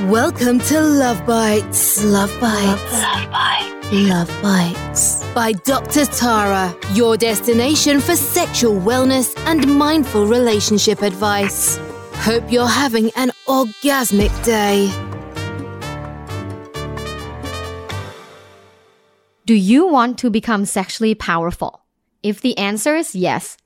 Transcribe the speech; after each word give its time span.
Welcome 0.00 0.58
to 0.60 0.80
Love 0.80 1.24
Bites. 1.26 2.02
Love 2.02 2.32
Bites. 2.40 2.92
Love, 2.92 3.30
Bites. 3.30 3.92
Love 3.92 4.42
Bites. 4.42 5.22
By 5.34 5.52
Dr. 5.52 6.06
Tara, 6.06 6.74
your 6.94 7.18
destination 7.18 8.00
for 8.00 8.16
sexual 8.16 8.80
wellness 8.80 9.38
and 9.44 9.78
mindful 9.78 10.26
relationship 10.26 11.02
advice. 11.02 11.76
Hope 12.14 12.50
you're 12.50 12.66
having 12.66 13.10
an 13.16 13.32
orgasmic 13.46 14.32
day. 14.42 14.90
Do 19.44 19.54
you 19.54 19.86
want 19.86 20.18
to 20.20 20.30
become 20.30 20.64
sexually 20.64 21.14
powerful? 21.14 21.84
If 22.22 22.40
the 22.40 22.56
answer 22.56 22.96
is 22.96 23.14
yes, 23.14 23.58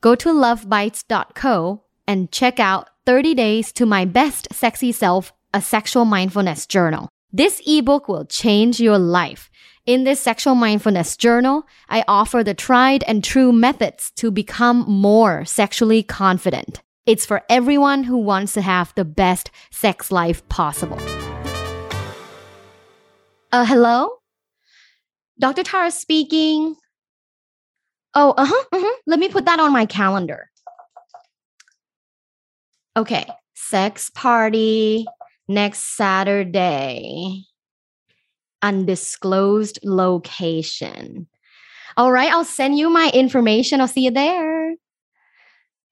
go 0.00 0.14
to 0.14 0.30
luvbites.co 0.30 1.82
and 2.08 2.32
check 2.32 2.58
out 2.58 2.88
30 3.04 3.34
Days 3.34 3.70
to 3.74 3.84
My 3.84 4.06
Best 4.06 4.48
Sexy 4.50 4.90
Self 4.90 5.30
a 5.54 5.62
sexual 5.62 6.04
mindfulness 6.04 6.66
journal. 6.66 7.08
This 7.32 7.62
ebook 7.64 8.08
will 8.08 8.26
change 8.26 8.80
your 8.80 8.98
life. 8.98 9.50
In 9.86 10.02
this 10.02 10.18
sexual 10.20 10.56
mindfulness 10.56 11.16
journal, 11.16 11.62
I 11.88 12.04
offer 12.08 12.42
the 12.42 12.54
tried 12.54 13.04
and 13.04 13.22
true 13.22 13.52
methods 13.52 14.10
to 14.16 14.32
become 14.32 14.84
more 14.88 15.44
sexually 15.44 16.02
confident. 16.02 16.82
It's 17.06 17.24
for 17.24 17.42
everyone 17.48 18.02
who 18.02 18.18
wants 18.18 18.54
to 18.54 18.62
have 18.62 18.92
the 18.96 19.04
best 19.04 19.50
sex 19.70 20.10
life 20.10 20.46
possible. 20.48 20.98
Uh, 23.52 23.64
hello? 23.64 24.10
Dr. 25.38 25.62
Tara 25.62 25.92
speaking. 25.92 26.74
Oh, 28.14 28.34
uh 28.36 28.46
huh, 28.46 28.64
uh-huh. 28.72 28.96
Let 29.06 29.20
me 29.20 29.28
put 29.28 29.44
that 29.44 29.60
on 29.60 29.72
my 29.72 29.86
calendar. 29.86 30.50
Okay, 32.96 33.26
sex 33.54 34.10
party 34.10 35.06
next 35.48 35.96
Saturday. 35.96 37.44
Undisclosed 38.62 39.78
location. 39.84 41.26
All 41.96 42.10
right, 42.10 42.32
I'll 42.32 42.44
send 42.44 42.78
you 42.78 42.90
my 42.90 43.10
information. 43.14 43.80
I'll 43.80 43.88
see 43.88 44.04
you 44.04 44.10
there. 44.10 44.74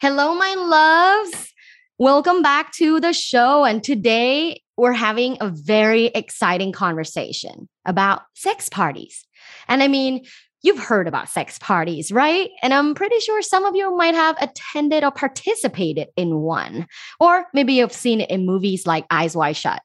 Hello, 0.00 0.34
my 0.34 0.54
loves. 0.54 1.52
Welcome 1.98 2.42
back 2.42 2.72
to 2.72 2.98
the 2.98 3.12
show. 3.12 3.64
And 3.64 3.84
today 3.84 4.62
we're 4.76 4.92
having 4.92 5.36
a 5.40 5.48
very 5.48 6.06
exciting 6.06 6.72
conversation 6.72 7.68
about 7.84 8.22
sex 8.34 8.68
parties. 8.68 9.24
And 9.68 9.82
I 9.82 9.88
mean, 9.88 10.24
You've 10.62 10.78
heard 10.78 11.08
about 11.08 11.28
sex 11.28 11.58
parties, 11.58 12.12
right? 12.12 12.50
And 12.62 12.72
I'm 12.72 12.94
pretty 12.94 13.18
sure 13.18 13.42
some 13.42 13.64
of 13.64 13.74
you 13.74 13.96
might 13.96 14.14
have 14.14 14.36
attended 14.40 15.02
or 15.02 15.10
participated 15.10 16.08
in 16.16 16.38
one, 16.40 16.86
or 17.18 17.46
maybe 17.52 17.74
you've 17.74 17.92
seen 17.92 18.20
it 18.20 18.30
in 18.30 18.46
movies 18.46 18.86
like 18.86 19.04
Eyes 19.10 19.36
Wide 19.36 19.56
Shut. 19.56 19.82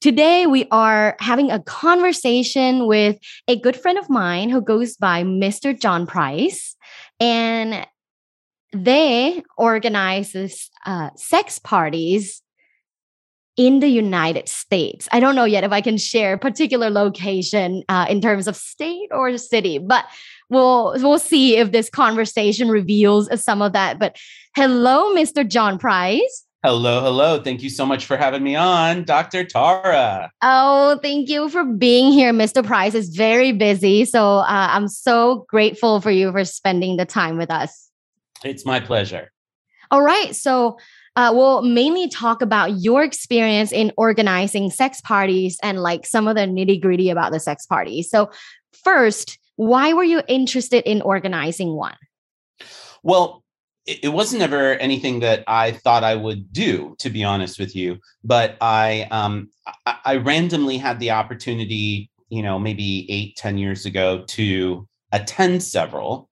Today, 0.00 0.46
we 0.46 0.68
are 0.70 1.16
having 1.18 1.50
a 1.50 1.60
conversation 1.60 2.86
with 2.86 3.18
a 3.48 3.58
good 3.58 3.76
friend 3.76 3.98
of 3.98 4.08
mine 4.08 4.48
who 4.48 4.60
goes 4.60 4.96
by 4.96 5.24
Mr. 5.24 5.78
Jon 5.78 6.06
Price. 6.06 6.76
And 7.18 7.84
they 8.72 9.42
organize 9.56 10.36
uh, 10.86 11.10
sex 11.16 11.58
parties 11.58 12.42
in 13.58 13.80
the 13.80 13.88
United 13.88 14.48
States. 14.48 15.08
I 15.12 15.20
don't 15.20 15.34
know 15.34 15.44
yet 15.44 15.64
if 15.64 15.72
I 15.72 15.80
can 15.80 15.98
share 15.98 16.34
a 16.34 16.38
particular 16.38 16.88
location 16.88 17.82
uh, 17.88 18.06
in 18.08 18.20
terms 18.22 18.46
of 18.46 18.56
state 18.56 19.08
or 19.10 19.36
city, 19.36 19.78
but 19.78 20.06
we'll 20.48 20.94
we'll 21.02 21.18
see 21.18 21.56
if 21.56 21.72
this 21.72 21.90
conversation 21.90 22.70
reveals 22.70 23.28
some 23.42 23.60
of 23.60 23.72
that. 23.72 23.98
But 23.98 24.16
hello, 24.56 25.14
Mr. 25.14 25.46
Jon 25.46 25.76
Price. 25.76 26.46
Hello, 26.64 27.00
hello. 27.00 27.40
Thank 27.40 27.62
you 27.62 27.70
so 27.70 27.86
much 27.86 28.06
for 28.06 28.16
having 28.16 28.42
me 28.42 28.56
on, 28.56 29.04
Dr. 29.04 29.44
Tara. 29.44 30.30
Oh, 30.42 30.98
thank 31.02 31.28
you 31.28 31.48
for 31.48 31.64
being 31.64 32.12
here, 32.12 32.32
Mr. 32.32 32.64
Price. 32.64 32.94
is 32.94 33.10
very 33.10 33.52
busy. 33.52 34.04
So 34.04 34.38
uh, 34.38 34.44
I'm 34.48 34.88
so 34.88 35.46
grateful 35.48 36.00
for 36.00 36.10
you 36.10 36.32
for 36.32 36.44
spending 36.44 36.96
the 36.96 37.06
time 37.06 37.38
with 37.38 37.50
us. 37.50 37.90
It's 38.44 38.66
my 38.66 38.80
pleasure. 38.80 39.30
All 39.90 40.02
right. 40.02 40.34
So 40.34 40.78
uh, 41.18 41.32
we'll 41.34 41.62
mainly 41.62 42.06
talk 42.08 42.42
about 42.42 42.78
your 42.78 43.02
experience 43.02 43.72
in 43.72 43.92
organizing 43.96 44.70
sex 44.70 45.00
parties 45.00 45.58
and 45.64 45.82
like 45.82 46.06
some 46.06 46.28
of 46.28 46.36
the 46.36 46.42
nitty 46.42 46.80
gritty 46.80 47.10
about 47.10 47.32
the 47.32 47.40
sex 47.40 47.66
parties. 47.66 48.08
So, 48.08 48.30
first, 48.84 49.36
why 49.56 49.92
were 49.94 50.04
you 50.04 50.22
interested 50.28 50.88
in 50.88 51.02
organizing 51.02 51.74
one? 51.74 51.96
Well, 53.02 53.42
it 53.84 54.12
wasn't 54.12 54.42
ever 54.42 54.74
anything 54.74 55.18
that 55.20 55.42
I 55.48 55.72
thought 55.72 56.04
I 56.04 56.14
would 56.14 56.52
do, 56.52 56.94
to 57.00 57.10
be 57.10 57.24
honest 57.24 57.58
with 57.58 57.74
you. 57.74 57.98
But 58.22 58.56
I, 58.60 59.08
um, 59.10 59.50
I 60.04 60.18
randomly 60.18 60.78
had 60.78 61.00
the 61.00 61.10
opportunity, 61.10 62.10
you 62.28 62.42
know, 62.42 62.60
maybe 62.60 63.10
eight, 63.10 63.34
ten 63.34 63.58
years 63.58 63.86
ago, 63.86 64.22
to 64.28 64.87
attend 65.12 65.62
several 65.62 66.28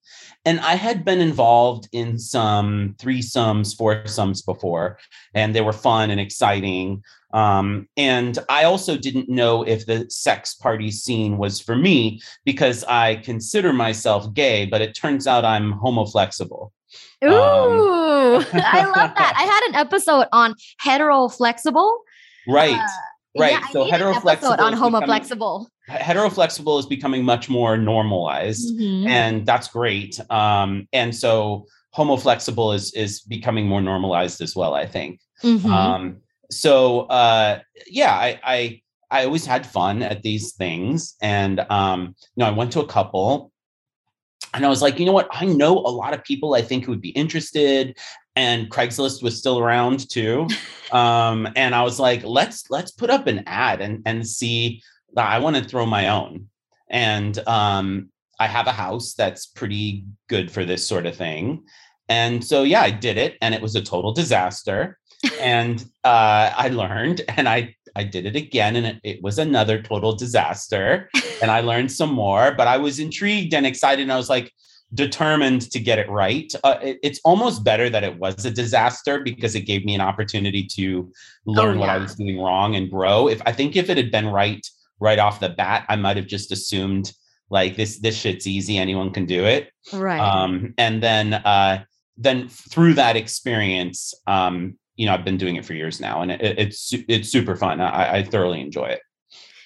and 0.46 0.60
I 0.60 0.76
had 0.76 1.04
been 1.04 1.20
involved 1.20 1.88
in 1.90 2.18
some 2.20 2.94
threesomes, 2.98 3.76
foursomes 3.76 4.42
before, 4.42 4.96
and 5.34 5.54
they 5.54 5.60
were 5.60 5.72
fun 5.72 6.08
and 6.10 6.20
exciting. 6.20 7.02
Um, 7.34 7.88
and 7.96 8.38
I 8.48 8.62
also 8.62 8.96
didn't 8.96 9.28
know 9.28 9.64
if 9.64 9.86
the 9.86 10.08
sex 10.08 10.54
party 10.54 10.92
scene 10.92 11.36
was 11.36 11.60
for 11.60 11.74
me 11.74 12.20
because 12.44 12.84
I 12.84 13.16
consider 13.16 13.72
myself 13.72 14.32
gay, 14.34 14.66
but 14.66 14.80
it 14.80 14.94
turns 14.94 15.26
out 15.26 15.44
I'm 15.44 15.72
homoflexible. 15.72 16.70
Ooh, 17.24 17.28
um, 17.28 18.46
I 18.52 18.84
love 18.84 19.10
that. 19.16 19.34
I 19.36 19.42
had 19.42 19.68
an 19.70 19.74
episode 19.74 20.26
on 20.32 20.54
hetero 20.78 21.26
flexible. 21.28 22.02
Right. 22.46 22.78
Uh, 22.78 23.40
right. 23.40 23.52
Yeah, 23.52 23.66
so 23.72 23.90
heteroflexible 23.90 24.60
on 24.60 24.74
homoflexible. 24.74 25.66
Heteroflexible 25.88 26.80
is 26.80 26.86
becoming 26.86 27.24
much 27.24 27.48
more 27.48 27.76
normalized, 27.76 28.74
mm-hmm. 28.74 29.06
and 29.06 29.46
that's 29.46 29.68
great. 29.68 30.18
Um, 30.30 30.88
and 30.92 31.14
so 31.14 31.66
homoflexible 31.94 32.74
is 32.74 32.92
is 32.94 33.20
becoming 33.20 33.66
more 33.66 33.80
normalized 33.80 34.40
as 34.40 34.56
well. 34.56 34.74
I 34.74 34.86
think. 34.86 35.20
Mm-hmm. 35.42 35.70
Um, 35.70 36.18
so 36.50 37.02
uh, 37.02 37.60
yeah, 37.86 38.12
I, 38.12 38.40
I 38.42 38.82
I 39.10 39.24
always 39.24 39.46
had 39.46 39.66
fun 39.66 40.02
at 40.02 40.22
these 40.22 40.54
things, 40.54 41.14
and 41.22 41.60
um, 41.70 42.14
you 42.34 42.42
know, 42.42 42.46
I 42.46 42.50
went 42.50 42.72
to 42.72 42.80
a 42.80 42.86
couple. 42.86 43.52
And 44.54 44.64
I 44.64 44.68
was 44.68 44.80
like, 44.80 44.98
you 44.98 45.04
know 45.04 45.12
what? 45.12 45.28
I 45.32 45.44
know 45.44 45.74
a 45.74 45.90
lot 45.90 46.14
of 46.14 46.24
people 46.24 46.54
I 46.54 46.62
think 46.62 46.84
who 46.84 46.92
would 46.92 47.00
be 47.02 47.10
interested 47.10 47.94
and 48.36 48.70
Craigslist 48.70 49.22
was 49.22 49.36
still 49.36 49.58
around 49.58 50.08
too. 50.08 50.48
Um, 50.92 51.48
and 51.56 51.74
I 51.74 51.82
was 51.82 51.98
like, 51.98 52.22
let's 52.22 52.70
let's 52.70 52.92
put 52.92 53.10
up 53.10 53.26
an 53.26 53.42
ad 53.48 53.80
and 53.80 54.02
and 54.06 54.24
see. 54.24 54.80
I 55.24 55.38
want 55.38 55.56
to 55.56 55.64
throw 55.64 55.86
my 55.86 56.08
own, 56.08 56.48
and 56.90 57.38
um, 57.48 58.10
I 58.38 58.46
have 58.46 58.66
a 58.66 58.72
house 58.72 59.14
that's 59.14 59.46
pretty 59.46 60.04
good 60.28 60.50
for 60.50 60.64
this 60.64 60.86
sort 60.86 61.06
of 61.06 61.16
thing. 61.16 61.64
And 62.08 62.44
so 62.44 62.62
yeah, 62.62 62.82
I 62.82 62.90
did 62.90 63.16
it, 63.16 63.36
and 63.40 63.54
it 63.54 63.62
was 63.62 63.74
a 63.74 63.82
total 63.82 64.12
disaster. 64.12 64.98
and 65.40 65.80
uh, 66.04 66.52
I 66.56 66.68
learned, 66.68 67.22
and 67.28 67.48
I 67.48 67.74
I 67.94 68.04
did 68.04 68.26
it 68.26 68.36
again, 68.36 68.76
and 68.76 68.86
it, 68.86 69.00
it 69.04 69.22
was 69.22 69.38
another 69.38 69.80
total 69.80 70.14
disaster. 70.14 71.08
and 71.42 71.50
I 71.50 71.60
learned 71.60 71.90
some 71.90 72.12
more, 72.12 72.52
but 72.54 72.66
I 72.66 72.76
was 72.76 72.98
intrigued 72.98 73.54
and 73.54 73.66
excited, 73.66 74.02
and 74.02 74.12
I 74.12 74.16
was 74.16 74.28
like, 74.28 74.52
determined 74.94 75.62
to 75.72 75.80
get 75.80 75.98
it 75.98 76.08
right. 76.08 76.52
Uh, 76.62 76.78
it, 76.82 76.98
it's 77.02 77.20
almost 77.24 77.64
better 77.64 77.90
that 77.90 78.04
it 78.04 78.18
was 78.18 78.44
a 78.44 78.50
disaster 78.50 79.20
because 79.20 79.54
it 79.54 79.62
gave 79.62 79.84
me 79.84 79.94
an 79.94 80.00
opportunity 80.00 80.64
to 80.64 81.10
learn 81.44 81.70
oh, 81.70 81.72
yeah. 81.74 81.78
what 81.80 81.88
I 81.88 81.98
was 81.98 82.14
doing 82.14 82.40
wrong 82.40 82.76
and 82.76 82.90
grow. 82.90 83.28
If 83.28 83.42
I 83.46 83.52
think 83.52 83.76
if 83.76 83.90
it 83.90 83.96
had 83.96 84.10
been 84.10 84.28
right 84.28 84.64
right 85.00 85.18
off 85.18 85.40
the 85.40 85.50
bat, 85.50 85.84
I 85.88 85.96
might 85.96 86.16
have 86.16 86.26
just 86.26 86.52
assumed 86.52 87.12
like 87.50 87.76
this 87.76 87.98
this 87.98 88.16
shit's 88.16 88.46
easy, 88.46 88.78
anyone 88.78 89.12
can 89.12 89.26
do 89.26 89.44
it. 89.44 89.70
Right. 89.92 90.18
Um, 90.18 90.74
and 90.78 91.02
then 91.02 91.34
uh, 91.34 91.84
then 92.16 92.48
through 92.48 92.94
that 92.94 93.16
experience, 93.16 94.14
um, 94.26 94.78
you 94.96 95.06
know, 95.06 95.14
I've 95.14 95.24
been 95.24 95.36
doing 95.36 95.56
it 95.56 95.64
for 95.64 95.74
years 95.74 96.00
now, 96.00 96.22
and 96.22 96.32
it, 96.32 96.58
it's 96.58 96.92
it's 97.08 97.28
super 97.28 97.56
fun. 97.56 97.80
I, 97.80 98.18
I 98.18 98.22
thoroughly 98.24 98.60
enjoy 98.60 98.86
it. 98.86 99.00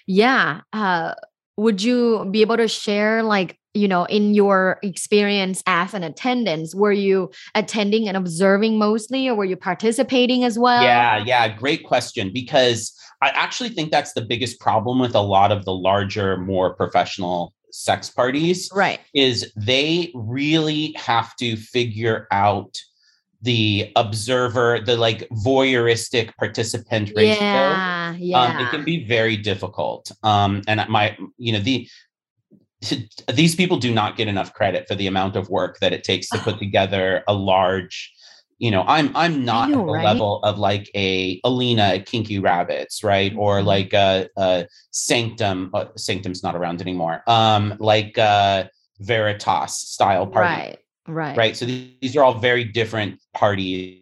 Yeah. 0.07 0.61
Uh, 0.73 1.15
would 1.61 1.83
you 1.83 2.27
be 2.31 2.41
able 2.41 2.57
to 2.57 2.67
share 2.67 3.23
like 3.23 3.59
you 3.75 3.87
know 3.87 4.05
in 4.07 4.35
your 4.35 4.79
experience 4.83 5.63
as 5.67 5.93
an 5.93 6.03
attendance 6.03 6.75
were 6.75 6.91
you 6.91 7.31
attending 7.55 8.09
and 8.09 8.17
observing 8.17 8.79
mostly 8.79 9.29
or 9.29 9.35
were 9.35 9.45
you 9.45 9.57
participating 9.57 10.43
as 10.43 10.59
well? 10.59 10.83
Yeah 10.83 11.23
yeah 11.25 11.49
great 11.49 11.85
question 11.85 12.33
because 12.33 12.93
i 13.21 13.29
actually 13.29 13.69
think 13.69 13.91
that's 13.91 14.15
the 14.15 14.23
biggest 14.23 14.59
problem 14.59 14.99
with 14.99 15.15
a 15.15 15.21
lot 15.21 15.53
of 15.53 15.67
the 15.67 15.75
larger 15.75 16.39
more 16.39 16.75
professional 16.75 17.53
sex 17.73 18.11
parties 18.11 18.69
right. 18.75 18.99
is 19.15 19.53
they 19.55 20.11
really 20.15 20.93
have 20.97 21.37
to 21.37 21.57
figure 21.57 22.27
out 22.33 22.81
the 23.43 23.91
observer, 23.97 24.81
the 24.85 24.97
like 24.97 25.29
voyeuristic 25.31 26.37
participant 26.37 27.13
ratio. 27.17 27.41
Yeah, 27.41 28.15
yeah. 28.19 28.41
Um, 28.41 28.67
it 28.67 28.71
can 28.71 28.85
be 28.85 29.05
very 29.05 29.37
difficult. 29.37 30.13
Um, 30.23 30.63
and 30.69 30.87
my, 30.89 31.17
you 31.39 31.53
know, 31.53 31.61
the 31.61 31.89
these 33.33 33.55
people 33.55 33.77
do 33.77 33.93
not 33.93 34.17
get 34.17 34.29
enough 34.29 34.55
credit 34.55 34.89
for 34.89 34.95
the 34.95 35.07
amount 35.07 35.37
of 35.37 35.49
work 35.51 35.79
that 35.81 35.93
it 35.93 36.05
takes 36.05 36.29
to 36.29 36.39
put 36.39 36.59
together 36.59 37.23
a 37.29 37.35
large 37.35 38.13
you 38.59 38.71
know 38.71 38.85
i'm 38.87 39.15
i'm 39.17 39.45
not 39.45 39.71
know, 39.71 39.81
at 39.81 39.87
the 39.87 39.93
right? 39.93 40.05
level 40.05 40.41
of 40.45 40.59
like 40.59 40.91
a 40.95 41.41
alina 41.45 42.01
kinky 42.01 42.39
rabbits 42.39 43.03
right 43.03 43.35
or 43.37 43.59
mm-hmm. 43.59 43.67
like 43.67 43.93
a, 43.93 44.29
a 44.37 44.67
sanctum 44.93 45.71
uh, 45.75 45.87
sanctum's 45.97 46.43
not 46.43 46.55
around 46.55 46.81
anymore 46.81 47.23
um 47.27 47.75
like 47.81 48.17
uh 48.19 48.65
veritas 49.01 49.75
style 49.75 50.27
party 50.27 50.49
right 50.49 50.79
right. 51.07 51.37
right? 51.37 51.57
So 51.57 51.67
these 51.67 52.17
are 52.17 52.23
all 52.23 52.39
very 52.39 52.65
different 52.65 53.21
parties 53.35 53.97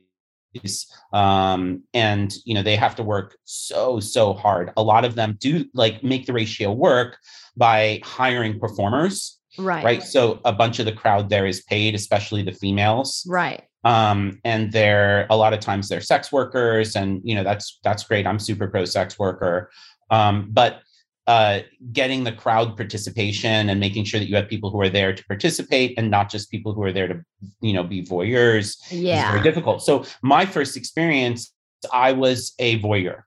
um 1.12 1.82
and 1.92 2.34
you 2.46 2.54
know 2.54 2.62
they 2.62 2.74
have 2.74 2.96
to 2.96 3.02
work 3.02 3.36
so 3.44 4.00
so 4.00 4.32
hard. 4.32 4.72
A 4.76 4.82
lot 4.82 5.04
of 5.04 5.14
them 5.14 5.36
do 5.38 5.64
like 5.74 6.02
make 6.02 6.26
the 6.26 6.32
ratio 6.32 6.72
work 6.72 7.18
by 7.56 8.00
hiring 8.02 8.58
performers 8.58 9.38
right. 9.58 9.84
right? 9.84 10.02
So 10.02 10.40
a 10.44 10.52
bunch 10.52 10.78
of 10.78 10.86
the 10.86 10.92
crowd 10.92 11.28
there 11.28 11.46
is 11.46 11.62
paid 11.62 11.94
especially 11.94 12.42
the 12.42 12.52
females 12.52 13.24
right. 13.28 13.62
um, 13.84 14.40
and 14.44 14.72
they're 14.72 15.26
a 15.30 15.36
lot 15.36 15.52
of 15.52 15.60
times 15.60 15.88
they're 15.88 16.00
sex 16.00 16.32
workers 16.32 16.96
and 16.96 17.20
you 17.24 17.34
know 17.34 17.44
that's 17.44 17.78
that's 17.84 18.04
great. 18.04 18.26
I'm 18.26 18.38
super 18.38 18.68
pro 18.68 18.84
sex 18.84 19.18
worker. 19.18 19.70
Um, 20.10 20.48
but 20.50 20.80
uh, 21.28 21.60
getting 21.92 22.24
the 22.24 22.32
crowd 22.32 22.74
participation 22.74 23.68
and 23.68 23.78
making 23.78 24.02
sure 24.02 24.18
that 24.18 24.30
you 24.30 24.34
have 24.34 24.48
people 24.48 24.70
who 24.70 24.80
are 24.80 24.88
there 24.88 25.14
to 25.14 25.24
participate 25.26 25.92
and 25.98 26.10
not 26.10 26.30
just 26.30 26.50
people 26.50 26.72
who 26.72 26.82
are 26.82 26.92
there 26.92 27.06
to 27.06 27.22
you 27.60 27.74
know 27.74 27.84
be 27.84 28.02
voyeurs 28.02 28.78
yeah 28.90 29.26
is 29.26 29.30
very 29.32 29.42
difficult 29.42 29.82
so 29.82 30.04
my 30.22 30.46
first 30.46 30.74
experience 30.74 31.52
i 31.92 32.10
was 32.12 32.54
a 32.58 32.80
voyeur 32.80 33.24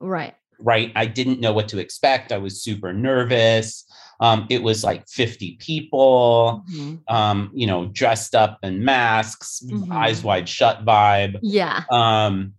right 0.00 0.34
right 0.58 0.90
i 0.96 1.06
didn't 1.06 1.40
know 1.40 1.52
what 1.52 1.68
to 1.68 1.78
expect 1.78 2.32
i 2.32 2.38
was 2.38 2.60
super 2.60 2.92
nervous 2.92 3.86
um, 4.20 4.46
it 4.48 4.62
was 4.62 4.84
like 4.84 5.08
50 5.08 5.56
people, 5.56 6.64
mm-hmm. 6.72 7.14
um, 7.14 7.50
you 7.52 7.66
know, 7.66 7.86
dressed 7.86 8.34
up 8.34 8.58
in 8.62 8.84
masks, 8.84 9.60
mm-hmm. 9.66 9.92
eyes 9.92 10.22
wide 10.22 10.48
shut 10.48 10.84
vibe. 10.84 11.38
Yeah. 11.42 11.82
Um, 11.90 12.54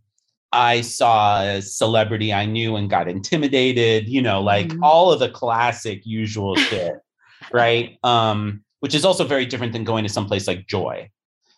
I 0.56 0.82
saw 0.82 1.42
a 1.42 1.62
celebrity 1.62 2.34
I 2.34 2.46
knew 2.46 2.76
and 2.76 2.90
got 2.90 3.08
intimidated, 3.08 4.08
you 4.08 4.22
know, 4.22 4.42
like 4.42 4.68
mm-hmm. 4.68 4.84
all 4.84 5.12
of 5.12 5.20
the 5.20 5.30
classic 5.30 6.06
usual 6.06 6.56
shit. 6.70 6.94
right. 7.52 7.98
Um, 8.04 8.64
which 8.80 8.96
is 8.96 9.06
also 9.06 9.26
very 9.26 9.46
different 9.46 9.74
than 9.74 9.84
going 9.84 10.04
to 10.04 10.10
some 10.10 10.28
place 10.28 10.48
like 10.48 10.68
Joy 10.68 11.10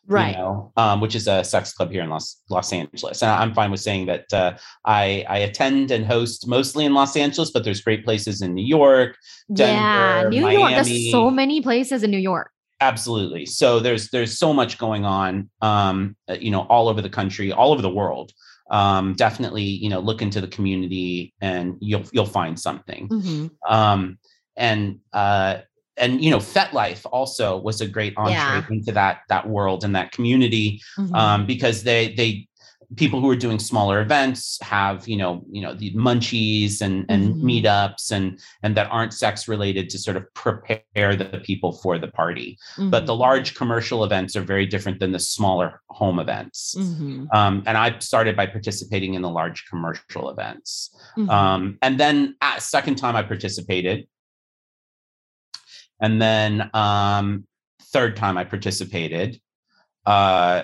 right? 0.08 0.36
You 0.36 0.42
know, 0.42 0.72
um, 0.78 1.02
which 1.02 1.16
is 1.16 1.28
a 1.28 1.44
sex 1.44 1.74
club 1.74 1.92
here 1.92 2.02
in 2.02 2.10
Los 2.10 2.42
Los 2.50 2.74
Angeles, 2.74 3.22
and 3.22 3.30
I'm 3.30 3.54
fine 3.54 3.70
with 3.70 3.82
saying 3.82 4.08
that 4.08 4.34
uh, 4.34 4.58
I 4.86 5.26
I 5.30 5.40
attend 5.40 5.92
and 5.92 6.06
host 6.06 6.48
mostly 6.48 6.86
in 6.86 6.94
Los 6.94 7.16
Angeles, 7.16 7.52
but 7.52 7.64
there's 7.64 7.82
great 7.82 8.04
places 8.04 8.42
in 8.42 8.54
New 8.54 8.66
York, 8.66 9.18
Denver, 9.54 9.74
yeah, 9.74 10.30
New 10.30 10.42
Miami. 10.42 10.60
York. 10.60 10.86
There's 10.86 11.12
so 11.12 11.30
many 11.30 11.62
places 11.62 12.04
in 12.04 12.12
New 12.12 12.18
York. 12.18 12.52
Absolutely. 12.80 13.46
So 13.46 13.80
there's 13.80 14.10
there's 14.10 14.38
so 14.38 14.54
much 14.54 14.78
going 14.78 15.06
on, 15.06 15.50
um, 15.62 16.16
uh, 16.30 16.38
you 16.40 16.52
know, 16.52 16.62
all 16.62 16.88
over 16.88 17.02
the 17.02 17.10
country, 17.10 17.52
all 17.52 17.74
over 17.74 17.82
the 17.82 17.90
world. 17.90 18.32
Um, 18.70 19.14
definitely, 19.14 19.64
you 19.64 19.90
know, 19.90 20.00
look 20.00 20.22
into 20.22 20.42
the 20.42 20.48
community 20.48 21.34
and 21.42 21.78
you'll 21.80 22.04
you'll 22.12 22.26
find 22.26 22.60
something. 22.60 23.08
Mm-hmm. 23.08 23.74
Um, 23.74 24.18
and 24.56 25.00
uh, 25.14 25.60
and 25.98 26.24
you 26.24 26.30
know 26.30 26.38
FetLife 26.38 27.06
also 27.12 27.58
was 27.58 27.82
a 27.82 27.88
great 27.88 28.14
entree 28.18 28.34
yeah. 28.34 28.66
into 28.70 28.92
that 28.92 29.22
that 29.30 29.48
world 29.48 29.84
and 29.84 29.96
that 29.96 30.12
community 30.12 30.82
mm-hmm. 30.98 31.14
um, 31.16 31.46
because 31.46 31.84
they 31.84 32.14
they 32.16 32.47
people 32.96 33.20
who 33.20 33.30
are 33.30 33.36
doing 33.36 33.60
smaller 33.60 34.00
events 34.00 34.58
have 34.62 35.08
you 35.08 35.18
know 35.18 35.44
you 35.52 35.62
know 35.62 35.74
the 35.74 35.94
munchies 35.94 36.82
and 36.82 37.06
and 37.10 37.36
mm-hmm. 37.36 37.48
meetups 37.48 38.12
and 38.12 38.40
and 38.64 38.78
that 38.78 38.88
aren't 38.90 39.14
sex 39.14 39.48
related 39.48 39.90
to 39.90 40.00
sort 40.00 40.16
of 40.16 40.24
prepare 40.34 41.16
the 41.16 41.42
people 41.44 41.74
for 41.74 41.98
the 41.98 42.08
party 42.08 42.58
mm-hmm. 42.78 42.90
but 42.90 43.06
the 43.06 43.12
mm-hmm. 43.12 43.22
large 43.22 43.56
commercial 43.56 44.06
events 44.06 44.36
are 44.36 44.42
very 44.42 44.66
different 44.66 45.00
than 45.00 45.12
the 45.12 45.20
smaller 45.20 45.82
home 45.90 46.18
events 46.18 46.76
mm-hmm. 46.78 47.26
um, 47.34 47.62
and 47.66 47.78
i 47.78 47.98
started 48.00 48.38
by 48.38 48.46
participating 48.46 49.16
in 49.16 49.22
the 49.22 49.30
large 49.30 49.66
commercial 49.70 50.30
events 50.30 50.96
mm-hmm. 51.18 51.30
um, 51.30 51.78
and 51.82 52.00
then 52.00 52.36
at 52.42 52.62
second 52.62 52.96
time 52.96 53.18
i 53.18 53.22
participated 53.22 54.08
and 56.00 56.22
then 56.22 56.70
um, 56.74 57.46
third 57.92 58.16
time 58.16 58.38
I 58.38 58.44
participated. 58.44 59.40
Uh, 60.06 60.64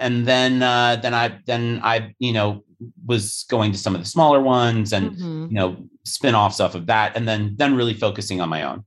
and 0.00 0.26
then 0.26 0.62
uh, 0.62 0.96
then 0.96 1.14
I 1.14 1.38
then 1.46 1.80
I 1.82 2.14
you 2.18 2.32
know 2.32 2.64
was 3.06 3.44
going 3.50 3.72
to 3.72 3.78
some 3.78 3.94
of 3.94 4.00
the 4.00 4.06
smaller 4.06 4.40
ones 4.40 4.92
and 4.92 5.12
mm-hmm. 5.12 5.46
you 5.48 5.54
know 5.54 5.76
spin-offs 6.04 6.60
off 6.60 6.74
of 6.74 6.86
that 6.86 7.16
and 7.16 7.26
then 7.28 7.54
then 7.56 7.74
really 7.74 7.94
focusing 7.94 8.40
on 8.40 8.48
my 8.48 8.62
own. 8.62 8.84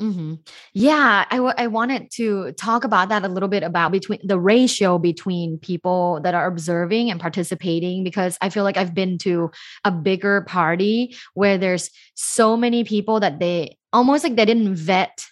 Mm-hmm. 0.00 0.34
Yeah, 0.72 1.24
I, 1.30 1.36
w- 1.36 1.54
I 1.56 1.68
wanted 1.68 2.10
to 2.14 2.50
talk 2.52 2.82
about 2.82 3.10
that 3.10 3.24
a 3.24 3.28
little 3.28 3.48
bit 3.48 3.62
about 3.62 3.92
between 3.92 4.18
the 4.24 4.40
ratio 4.40 4.98
between 4.98 5.58
people 5.58 6.20
that 6.24 6.34
are 6.34 6.48
observing 6.48 7.12
and 7.12 7.20
participating 7.20 8.02
because 8.02 8.36
I 8.40 8.48
feel 8.50 8.64
like 8.64 8.76
I've 8.76 8.92
been 8.92 9.18
to 9.18 9.52
a 9.84 9.92
bigger 9.92 10.40
party 10.42 11.14
where 11.34 11.58
there's 11.58 11.90
so 12.14 12.56
many 12.56 12.82
people 12.82 13.20
that 13.20 13.38
they 13.38 13.78
almost 13.92 14.24
like 14.24 14.34
they 14.34 14.44
didn't 14.44 14.74
vet 14.74 15.24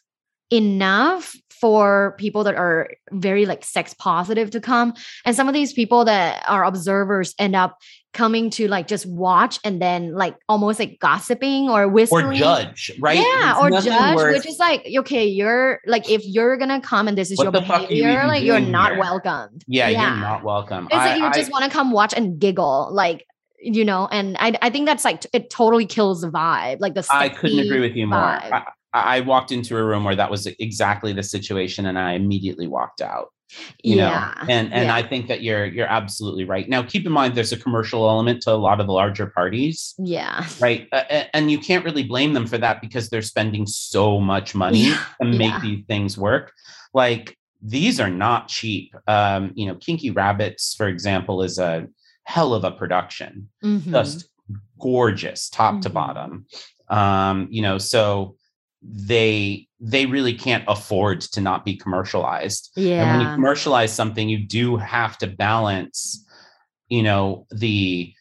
enough 0.50 1.34
for 1.62 2.16
people 2.18 2.42
that 2.42 2.56
are 2.56 2.90
very 3.12 3.46
like 3.46 3.64
sex 3.64 3.94
positive 3.94 4.50
to 4.50 4.60
come. 4.60 4.94
And 5.24 5.36
some 5.36 5.46
of 5.46 5.54
these 5.54 5.72
people 5.72 6.04
that 6.06 6.42
are 6.48 6.64
observers 6.64 7.36
end 7.38 7.54
up 7.54 7.78
coming 8.12 8.50
to 8.50 8.66
like 8.66 8.88
just 8.88 9.06
watch 9.06 9.60
and 9.62 9.80
then 9.80 10.12
like 10.12 10.34
almost 10.48 10.80
like 10.80 10.98
gossiping 10.98 11.70
or 11.70 11.86
whispering. 11.86 12.26
or 12.26 12.34
judge 12.34 12.90
right? 12.98 13.16
Yeah 13.16 13.60
or 13.60 13.70
judge 13.70 14.16
worth... 14.16 14.34
which 14.34 14.46
is 14.46 14.58
like 14.58 14.84
okay 14.98 15.24
you're 15.24 15.78
like 15.86 16.10
if 16.10 16.22
you're 16.26 16.56
gonna 16.56 16.80
come 16.80 17.06
and 17.06 17.16
this 17.16 17.30
is 17.30 17.38
what 17.38 17.44
your 17.44 17.52
behavior 17.52 18.22
you 18.22 18.26
like 18.26 18.42
you're 18.42 18.58
not 18.58 18.90
here? 18.90 19.00
welcomed. 19.00 19.64
Yeah, 19.68 19.88
yeah, 19.88 20.10
you're 20.10 20.20
not 20.20 20.42
welcome. 20.42 20.86
It's 20.86 20.96
I, 20.96 21.10
like 21.10 21.18
you 21.20 21.26
I, 21.26 21.32
just 21.32 21.52
want 21.52 21.64
to 21.64 21.70
come 21.70 21.92
watch 21.92 22.12
and 22.12 22.40
giggle 22.40 22.88
like 22.92 23.24
you 23.60 23.84
know 23.84 24.08
and 24.10 24.36
I, 24.40 24.58
I 24.60 24.70
think 24.70 24.86
that's 24.86 25.04
like 25.04 25.24
it 25.32 25.48
totally 25.48 25.86
kills 25.86 26.22
the 26.22 26.28
vibe 26.28 26.80
like 26.80 26.94
the 26.94 27.06
i 27.12 27.28
couldn't 27.28 27.60
agree 27.60 27.78
with 27.78 27.94
you 27.94 28.08
more. 28.08 28.18
I, 28.18 28.64
I 28.92 29.20
walked 29.20 29.52
into 29.52 29.76
a 29.76 29.82
room 29.82 30.04
where 30.04 30.16
that 30.16 30.30
was 30.30 30.46
exactly 30.46 31.12
the 31.12 31.22
situation 31.22 31.86
and 31.86 31.98
I 31.98 32.12
immediately 32.12 32.66
walked 32.66 33.00
out. 33.00 33.28
You 33.82 33.96
yeah. 33.96 34.34
know, 34.34 34.46
and 34.48 34.72
and 34.72 34.86
yeah. 34.86 34.94
I 34.94 35.02
think 35.02 35.28
that 35.28 35.42
you're 35.42 35.66
you're 35.66 35.86
absolutely 35.86 36.44
right. 36.44 36.66
Now, 36.68 36.82
keep 36.82 37.04
in 37.04 37.12
mind 37.12 37.34
there's 37.34 37.52
a 37.52 37.58
commercial 37.58 38.08
element 38.08 38.40
to 38.42 38.52
a 38.52 38.54
lot 38.54 38.80
of 38.80 38.86
the 38.86 38.94
larger 38.94 39.26
parties. 39.26 39.94
Yeah. 39.98 40.46
Right. 40.58 40.88
Uh, 40.90 41.24
and 41.34 41.50
you 41.50 41.58
can't 41.58 41.84
really 41.84 42.02
blame 42.02 42.32
them 42.32 42.46
for 42.46 42.56
that 42.58 42.80
because 42.80 43.10
they're 43.10 43.20
spending 43.20 43.66
so 43.66 44.18
much 44.18 44.54
money 44.54 44.88
yeah. 44.88 45.04
to 45.20 45.28
make 45.28 45.50
yeah. 45.50 45.60
these 45.60 45.84
things 45.86 46.16
work. 46.16 46.52
Like 46.94 47.36
these 47.60 48.00
are 48.00 48.10
not 48.10 48.48
cheap. 48.48 48.94
Um, 49.06 49.52
you 49.54 49.66
know, 49.66 49.74
Kinky 49.74 50.10
Rabbits, 50.10 50.74
for 50.74 50.88
example, 50.88 51.42
is 51.42 51.58
a 51.58 51.88
hell 52.24 52.54
of 52.54 52.64
a 52.64 52.70
production. 52.70 53.50
Mm-hmm. 53.62 53.92
Just 53.92 54.28
gorgeous, 54.80 55.48
top 55.48 55.74
mm-hmm. 55.74 55.80
to 55.82 55.90
bottom. 55.90 56.46
Um, 56.88 57.48
you 57.50 57.62
know, 57.62 57.78
so 57.78 58.36
they 58.82 59.68
they 59.80 60.06
really 60.06 60.34
can't 60.34 60.64
afford 60.66 61.20
to 61.20 61.40
not 61.40 61.64
be 61.64 61.76
commercialized. 61.76 62.70
Yeah. 62.76 63.02
And 63.02 63.18
when 63.18 63.26
you 63.26 63.34
commercialize 63.34 63.92
something, 63.92 64.28
you 64.28 64.38
do 64.38 64.76
have 64.76 65.18
to 65.18 65.26
balance, 65.26 66.24
you 66.88 67.02
know, 67.02 67.46
the 67.50 68.12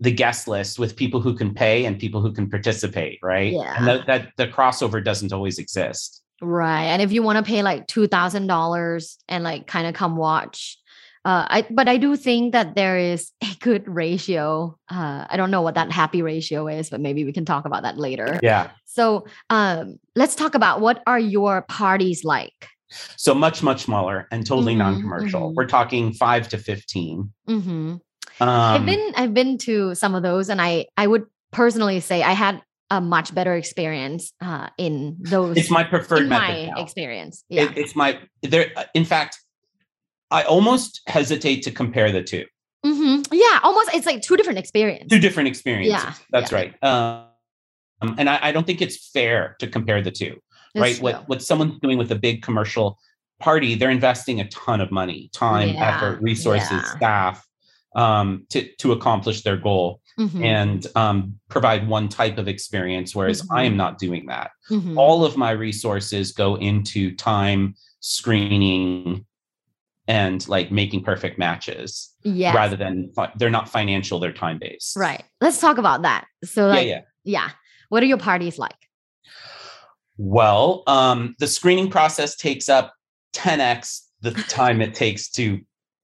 the 0.00 0.10
guest 0.10 0.48
list 0.48 0.78
with 0.78 0.96
people 0.96 1.20
who 1.20 1.36
can 1.36 1.54
pay 1.54 1.84
and 1.84 1.98
people 1.98 2.20
who 2.20 2.32
can 2.32 2.48
participate, 2.48 3.18
right? 3.22 3.52
Yeah. 3.52 3.74
And 3.76 3.86
that, 3.86 4.06
that 4.06 4.32
the 4.38 4.48
crossover 4.48 5.04
doesn't 5.04 5.32
always 5.32 5.58
exist. 5.58 6.22
Right. 6.40 6.84
And 6.84 7.02
if 7.02 7.12
you 7.12 7.22
want 7.22 7.36
to 7.36 7.48
pay 7.48 7.62
like 7.62 7.86
two 7.86 8.06
thousand 8.06 8.46
dollars 8.46 9.18
and 9.28 9.44
like 9.44 9.66
kind 9.66 9.86
of 9.86 9.94
come 9.94 10.16
watch 10.16 10.78
uh, 11.24 11.44
I 11.48 11.66
but 11.70 11.88
I 11.88 11.98
do 11.98 12.16
think 12.16 12.52
that 12.52 12.74
there 12.74 12.96
is 12.96 13.30
a 13.42 13.54
good 13.60 13.86
ratio. 13.86 14.76
Uh, 14.88 15.26
I 15.28 15.36
don't 15.36 15.50
know 15.50 15.60
what 15.60 15.74
that 15.74 15.92
happy 15.92 16.22
ratio 16.22 16.66
is, 16.66 16.88
but 16.88 17.00
maybe 17.00 17.24
we 17.24 17.32
can 17.32 17.44
talk 17.44 17.66
about 17.66 17.82
that 17.82 17.98
later. 17.98 18.40
Yeah. 18.42 18.70
So 18.86 19.26
um, 19.50 19.98
let's 20.16 20.34
talk 20.34 20.54
about 20.54 20.80
what 20.80 21.02
are 21.06 21.18
your 21.18 21.62
parties 21.62 22.24
like. 22.24 22.68
So 23.16 23.34
much 23.34 23.62
much 23.62 23.82
smaller 23.82 24.26
and 24.32 24.46
totally 24.46 24.72
mm-hmm, 24.72 24.78
non-commercial. 24.78 25.40
Mm-hmm. 25.48 25.54
We're 25.54 25.66
talking 25.66 26.12
five 26.12 26.48
to 26.48 26.58
15 26.58 27.32
mm-hmm. 27.48 27.68
um, 27.70 28.00
I've 28.40 28.86
been 28.86 29.12
I've 29.14 29.34
been 29.34 29.58
to 29.58 29.94
some 29.94 30.14
of 30.14 30.22
those, 30.22 30.48
and 30.48 30.60
I 30.60 30.86
I 30.96 31.06
would 31.06 31.26
personally 31.52 32.00
say 32.00 32.22
I 32.22 32.32
had 32.32 32.62
a 32.90 33.00
much 33.00 33.32
better 33.34 33.54
experience 33.54 34.32
uh, 34.40 34.68
in 34.76 35.16
those. 35.20 35.56
It's 35.56 35.70
my 35.70 35.84
preferred 35.84 36.28
my 36.28 36.66
now. 36.66 36.82
experience. 36.82 37.44
Yeah. 37.48 37.64
It, 37.64 37.78
it's 37.78 37.94
my 37.94 38.18
there. 38.42 38.72
In 38.94 39.04
fact, 39.04 39.38
I 40.30 40.42
almost 40.42 41.00
hesitate 41.06 41.62
to 41.62 41.70
compare 41.70 42.12
the 42.12 42.22
2 42.22 42.44
mm-hmm. 42.84 43.22
Yeah, 43.32 43.60
almost. 43.62 43.90
It's 43.94 44.06
like 44.06 44.22
two 44.22 44.36
different 44.36 44.58
experiences. 44.58 45.08
Two 45.08 45.18
different 45.18 45.48
experiences. 45.48 46.02
Yeah, 46.04 46.14
that's 46.30 46.52
yeah. 46.52 46.58
right. 46.58 46.84
Um, 46.84 48.14
and 48.18 48.28
I, 48.30 48.38
I, 48.42 48.52
don't 48.52 48.66
think 48.66 48.80
it's 48.80 49.10
fair 49.10 49.56
to 49.60 49.66
compare 49.66 50.00
the 50.00 50.10
two. 50.10 50.40
That's 50.74 50.82
right. 50.82 50.94
True. 50.96 51.02
What 51.02 51.28
what 51.28 51.42
someone's 51.42 51.78
doing 51.80 51.98
with 51.98 52.10
a 52.12 52.16
big 52.16 52.42
commercial 52.42 52.98
party, 53.40 53.74
they're 53.74 53.90
investing 53.90 54.40
a 54.40 54.48
ton 54.48 54.80
of 54.80 54.90
money, 54.90 55.30
time, 55.32 55.70
yeah. 55.70 55.96
effort, 55.96 56.22
resources, 56.22 56.70
yeah. 56.70 56.96
staff 56.96 57.46
um, 57.96 58.46
to 58.50 58.68
to 58.76 58.92
accomplish 58.92 59.42
their 59.42 59.56
goal. 59.56 60.00
Mm-hmm. 60.18 60.44
and 60.44 60.86
um, 60.96 61.40
provide 61.48 61.88
one 61.88 62.06
type 62.06 62.36
of 62.36 62.46
experience, 62.46 63.14
whereas 63.14 63.40
mm-hmm. 63.40 63.54
I 63.54 63.62
am 63.62 63.78
not 63.78 63.96
doing 63.96 64.26
that. 64.26 64.50
Mm-hmm. 64.70 64.98
All 64.98 65.24
of 65.24 65.38
my 65.38 65.52
resources 65.52 66.32
go 66.32 66.56
into 66.56 67.14
time, 67.14 67.74
screening, 68.00 69.24
and 70.10 70.48
like 70.48 70.72
making 70.72 71.04
perfect 71.04 71.38
matches 71.38 72.12
yeah 72.24 72.52
rather 72.52 72.74
than 72.76 73.12
they're 73.36 73.48
not 73.48 73.68
financial 73.68 74.18
they're 74.18 74.32
time 74.32 74.58
based 74.58 74.96
right. 74.96 75.22
Let's 75.40 75.60
talk 75.60 75.78
about 75.78 76.02
that. 76.02 76.26
So 76.44 76.66
like 76.66 76.86
yeah, 76.88 77.02
yeah. 77.24 77.44
Yeah 77.44 77.50
what 77.90 78.02
are 78.02 78.06
your 78.06 78.18
parties 78.18 78.58
like? 78.58 78.76
Well 80.18 80.82
um 80.88 81.36
the 81.38 81.46
screening 81.46 81.90
process 81.90 82.34
takes 82.34 82.68
up 82.68 82.92
10x 83.34 84.00
the 84.20 84.32
time 84.48 84.82
it 84.82 84.94
takes 84.94 85.30
to 85.30 85.60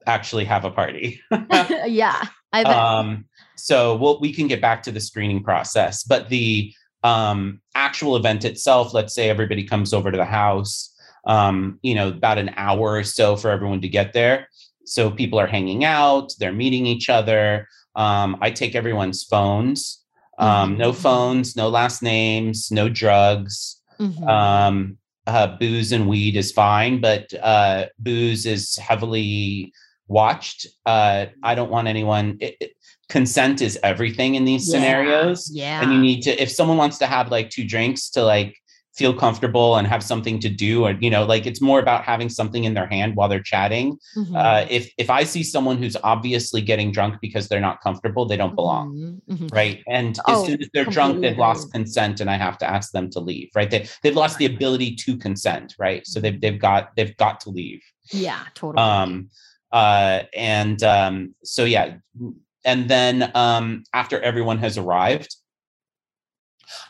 actually 0.07 0.45
have 0.45 0.65
a 0.65 0.71
party. 0.71 1.21
Yeah 1.87 2.23
I 2.53 2.63
bet. 2.63 2.77
um 2.77 3.25
so 3.57 3.97
we'll, 3.97 4.21
we 4.21 4.33
can 4.33 4.47
get 4.47 4.61
back 4.61 4.85
to 4.85 4.93
the 4.93 5.01
screening 5.01 5.43
process 5.43 6.05
but 6.05 6.29
the 6.29 6.73
um 7.03 7.61
actual 7.75 8.15
event 8.15 8.45
itself 8.45 8.95
let's 8.95 9.15
say 9.15 9.29
everybody 9.29 9.65
comes 9.65 9.93
over 9.93 10.13
to 10.13 10.17
the 10.17 10.25
house 10.25 10.93
um, 11.27 11.79
you 11.83 11.95
know, 11.95 12.09
about 12.09 12.39
an 12.39 12.51
hour 12.57 12.95
or 12.97 13.05
so 13.05 13.37
for 13.37 13.51
everyone 13.51 13.81
to 13.83 13.89
get 13.89 14.13
there. 14.13 14.49
So 14.85 15.11
people 15.11 15.39
are 15.39 15.47
hanging 15.47 15.85
out, 15.85 16.33
they're 16.39 16.53
meeting 16.53 16.87
each 16.87 17.09
other. 17.09 17.69
Um, 17.97 18.37
I 18.41 18.51
take 18.51 18.75
everyone's 18.75 19.25
phones. 19.25 20.03
Um, 20.39 20.71
Mm-hmm. 20.73 20.79
No 20.81 20.93
phones, 20.93 21.57
no 21.57 21.69
last 21.69 22.03
names, 22.03 22.71
no 22.71 22.89
drugs. 22.89 23.81
Mhm. 23.99 24.29
Um, 24.29 24.99
uh, 25.27 25.57
booze 25.59 25.93
and 25.93 26.07
weed 26.07 26.37
is 26.37 26.53
fine, 26.53 27.01
but 27.01 27.33
uh, 27.43 27.87
booze 27.99 28.47
is 28.47 28.77
heavily 28.77 29.73
watched. 30.09 30.67
Uh, 30.85 31.27
I 31.43 31.55
don't 31.55 31.71
want 31.71 31.89
anyone. 31.89 32.39
It, 32.41 32.57
it- 32.61 32.73
consent 33.09 33.63
is 33.63 33.79
everything 33.85 34.35
in 34.35 34.45
these 34.45 34.67
Yeah, 34.69 34.73
scenarios 34.75 35.49
yeah 35.55 35.81
and 35.81 35.93
you 35.93 36.01
need 36.01 36.23
to 36.23 36.43
if 36.43 36.51
someone 36.51 36.77
wants 36.77 36.99
to 36.99 37.07
have 37.07 37.31
like 37.31 37.51
two 37.51 37.65
drinks 37.65 38.11
to 38.11 38.25
like 38.25 38.57
feel 38.97 39.13
comfortable 39.15 39.77
and 39.77 39.87
have 39.87 40.03
something 40.03 40.39
to 40.41 40.49
do 40.49 40.85
or 40.87 40.93
you 41.01 41.11
know 41.11 41.25
like 41.25 41.45
it's 41.47 41.61
more 41.61 41.79
about 41.81 42.03
having 42.03 42.29
something 42.31 42.65
in 42.65 42.73
their 42.75 42.87
hand 42.87 43.15
while 43.17 43.29
they're 43.29 43.49
chatting. 43.55 43.99
Mhm. 44.17 44.35
uh, 44.35 44.65
if 44.71 44.91
if 44.97 45.09
i 45.11 45.23
see 45.25 45.43
someone 45.43 45.77
who's 45.77 45.97
obviously 46.03 46.61
getting 46.63 46.91
drunk 46.93 47.15
because 47.21 47.49
they're 47.49 47.67
not 47.71 47.81
comfortable 47.83 48.25
they 48.27 48.37
don't 48.43 48.55
belong 48.55 48.87
Mhm, 49.29 49.39
mhm. 49.39 49.49
right? 49.53 49.79
And 49.99 50.19
Oh, 50.27 50.33
as 50.41 50.47
soon 50.47 50.59
as 50.63 50.69
they're 50.73 50.85
drunk 50.99 51.21
they've 51.23 51.39
lost 51.49 51.73
consent 51.73 52.21
and 52.23 52.29
i 52.31 52.37
have 52.47 52.57
to 52.63 52.67
ask 52.77 52.87
them 52.97 53.07
to 53.15 53.21
leave 53.21 53.49
right? 53.59 53.71
They, 53.71 53.87
they've 54.03 54.17
lost 54.25 54.39
the 54.39 54.47
ability 54.55 54.91
to 55.05 55.11
consent 55.27 55.75
right? 55.79 56.03
So 56.07 56.17
they've, 56.21 56.41
they've 56.43 56.61
got 56.69 56.83
they've 56.97 57.17
got 57.25 57.37
to 57.45 57.51
leave. 57.51 57.83
Yeah 58.29 58.43
totally. 58.55 58.83
Um 58.83 59.11
uh 59.73 60.19
and 60.35 60.79
um 60.97 61.15
so 61.55 61.63
yeah 61.65 61.87
and 62.65 62.81
then 62.95 63.15
um 63.35 63.67
after 63.93 64.17
everyone 64.31 64.59
has 64.59 64.75
arrived 64.79 65.31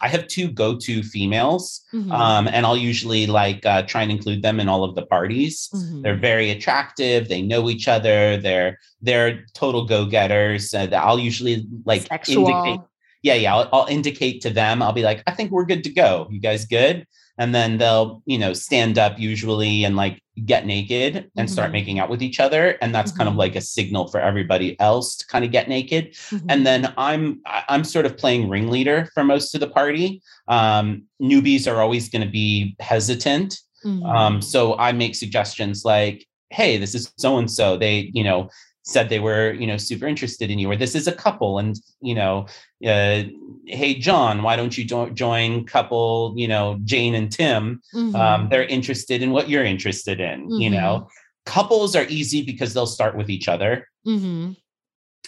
i 0.01 0.09
have 0.09 0.27
two 0.27 0.49
go-to 0.49 1.03
females 1.03 1.83
Mhm, 1.93 2.13
um 2.13 2.49
and 2.49 2.67
i'll 2.67 2.77
usually 2.77 3.27
like 3.27 3.65
uh, 3.67 3.83
try 3.83 4.03
and 4.03 4.11
include 4.11 4.43
them 4.43 4.61
in 4.61 4.69
all 4.69 4.85
of 4.85 4.95
the 4.95 5.07
parties 5.07 5.69
mhm. 5.75 6.03
they're 6.03 6.17
very 6.17 6.51
attractive 6.51 7.29
they 7.29 7.43
know 7.43 7.69
each 7.71 7.89
other 7.89 8.37
they're 8.37 8.79
they're 9.01 9.45
total 9.55 9.85
go-getters 9.87 10.75
uh, 10.75 10.89
i'll 10.93 11.19
usually 11.19 11.67
like 11.85 12.03
Sexual. 12.03 12.49
indicate 12.49 12.81
yeah 13.23 13.35
yeah 13.35 13.55
I'll, 13.55 13.69
I'll 13.73 13.87
indicate 13.87 14.41
to 14.43 14.51
them 14.51 14.83
i'll 14.83 14.93
be 14.93 15.03
like 15.03 15.23
i 15.27 15.33
think 15.33 15.51
we're 15.51 15.65
good 15.65 15.85
to 15.85 15.91
go 15.91 16.29
you 16.31 16.41
guys 16.41 16.67
good 16.67 17.07
and 17.39 17.55
then 17.55 17.79
they'll 17.79 18.23
you 18.27 18.39
know 18.39 18.53
stand 18.53 18.99
up 18.99 19.19
usually 19.19 19.85
and 19.85 19.97
like 19.97 20.21
get 20.45 20.67
naked 20.67 21.31
and 21.37 21.51
start 21.51 21.71
Mhm. 21.71 21.73
making 21.73 21.99
out 21.99 22.11
with 22.11 22.23
each 22.23 22.41
other 22.41 22.77
and 22.83 22.95
that's 22.95 23.11
kind 23.13 23.29
of 23.29 23.35
Mhm. 23.35 23.39
like 23.39 23.57
a 23.57 23.61
signal 23.61 24.09
for 24.09 24.21
everybody 24.21 24.79
else 24.81 25.17
to 25.17 25.27
kind 25.27 25.45
of 25.45 25.51
get 25.51 25.69
naked 25.69 26.13
Mhm. 26.31 26.45
and 26.49 26.67
then 26.67 26.93
i'm 26.99 27.41
i'm 27.69 27.85
sort 27.85 28.05
of 28.07 28.17
playing 28.19 28.49
ringleader 28.49 29.09
for 29.15 29.25
most 29.25 29.55
of 29.55 29.61
the 29.61 29.69
party 29.69 30.21
um 30.49 31.03
newbies 31.23 31.71
are 31.71 31.81
always 31.81 32.09
going 32.09 32.23
to 32.25 32.31
be 32.31 32.77
hesitant 32.81 33.61
Mhm. 33.85 34.15
um, 34.17 34.43
so 34.43 34.77
I 34.79 34.91
make 34.93 35.15
suggestions 35.15 35.85
like, 35.85 36.27
hey, 36.51 36.77
this 36.77 36.93
is 36.95 37.13
so 37.19 37.39
and 37.39 37.49
so. 37.49 37.77
They, 37.77 38.11
you 38.15 38.25
know, 38.25 38.49
said 38.87 39.09
they 39.09 39.19
were, 39.19 39.53
you 39.53 39.67
know, 39.67 39.77
super 39.77 40.07
interested 40.07 40.49
in 40.51 40.59
you, 40.61 40.71
or 40.71 40.77
this 40.77 40.95
is 40.95 41.09
a 41.09 41.13
couple, 41.13 41.59
and 41.59 41.79
you 42.01 42.15
know, 42.15 42.47
uh, 42.87 43.25
hey, 43.67 43.95
John, 43.99 44.43
why 44.43 44.55
don't 44.57 44.79
you 44.79 44.85
jo- 44.85 45.11
join 45.11 45.67
couple, 45.67 46.33
you 46.37 46.47
know, 46.47 46.79
Jane 46.85 47.15
and 47.17 47.31
Tim? 47.31 47.83
Um, 47.95 48.13
Mhm. 48.13 48.51
they're 48.51 48.65
interested 48.65 49.23
in 49.23 49.33
what 49.33 49.49
you're 49.49 49.65
interested 49.65 50.21
in. 50.21 50.49
You 50.61 50.71
know, 50.71 51.09
couples 51.45 51.97
are 51.97 52.07
easy 52.09 52.43
because 52.43 52.73
they'll 52.73 52.87
start 52.87 53.17
with 53.17 53.29
each 53.29 53.49
other, 53.49 53.89
Mhm. 54.07 54.57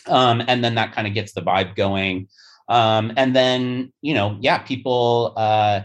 um, 0.06 0.42
and 0.46 0.62
then 0.64 0.76
that 0.76 0.92
kind 0.92 1.08
of 1.08 1.14
gets 1.14 1.32
the 1.32 1.42
vibe 1.42 1.74
going. 1.74 2.28
Um, 2.68 3.12
and 3.16 3.34
then, 3.34 3.92
you 4.02 4.14
know, 4.14 4.36
yeah, 4.40 4.58
people. 4.58 5.32
Uh, 5.36 5.80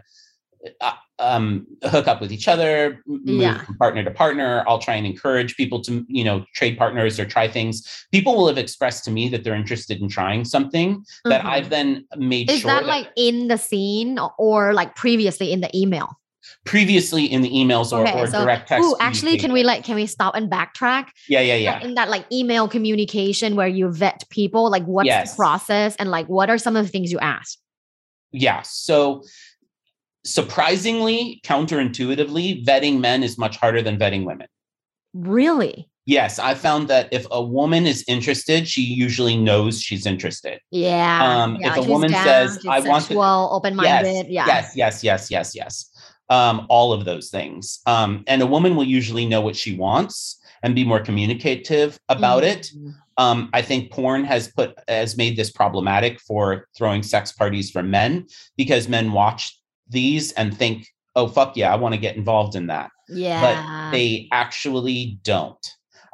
uh, 0.80 0.94
um, 1.20 1.66
hook 1.86 2.08
up 2.08 2.20
with 2.22 2.32
each 2.32 2.48
other, 2.48 3.02
move 3.06 3.22
Yeah. 3.42 3.64
from 3.64 3.78
partner 3.78 4.04
to 4.04 4.12
partner. 4.12 4.64
I'll 4.68 4.80
try 4.80 4.96
and 4.96 5.06
encourage 5.06 5.56
people 5.56 5.82
to, 5.84 6.06
you 6.08 6.24
know, 6.24 6.44
trade 6.56 6.78
partners 6.78 7.20
or 7.20 7.26
try 7.26 7.48
things. 7.48 8.06
People 8.12 8.36
will 8.36 8.48
have 8.48 8.58
expressed 8.58 9.06
to 9.06 9.12
me 9.12 9.30
that 9.30 9.44
they're 9.44 9.56
interested 9.56 10.02
in 10.02 10.10
trying 10.10 10.44
something 10.46 11.04
that 11.26 11.42
Mhm. 11.42 11.50
I've 11.50 11.70
then 11.70 12.06
made 12.18 12.50
is 12.50 12.62
sure 12.62 12.72
that 12.72 12.82
that, 12.82 12.88
like 12.88 13.10
in 13.16 13.48
the 13.48 13.58
scene 13.58 14.20
or 14.38 14.74
like 14.74 14.96
previously 14.96 15.52
in 15.52 15.62
the 15.62 15.70
email 15.78 16.20
previously 16.66 17.24
in 17.26 17.42
the 17.42 17.50
emails 17.50 17.94
or, 17.94 18.02
or 18.06 18.28
direct 18.28 18.68
text. 18.68 18.84
Ooh, 18.86 18.96
actually 19.00 19.38
can 19.38 19.54
we 19.54 19.64
like 19.64 19.86
can 19.86 19.96
we 19.96 20.06
stop 20.06 20.36
and 20.36 20.52
backtrack 20.52 21.08
Yeah, 21.30 21.40
yeah, 21.40 21.56
yeah. 21.56 21.82
in 21.82 21.94
that 21.96 22.10
like 22.10 22.26
email 22.34 22.68
communication 22.68 23.56
where 23.56 23.68
you 23.68 23.90
vet 23.90 24.24
people 24.30 24.70
like 24.70 24.84
what's 24.84 25.08
Yes. 25.08 25.32
the 25.32 25.38
process 25.38 25.96
and 25.98 26.12
like 26.12 26.28
what 26.28 26.50
are 26.50 26.58
some 26.58 26.76
of 26.76 26.84
the 26.86 26.92
things 26.92 27.12
you 27.14 27.20
ask 27.20 27.58
Yeah. 28.34 28.62
So 28.64 29.24
surprisingly, 30.26 31.42
counterintuitively, 31.44 32.66
vetting 32.66 33.00
men 33.00 33.24
is 33.24 33.38
much 33.38 33.58
harder 33.58 33.82
than 33.82 33.98
vetting 33.98 34.26
women. 34.26 34.48
really 35.14 35.88
Yes, 36.06 36.38
I 36.38 36.54
found 36.54 36.90
that 36.90 37.08
if 37.14 37.26
a 37.32 37.42
woman 37.42 37.86
is 37.88 38.04
interested, 38.10 38.68
she 38.68 38.82
usually 38.82 39.38
knows 39.38 39.82
she's 39.82 40.06
interested. 40.06 40.60
yeah 40.72 41.44
Um, 41.44 41.58
yeah, 41.62 41.72
if 41.72 41.78
a 41.78 41.90
woman 41.90 42.12
down, 42.12 42.26
says, 42.26 42.60
"I 42.68 42.80
want 42.82 43.04
to- 43.04 43.08
sexual, 43.08 43.50
open-minded 43.54 44.28
yeah 44.28 44.46
Yes, 44.48 44.74
yes, 44.76 45.04
yes, 45.04 45.32
yes, 45.32 45.56
yes. 45.56 45.90
Um, 46.30 46.66
all 46.70 46.92
of 46.94 47.06
those 47.06 47.30
things. 47.30 47.80
Um, 47.86 48.24
and 48.28 48.42
a 48.42 48.46
woman 48.46 48.76
will 48.76 48.84
usually 49.00 49.26
know 49.26 49.40
what 49.42 49.56
she 49.56 49.76
wants 49.78 50.40
and 50.64 50.74
be 50.76 50.84
more 50.84 51.00
communicative 51.00 51.98
about 52.10 52.44
it. 52.44 52.72
Mhm. 52.76 52.94
Um, 53.18 53.50
I 53.54 53.62
think 53.62 53.92
porn 53.92 54.24
has 54.26 54.48
put 54.50 54.74
has 54.90 55.16
made 55.16 55.38
this 55.38 55.52
problematic 55.52 56.20
for 56.20 56.68
throwing 56.76 57.04
sex 57.04 57.32
parties 57.32 57.70
for 57.72 57.84
men 57.84 58.26
because 58.58 58.88
men 58.90 59.12
watch 59.14 59.58
these 59.90 60.32
and 60.34 60.56
think, 60.56 60.88
"Oh 61.16 61.28
fuck 61.28 61.56
yeah, 61.58 61.74
I 61.74 61.76
want 61.76 61.94
to 61.94 62.00
get 62.00 62.16
involved 62.16 62.56
in 62.56 62.68
that." 62.68 62.90
yeah. 63.10 63.42
but 63.42 63.92
they 63.92 64.28
actually 64.32 65.20
don't. 65.24 65.66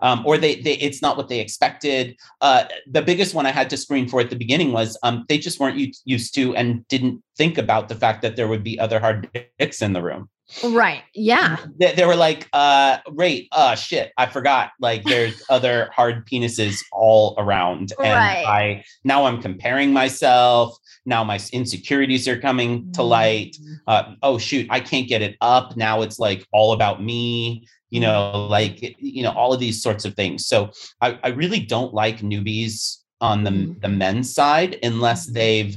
Um, 0.01 0.23
or 0.25 0.38
they, 0.38 0.55
they 0.55 0.75
it's 0.75 1.01
not 1.01 1.17
what 1.17 1.27
they 1.27 1.41
expected. 1.41 2.15
Uh, 2.39 2.63
the 2.89 3.01
biggest 3.01 3.35
one 3.35 3.45
i 3.45 3.51
had 3.51 3.69
to 3.69 3.77
screen 3.77 4.07
for 4.07 4.21
at 4.21 4.29
the 4.29 4.35
beginning 4.35 4.71
was 4.71 4.97
um, 5.03 5.25
they 5.27 5.38
just 5.38 5.59
weren't 5.59 5.77
used 6.05 6.33
to 6.35 6.55
and 6.55 6.88
didn't 6.88 7.21
think 7.38 7.57
about 7.57 7.89
the 7.89 7.95
fact 7.95 8.21
that 8.21 8.35
there 8.35 8.47
would 8.47 8.63
be 8.63 8.79
other 8.79 8.99
hard 8.99 9.29
dicks 9.59 9.81
in 9.81 9.93
the 9.93 10.01
room 10.01 10.29
right 10.72 11.03
yeah 11.13 11.58
they, 11.79 11.94
they 11.94 12.06
were 12.06 12.15
like 12.15 12.48
uh 12.53 12.98
right 13.12 13.48
uh 13.51 13.75
shit 13.75 14.12
i 14.18 14.25
forgot 14.25 14.72
like 14.79 15.03
there's 15.03 15.41
other 15.50 15.89
hard 15.96 16.25
penises 16.27 16.79
all 16.91 17.36
around 17.38 17.94
and 18.03 18.15
Right. 18.15 18.46
i 18.48 18.84
now 19.03 19.25
i'm 19.25 19.41
comparing 19.41 19.94
myself 19.94 20.75
now 21.06 21.24
my 21.24 21.39
insecurities 21.53 22.27
are 22.27 22.39
coming 22.39 22.91
to 22.94 23.03
light 23.03 23.56
Mhm. 23.62 23.75
uh, 23.88 24.15
oh 24.24 24.38
shoot 24.38 24.65
i 24.70 24.79
can't 24.79 25.08
get 25.08 25.22
it 25.22 25.38
up 25.41 25.77
now 25.77 26.01
it's 26.01 26.18
like 26.20 26.46
all 26.51 26.74
about 26.74 27.03
me 27.03 27.68
you 27.91 28.00
know 28.00 28.48
like 28.50 28.96
you 29.00 29.22
know 29.24 29.32
all 29.32 29.53
of 29.53 29.60
these 29.60 29.82
sorts 29.84 30.03
of 30.06 30.15
things 30.15 30.48
so 30.48 30.72
i, 31.01 31.18
I 31.24 31.27
really 31.29 31.60
don't 31.60 31.94
like 31.94 32.20
newbies 32.22 32.98
on 33.22 33.44
the, 33.44 33.51
Mhm. 33.51 33.82
the 33.82 33.89
men's 33.89 34.34
side 34.34 34.77
unless 34.82 35.25
they've 35.27 35.75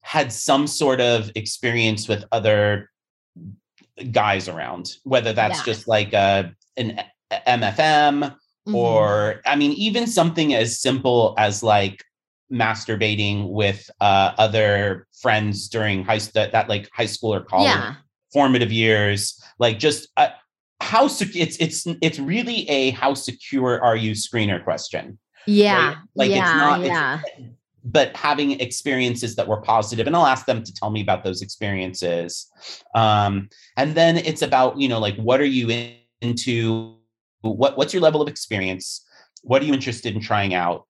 had 0.00 0.32
some 0.32 0.66
sort 0.66 1.00
of 1.00 1.30
experience 1.36 2.08
with 2.08 2.24
other 2.32 2.90
guys 4.10 4.48
around 4.48 4.90
whether 5.04 5.32
that's 5.32 5.58
Yeah. 5.58 5.64
just 5.64 5.86
like 5.88 6.12
a 6.12 6.52
an 6.76 7.00
mfm 7.46 8.34
Mhm. 8.68 8.74
or 8.74 9.40
i 9.46 9.56
mean 9.56 9.72
even 9.72 10.06
something 10.06 10.54
as 10.54 10.78
simple 10.80 11.34
as 11.36 11.62
like 11.62 12.02
masturbating 12.52 13.48
with 13.48 13.90
uh, 14.00 14.32
other 14.38 15.06
friends 15.20 15.68
during 15.68 16.04
high 16.04 16.18
that, 16.34 16.52
that 16.52 16.68
like 16.68 16.88
high 16.94 17.06
school 17.06 17.34
or 17.34 17.40
college 17.42 17.66
yeah 17.66 17.94
formative 18.32 18.72
years 18.72 19.42
like 19.58 19.78
just 19.78 20.08
uh, 20.16 20.28
how 20.80 21.06
sec- 21.08 21.36
it's 21.36 21.56
it's 21.58 21.86
it's 22.00 22.18
really 22.18 22.68
a 22.70 22.90
how 22.90 23.14
secure 23.14 23.80
are 23.82 23.96
you 23.96 24.12
screener 24.12 24.62
question 24.62 25.18
yeah 25.46 25.96
Like, 26.14 26.28
it's 26.30 26.36
yeah 26.36 26.54
not- 26.56 26.80
it's- 26.80 26.96
yeah 26.96 27.20
but 27.84 28.16
having 28.16 28.52
experiences 28.60 29.34
that 29.36 29.48
were 29.48 29.60
positive 29.60 30.06
and 30.06 30.14
i'll 30.14 30.26
ask 30.26 30.46
them 30.46 30.62
to 30.62 30.72
tell 30.72 30.90
me 30.90 31.00
about 31.00 31.24
those 31.24 31.42
experiences 31.42 32.48
um, 32.94 33.48
and 33.76 33.94
then 33.94 34.16
it's 34.16 34.42
about 34.42 34.78
you 34.78 34.88
know 34.88 34.98
like 34.98 35.16
what 35.16 35.40
are 35.40 35.44
you 35.44 35.68
in- 35.70 35.96
into 36.20 36.96
what 37.40 37.76
what's 37.76 37.92
your 37.92 38.02
level 38.02 38.22
of 38.22 38.28
experience 38.28 39.04
what 39.42 39.60
are 39.60 39.64
you 39.64 39.74
interested 39.74 40.14
in 40.14 40.20
trying 40.20 40.54
out 40.54 40.86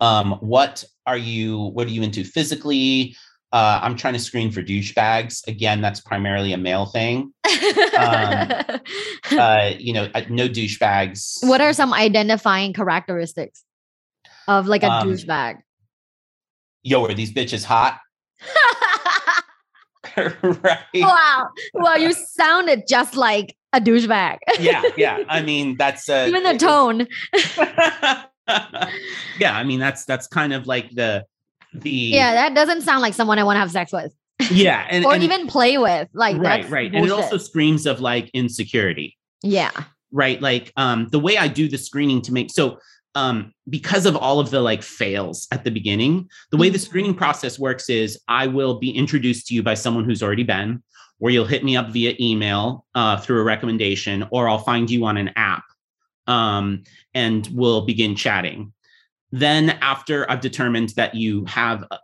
um, 0.00 0.32
what 0.40 0.82
are 1.06 1.18
you 1.18 1.58
what 1.58 1.86
are 1.86 1.90
you 1.90 2.02
into 2.02 2.24
physically 2.24 3.14
Uh, 3.52 3.78
I'm 3.80 3.96
trying 3.96 4.12
to 4.14 4.18
screen 4.18 4.50
for 4.50 4.60
douchebags. 4.60 5.46
Again, 5.46 5.80
that's 5.80 6.00
primarily 6.00 6.52
a 6.52 6.58
male 6.58 6.86
thing. 6.86 7.32
um, 7.96 8.50
uh, 9.38 9.70
you 9.78 9.92
know, 9.92 10.10
uh, 10.14 10.22
no 10.28 10.48
douchebags. 10.48 11.38
What 11.42 11.60
are 11.60 11.72
some 11.72 11.94
identifying 11.94 12.74
characteristics 12.74 13.62
of 14.48 14.66
like 14.66 14.82
a 14.82 14.90
um, 14.90 15.08
douchebag? 15.08 15.62
Yo, 16.86 17.04
are 17.04 17.14
these 17.14 17.32
bitches 17.32 17.64
hot? 17.64 17.98
right. 20.16 20.78
Wow. 20.94 21.48
Well, 21.74 21.98
you 21.98 22.12
sounded 22.12 22.84
just 22.88 23.16
like 23.16 23.56
a 23.72 23.80
douchebag. 23.80 24.38
yeah, 24.60 24.82
yeah. 24.96 25.24
I 25.28 25.42
mean, 25.42 25.76
that's 25.76 26.08
uh, 26.08 26.26
even 26.28 26.44
the 26.44 26.56
tone. 26.56 27.08
yeah, 29.40 29.56
I 29.56 29.64
mean 29.64 29.80
that's 29.80 30.04
that's 30.04 30.28
kind 30.28 30.52
of 30.52 30.68
like 30.68 30.90
the 30.92 31.24
the 31.74 31.90
Yeah, 31.90 32.34
that 32.34 32.54
doesn't 32.54 32.82
sound 32.82 33.02
like 33.02 33.14
someone 33.14 33.40
I 33.40 33.42
want 33.42 33.56
to 33.56 33.60
have 33.60 33.72
sex 33.72 33.92
with. 33.92 34.14
Yeah, 34.48 34.86
and 34.88 35.04
or 35.04 35.14
and 35.14 35.24
even 35.24 35.48
play 35.48 35.78
with. 35.78 36.08
Like 36.14 36.36
right, 36.38 36.70
right. 36.70 36.92
Bullshit. 36.92 36.94
And 36.94 37.04
it 37.04 37.10
also 37.10 37.36
screams 37.36 37.84
of 37.86 38.00
like 38.00 38.30
insecurity. 38.32 39.16
Yeah. 39.42 39.72
Right. 40.12 40.40
Like 40.40 40.72
um 40.76 41.08
the 41.10 41.18
way 41.18 41.36
I 41.36 41.48
do 41.48 41.68
the 41.68 41.78
screening 41.78 42.22
to 42.22 42.32
make 42.32 42.52
so 42.52 42.78
um, 43.16 43.54
because 43.70 44.04
of 44.04 44.14
all 44.14 44.38
of 44.38 44.50
the 44.50 44.60
like 44.60 44.82
fails 44.82 45.48
at 45.50 45.64
the 45.64 45.70
beginning, 45.70 46.28
the 46.50 46.58
way 46.58 46.68
the 46.68 46.76
mm-hmm. 46.76 46.84
screening 46.84 47.14
process 47.14 47.58
works 47.58 47.88
is 47.88 48.20
I 48.28 48.46
will 48.46 48.78
be 48.78 48.90
introduced 48.90 49.46
to 49.46 49.54
you 49.54 49.62
by 49.62 49.72
someone 49.72 50.04
who's 50.04 50.22
already 50.22 50.44
been, 50.44 50.82
or 51.18 51.30
you'll 51.30 51.46
hit 51.46 51.64
me 51.64 51.78
up 51.78 51.88
via 51.88 52.14
email 52.20 52.84
uh, 52.94 53.16
through 53.16 53.40
a 53.40 53.44
recommendation, 53.44 54.28
or 54.30 54.50
I'll 54.50 54.58
find 54.58 54.90
you 54.90 55.06
on 55.06 55.16
an 55.16 55.30
app 55.34 55.64
um, 56.26 56.84
and 57.14 57.48
we'll 57.54 57.86
begin 57.86 58.16
chatting. 58.16 58.74
Then, 59.32 59.70
after 59.80 60.30
I've 60.30 60.42
determined 60.42 60.90
that 60.90 61.14
you 61.14 61.46
have, 61.46 61.84
uh, 61.90 61.96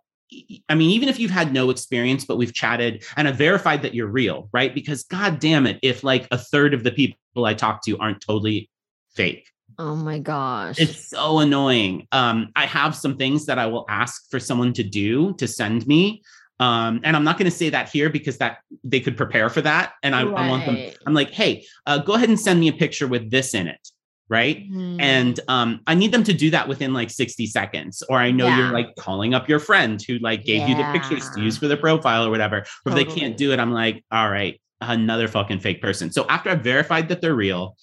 I 0.71 0.75
mean, 0.75 0.91
even 0.91 1.11
if 1.11 1.21
you've 1.21 1.31
had 1.31 1.53
no 1.53 1.69
experience, 1.69 2.25
but 2.25 2.39
we've 2.39 2.55
chatted 2.55 3.05
and 3.19 3.29
I've 3.29 3.37
verified 3.37 3.83
that 3.83 3.95
you're 3.95 4.07
real, 4.07 4.49
right? 4.55 4.75
Because, 4.75 5.03
God 5.03 5.41
damn 5.41 5.67
it, 5.67 5.79
if 5.83 6.03
like 6.03 6.27
a 6.31 6.39
third 6.39 6.73
of 6.73 6.85
the 6.85 6.91
people 6.91 7.45
I 7.45 7.53
talk 7.53 7.85
to 7.85 7.99
aren't 7.99 8.23
totally 8.23 8.71
fake 9.15 9.52
Oh 9.79 9.97
my 9.97 10.19
gosh. 10.19 10.79
It's 10.79 11.09
so 11.09 11.41
annoying. 11.41 12.07
Um, 12.13 12.51
I 12.57 12.67
have 12.67 12.95
some 12.95 13.17
things 13.17 13.47
that 13.47 13.59
I 13.59 13.67
will 13.67 13.85
ask 13.89 14.31
for 14.31 14.41
someone 14.41 14.73
to 14.75 14.83
do 14.83 15.35
to 15.35 15.49
send 15.49 15.87
me. 15.87 16.23
Um, 16.61 17.01
and 17.03 17.17
I'm 17.17 17.25
not 17.25 17.39
going 17.39 17.51
to 17.51 17.57
say 17.57 17.71
that 17.71 17.89
here 17.89 18.09
because 18.09 18.39
that 18.39 18.59
they 18.85 19.01
could 19.01 19.17
prepare 19.17 19.49
for 19.49 19.63
that. 19.63 19.95
And 20.03 20.15
I, 20.15 20.23
right. 20.23 20.47
I 20.47 20.49
want 20.49 20.67
them, 20.67 20.93
I'm 21.07 21.15
like, 21.15 21.31
hey, 21.31 21.67
uh, 21.87 21.99
go 21.99 22.15
ahead 22.15 22.29
and 22.29 22.39
send 22.39 22.61
me 22.61 22.69
a 22.69 22.73
picture 22.73 23.09
with 23.09 23.31
this 23.31 23.55
in 23.55 23.67
it. 23.67 23.89
Right. 24.29 24.71
Mm. 24.71 25.03
And 25.03 25.41
um, 25.49 25.81
I 25.87 25.95
need 25.95 26.13
them 26.13 26.25
to 26.25 26.33
do 26.33 26.51
that 26.51 26.67
within 26.67 26.95
like 26.95 27.11
60 27.11 27.47
seconds. 27.47 28.03
Or 28.09 28.17
I 28.17 28.31
know 28.31 28.47
yeah. 28.47 28.59
you're 28.59 28.73
like 28.73 28.95
calling 28.97 29.35
up 29.35 29.49
your 29.49 29.59
friend 29.59 30.01
who 30.01 30.19
like 30.19 30.45
gave 30.45 30.61
yeah. 30.61 30.69
you 30.69 30.77
the 30.77 30.99
pictures 30.99 31.29
to 31.31 31.43
use 31.43 31.59
for 31.59 31.69
the 31.69 31.77
profile 31.77 32.25
or 32.25 32.31
whatever. 32.31 32.59
Or 32.59 32.65
totally. 32.93 33.03
if 33.03 33.09
they 33.09 33.21
can't 33.21 33.37
do 33.37 33.53
it, 33.53 33.59
I'm 33.59 33.73
like, 33.73 34.05
all 34.11 34.31
right, 34.31 34.59
another 34.91 35.29
fucking 35.29 35.61
fake 35.61 35.81
person. 35.81 36.11
So 36.11 36.27
after 36.29 36.51
I've 36.51 36.63
verified 36.63 37.09
that 37.09 37.21
they're 37.21 37.35
real, 37.35 37.77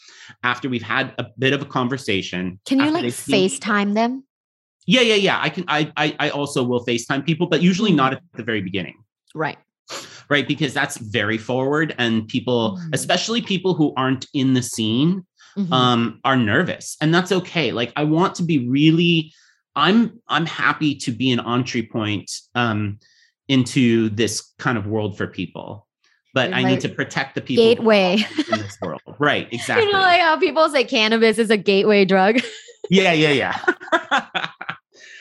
after 0.44 0.70
we've 0.70 0.84
had 0.84 1.14
a 1.18 1.28
bit 1.38 1.54
of 1.54 1.62
a 1.62 1.66
conversation, 1.66 2.60
can 2.66 2.80
you 2.80 2.92
like 2.92 3.06
FaceTime 3.06 3.94
them? 3.94 4.24
Yeah, 4.86 5.02
yeah, 5.02 5.16
yeah. 5.16 5.40
I 5.42 5.50
can. 5.50 5.66
I, 5.68 5.92
I, 5.98 6.16
I 6.20 6.30
also 6.30 6.64
will 6.64 6.86
FaceTime 6.86 7.26
people, 7.26 7.48
but 7.48 7.62
usually 7.62 7.92
not 7.92 8.14
at 8.14 8.22
the 8.36 8.44
very 8.44 8.62
beginning. 8.62 9.04
Right. 9.36 9.58
Right, 10.30 10.48
because 10.48 10.74
that's 10.76 10.98
very 10.98 11.40
forward, 11.40 11.96
and 11.98 12.28
people, 12.28 12.78
mm-hmm. 12.78 12.90
especially 12.94 13.42
people 13.42 13.74
who 13.74 13.94
aren't 13.98 14.28
in 14.36 14.54
the 14.54 14.62
scene, 14.62 15.26
mm-hmm. 15.58 15.74
um, 15.74 16.20
are 16.24 16.38
nervous, 16.38 16.96
and 17.02 17.14
that's 17.14 17.32
okay. 17.32 17.72
Like 17.72 17.92
I 17.96 18.04
want 18.04 18.36
to 18.36 18.44
be 18.44 18.68
really. 18.68 19.34
I'm 19.76 20.20
I'm 20.28 20.46
happy 20.46 20.96
to 20.96 21.12
be 21.12 21.32
an 21.32 21.40
entry 21.40 21.84
point 21.84 22.32
um, 22.54 23.00
into 23.48 24.10
this 24.10 24.54
kind 24.60 24.78
of 24.78 24.88
world 24.88 25.18
for 25.18 25.28
people 25.28 25.88
but 26.34 26.54
I 26.54 26.64
need 26.64 26.82
to 26.82 26.90
protect 26.90 27.36
the 27.36 27.42
people 27.42 27.64
gateway 27.64 28.24
in 28.52 28.60
this 28.60 28.78
world. 28.82 29.02
Right, 29.20 29.52
exactly. 29.52 29.86
You 29.86 29.92
know, 29.92 30.00
like 30.00 30.22
how 30.22 30.40
people 30.40 30.70
say 30.70 30.86
cannabis 30.86 31.38
is 31.38 31.50
a 31.50 31.58
gateway 31.58 32.06
drug. 32.06 32.40
yeah, 32.90 33.12
yeah, 33.12 33.32
yeah. 33.32 34.50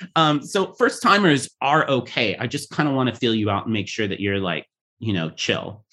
um, 0.17 0.43
so 0.43 0.73
first 0.75 1.03
timers 1.03 1.49
are 1.61 1.89
okay. 1.89 2.37
I 2.37 2.47
just 2.47 2.71
kind 2.71 2.89
of 2.89 2.95
want 2.95 3.13
to 3.13 3.17
feel 3.17 3.35
you 3.35 3.51
out 3.51 3.65
and 3.65 3.73
make 3.73 3.89
sure 3.89 4.07
that 4.07 4.21
you're 4.21 4.39
like, 4.39 4.67
you 4.99 5.13
know, 5.13 5.31
chill 5.31 5.85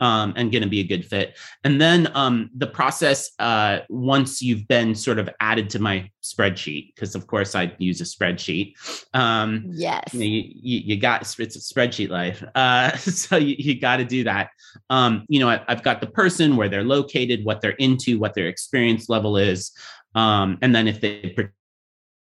um, 0.00 0.34
and 0.36 0.52
going 0.52 0.62
to 0.62 0.68
be 0.68 0.80
a 0.80 0.84
good 0.86 1.04
fit. 1.04 1.38
And 1.64 1.80
then 1.80 2.10
um, 2.14 2.50
the 2.54 2.66
process, 2.66 3.30
uh, 3.38 3.80
once 3.88 4.42
you've 4.42 4.68
been 4.68 4.94
sort 4.94 5.18
of 5.18 5.28
added 5.40 5.70
to 5.70 5.78
my 5.78 6.10
spreadsheet, 6.22 6.94
because 6.94 7.14
of 7.14 7.26
course 7.26 7.54
I 7.54 7.74
use 7.78 8.00
a 8.00 8.04
spreadsheet. 8.04 8.74
Um, 9.14 9.64
yes. 9.68 10.12
You, 10.12 10.20
know, 10.20 10.26
you, 10.26 10.78
you, 10.84 10.96
got 11.00 11.22
it's 11.22 11.56
a 11.56 11.74
spreadsheet 11.74 12.10
life. 12.10 12.42
Uh, 12.54 12.96
so 12.96 13.36
you, 13.36 13.56
you 13.58 13.80
got 13.80 13.96
to 13.96 14.04
do 14.04 14.24
that. 14.24 14.50
Um, 14.90 15.24
you 15.28 15.40
know, 15.40 15.48
I, 15.48 15.64
have 15.68 15.82
got 15.82 16.00
the 16.00 16.06
person, 16.06 16.56
where 16.56 16.68
they're 16.68 16.84
located, 16.84 17.44
what 17.44 17.60
they're 17.60 17.70
into, 17.72 18.18
what 18.18 18.34
their 18.34 18.48
experience 18.48 19.08
level 19.08 19.36
is. 19.36 19.72
Um, 20.14 20.58
and 20.62 20.74
then 20.74 20.88
if 20.88 21.00
they 21.00 21.34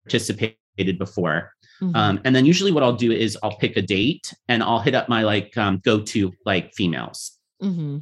participated 0.04 0.98
before. 0.98 1.52
Mm-hmm. 1.80 1.94
Um, 1.94 2.20
and 2.24 2.34
then 2.34 2.44
usually 2.44 2.72
what 2.72 2.82
I'll 2.82 2.96
do 2.96 3.12
is 3.12 3.38
I'll 3.42 3.56
pick 3.56 3.76
a 3.76 3.82
date 3.82 4.34
and 4.48 4.62
I'll 4.62 4.80
hit 4.80 4.94
up 4.94 5.08
my 5.08 5.22
like 5.22 5.56
um, 5.56 5.80
go 5.84 6.00
to 6.00 6.32
like 6.44 6.74
females 6.74 7.37
Mm-hmm. 7.62 7.98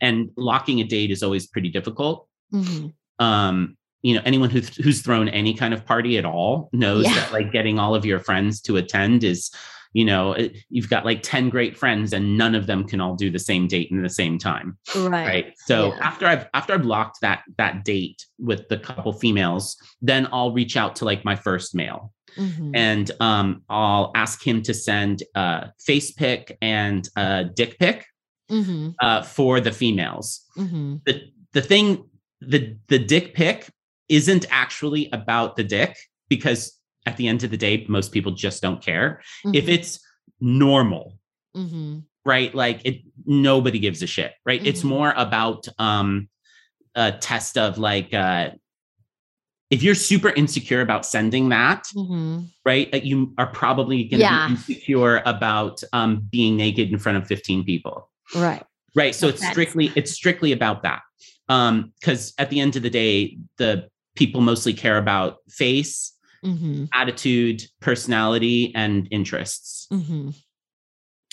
And 0.00 0.30
locking 0.36 0.80
a 0.80 0.84
date 0.84 1.10
is 1.10 1.22
always 1.22 1.46
pretty 1.46 1.68
difficult. 1.68 2.28
Mm-hmm. 2.52 2.88
Um, 3.24 3.76
you 4.02 4.14
know, 4.14 4.22
anyone 4.24 4.50
who's 4.50 4.74
who's 4.76 5.02
thrown 5.02 5.28
any 5.28 5.54
kind 5.54 5.74
of 5.74 5.84
party 5.84 6.16
at 6.18 6.24
all 6.24 6.68
knows 6.72 7.04
yeah. 7.04 7.14
that 7.14 7.32
like 7.32 7.52
getting 7.52 7.78
all 7.78 7.94
of 7.94 8.04
your 8.04 8.20
friends 8.20 8.60
to 8.62 8.76
attend 8.76 9.24
is, 9.24 9.50
you 9.94 10.04
know, 10.04 10.36
you've 10.68 10.88
got 10.88 11.04
like 11.04 11.22
10 11.22 11.48
great 11.48 11.76
friends 11.76 12.12
and 12.12 12.38
none 12.38 12.54
of 12.54 12.66
them 12.66 12.86
can 12.86 13.00
all 13.00 13.16
do 13.16 13.30
the 13.30 13.38
same 13.38 13.66
date 13.66 13.90
in 13.90 14.02
the 14.02 14.08
same 14.08 14.38
time. 14.38 14.78
Right. 14.94 15.26
Right. 15.26 15.54
So 15.66 15.88
yeah. 15.88 15.98
after 16.02 16.26
I've 16.26 16.46
after 16.54 16.74
I've 16.74 16.84
locked 16.84 17.20
that 17.22 17.42
that 17.58 17.84
date 17.84 18.24
with 18.38 18.68
the 18.68 18.78
couple 18.78 19.12
females, 19.12 19.76
then 20.00 20.28
I'll 20.30 20.52
reach 20.52 20.76
out 20.76 20.94
to 20.96 21.04
like 21.04 21.24
my 21.24 21.34
first 21.34 21.74
male. 21.74 22.12
Mm-hmm. 22.36 22.76
And 22.76 23.10
um, 23.18 23.62
I'll 23.68 24.12
ask 24.14 24.46
him 24.46 24.62
to 24.62 24.74
send 24.74 25.22
a 25.34 25.72
face 25.80 26.12
pic 26.12 26.56
and 26.60 27.08
a 27.16 27.44
dick 27.44 27.78
pic 27.78 28.06
mm-hmm. 28.50 28.90
uh, 29.00 29.22
for 29.22 29.60
the 29.60 29.72
females. 29.72 30.42
Mm-hmm. 30.56 30.96
The 31.04 31.22
the 31.52 31.62
thing 31.62 32.08
the 32.40 32.76
the 32.88 32.98
dick 32.98 33.34
pic 33.34 33.68
isn't 34.08 34.46
actually 34.50 35.08
about 35.12 35.56
the 35.56 35.64
dick 35.64 35.96
because 36.28 36.78
at 37.06 37.16
the 37.16 37.28
end 37.28 37.44
of 37.44 37.50
the 37.50 37.56
day, 37.56 37.86
most 37.88 38.12
people 38.12 38.32
just 38.32 38.62
don't 38.62 38.82
care. 38.82 39.22
Mm-hmm. 39.44 39.54
If 39.54 39.68
it's 39.68 40.00
normal, 40.40 41.18
mm-hmm. 41.56 42.00
right? 42.24 42.54
Like 42.54 42.80
it, 42.84 43.02
nobody 43.24 43.78
gives 43.78 44.02
a 44.02 44.06
shit, 44.06 44.32
right? 44.44 44.64
It's 44.64 44.80
mm-hmm. 44.80 44.88
more 44.88 45.14
about 45.16 45.66
um, 45.78 46.28
a 46.94 47.12
test 47.12 47.56
of 47.56 47.78
like 47.78 48.12
uh, 48.12 48.50
if 49.70 49.82
you're 49.82 49.94
super 49.94 50.30
insecure 50.30 50.80
about 50.80 51.04
sending 51.04 51.48
that, 51.48 51.84
mm-hmm. 51.94 52.42
right, 52.64 52.92
you 53.04 53.32
are 53.38 53.46
probably 53.46 54.04
going 54.04 54.20
to 54.20 54.26
yeah. 54.26 54.48
be 54.48 54.52
insecure 54.54 55.22
about 55.24 55.82
um, 55.92 56.26
being 56.30 56.56
naked 56.56 56.90
in 56.90 56.98
front 56.98 57.18
of 57.18 57.26
15 57.26 57.64
people. 57.64 58.08
Right. 58.34 58.64
Right. 58.94 59.14
So 59.14 59.28
it's 59.28 59.46
strictly 59.46 59.92
it's 59.94 60.12
strictly 60.12 60.52
about 60.52 60.82
that. 60.82 61.02
Um, 61.48 61.92
because 62.00 62.34
at 62.38 62.50
the 62.50 62.60
end 62.60 62.76
of 62.76 62.82
the 62.82 62.90
day, 62.90 63.38
the 63.58 63.88
people 64.16 64.40
mostly 64.40 64.72
care 64.72 64.98
about 64.98 65.38
face, 65.48 66.12
mm-hmm. 66.44 66.86
attitude, 66.92 67.62
personality, 67.80 68.74
and 68.74 69.06
interests. 69.10 69.86
Mm-hmm. 69.92 70.30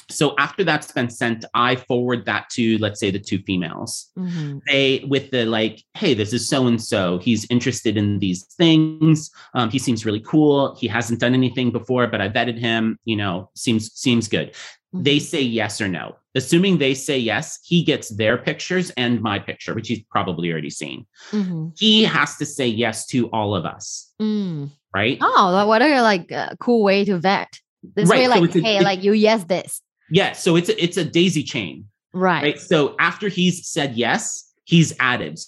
So 0.09 0.35
after 0.37 0.63
that's 0.63 0.91
been 0.91 1.09
sent, 1.09 1.45
I 1.53 1.77
forward 1.77 2.25
that 2.25 2.49
to, 2.51 2.77
let's 2.77 2.99
say, 2.99 3.09
the 3.09 3.19
two 3.19 3.39
females. 3.39 4.11
Mm-hmm. 4.17 4.59
They, 4.67 5.05
with 5.07 5.31
the 5.31 5.45
like, 5.45 5.81
hey, 5.95 6.13
this 6.13 6.33
is 6.33 6.47
so 6.47 6.67
and 6.67 6.81
so. 6.81 7.17
He's 7.19 7.47
interested 7.49 7.97
in 7.97 8.19
these 8.19 8.43
things. 8.43 9.31
Um, 9.55 9.69
he 9.69 9.79
seems 9.79 10.05
really 10.05 10.19
cool. 10.19 10.75
He 10.75 10.87
hasn't 10.87 11.19
done 11.19 11.33
anything 11.33 11.71
before, 11.71 12.07
but 12.07 12.21
I 12.21 12.29
vetted 12.29 12.59
him. 12.59 12.99
You 13.05 13.15
know, 13.15 13.49
seems 13.55 13.93
seems 13.93 14.27
good. 14.27 14.53
They 14.93 15.17
mm-hmm. 15.17 15.23
say 15.23 15.41
yes 15.41 15.81
or 15.81 15.87
no. 15.87 16.15
Assuming 16.35 16.77
they 16.77 16.93
say 16.93 17.17
yes, 17.17 17.59
he 17.63 17.83
gets 17.83 18.09
their 18.09 18.37
pictures 18.37 18.91
and 18.91 19.21
my 19.21 19.39
picture, 19.39 19.73
which 19.73 19.87
he's 19.87 20.01
probably 20.03 20.51
already 20.51 20.69
seen. 20.69 21.05
Mm-hmm. 21.31 21.69
He 21.77 22.03
has 22.03 22.37
to 22.37 22.45
say 22.45 22.67
yes 22.67 23.05
to 23.07 23.27
all 23.29 23.55
of 23.55 23.65
us. 23.65 24.11
Mm. 24.21 24.69
Right. 24.93 25.17
Oh, 25.21 25.65
what 25.65 25.81
a 25.81 26.01
like 26.01 26.31
a 26.31 26.55
cool 26.59 26.83
way 26.83 27.05
to 27.05 27.17
vet. 27.17 27.59
This 27.95 28.09
right. 28.09 28.21
way, 28.21 28.27
like, 28.27 28.51
so 28.51 28.61
hey, 28.61 28.81
like 28.81 29.03
you 29.03 29.13
yes 29.13 29.43
this. 29.45 29.81
Yeah. 30.09 30.33
So 30.33 30.55
it's 30.55 30.69
a, 30.69 30.83
it's 30.83 30.97
a 30.97 31.03
daisy 31.03 31.43
chain. 31.43 31.85
Right. 32.13 32.43
right. 32.43 32.59
So 32.59 32.95
after 32.99 33.27
he's 33.27 33.67
said 33.67 33.95
yes, 33.95 34.51
he's 34.65 34.93
added. 34.99 35.39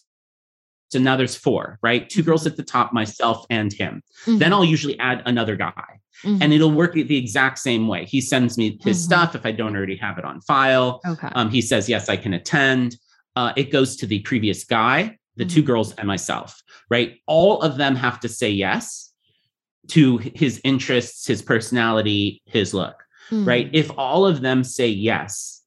So 0.96 1.02
now 1.02 1.18
there's 1.18 1.36
four, 1.36 1.78
right? 1.82 2.10
Two 2.10 2.24
girls 2.24 2.44
mm-hmm. 2.44 2.52
at 2.52 2.56
the 2.56 2.64
top, 2.64 2.94
myself 2.94 3.46
and 3.50 3.74
him. 3.74 4.02
Mm-hmm. 4.22 4.38
Then 4.38 4.54
I'll 4.54 4.64
usually 4.64 4.98
add 4.98 5.24
another 5.26 5.58
guy. 5.58 5.74
Mm-hmm. 6.24 6.42
And 6.42 6.54
it'll 6.54 6.72
work 6.72 6.94
the 6.94 7.18
exact 7.18 7.60
same 7.60 7.90
way. 7.90 8.06
He 8.06 8.22
sends 8.22 8.58
me 8.58 8.80
his 8.82 8.98
mm-hmm. 8.98 9.04
stuff 9.04 9.36
if 9.36 9.46
I 9.46 9.52
don't 9.52 9.76
already 9.76 9.98
have 9.98 10.18
it 10.18 10.24
on 10.24 10.40
file. 10.40 11.02
Okay. 11.06 11.28
Um, 11.36 11.50
he 11.50 11.62
says, 11.62 11.90
yes, 11.90 12.08
I 12.08 12.16
can 12.16 12.34
attend. 12.34 12.96
Uh, 13.36 13.52
it 13.58 13.74
goes 13.74 13.98
to 13.98 14.08
the 14.08 14.20
previous 14.22 14.64
guy, 14.64 15.18
the 15.36 15.44
two 15.44 15.60
mm-hmm. 15.60 15.68
girls, 15.68 15.94
and 15.96 16.08
myself, 16.08 16.64
right? 16.90 17.18
All 17.28 17.62
of 17.62 17.76
them 17.76 17.94
have 17.98 18.22
to 18.22 18.30
say 18.30 18.50
yes 18.50 19.12
to 19.90 20.20
his 20.20 20.62
interests, 20.64 21.28
his 21.28 21.42
personality, 21.42 22.42
his 22.46 22.74
look. 22.74 23.04
right? 23.44 23.70
If 23.74 23.92
all 23.98 24.26
of 24.26 24.40
them 24.40 24.64
say 24.64 24.88
yes, 24.88 25.62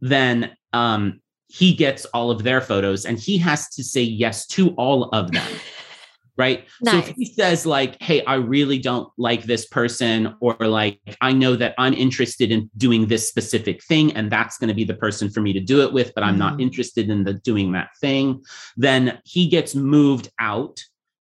then 0.00 0.56
um, 0.72 1.20
he 1.50 1.74
gets 1.74 2.04
all 2.06 2.30
of 2.30 2.42
their 2.42 2.60
photos 2.60 3.04
and 3.04 3.18
he 3.18 3.36
has 3.38 3.68
to 3.70 3.82
say 3.82 4.02
yes 4.02 4.46
to 4.46 4.70
all 4.70 5.04
of 5.10 5.32
them. 5.32 5.52
right? 6.36 6.66
Nice. 6.80 6.92
So 6.92 7.10
if 7.10 7.16
he 7.16 7.26
says 7.26 7.66
like, 7.66 8.00
"Hey, 8.00 8.24
I 8.24 8.36
really 8.36 8.78
don't 8.78 9.12
like 9.18 9.42
this 9.44 9.66
person," 9.66 10.34
or 10.40 10.56
like, 10.60 10.98
"I 11.20 11.32
know 11.32 11.54
that 11.56 11.74
I'm 11.76 11.92
interested 11.92 12.50
in 12.50 12.70
doing 12.78 13.06
this 13.06 13.28
specific 13.28 13.84
thing, 13.84 14.12
and 14.12 14.30
that's 14.30 14.56
going 14.56 14.68
to 14.68 14.74
be 14.74 14.84
the 14.84 14.94
person 14.94 15.28
for 15.28 15.42
me 15.42 15.52
to 15.52 15.60
do 15.60 15.82
it 15.82 15.92
with, 15.92 16.12
but 16.14 16.24
I'm 16.24 16.38
mm-hmm. 16.38 16.56
not 16.56 16.60
interested 16.60 17.10
in 17.10 17.24
the 17.24 17.34
doing 17.34 17.72
that 17.72 17.90
thing," 18.00 18.42
then 18.76 19.20
he 19.24 19.48
gets 19.48 19.74
moved 19.74 20.30
out 20.38 20.82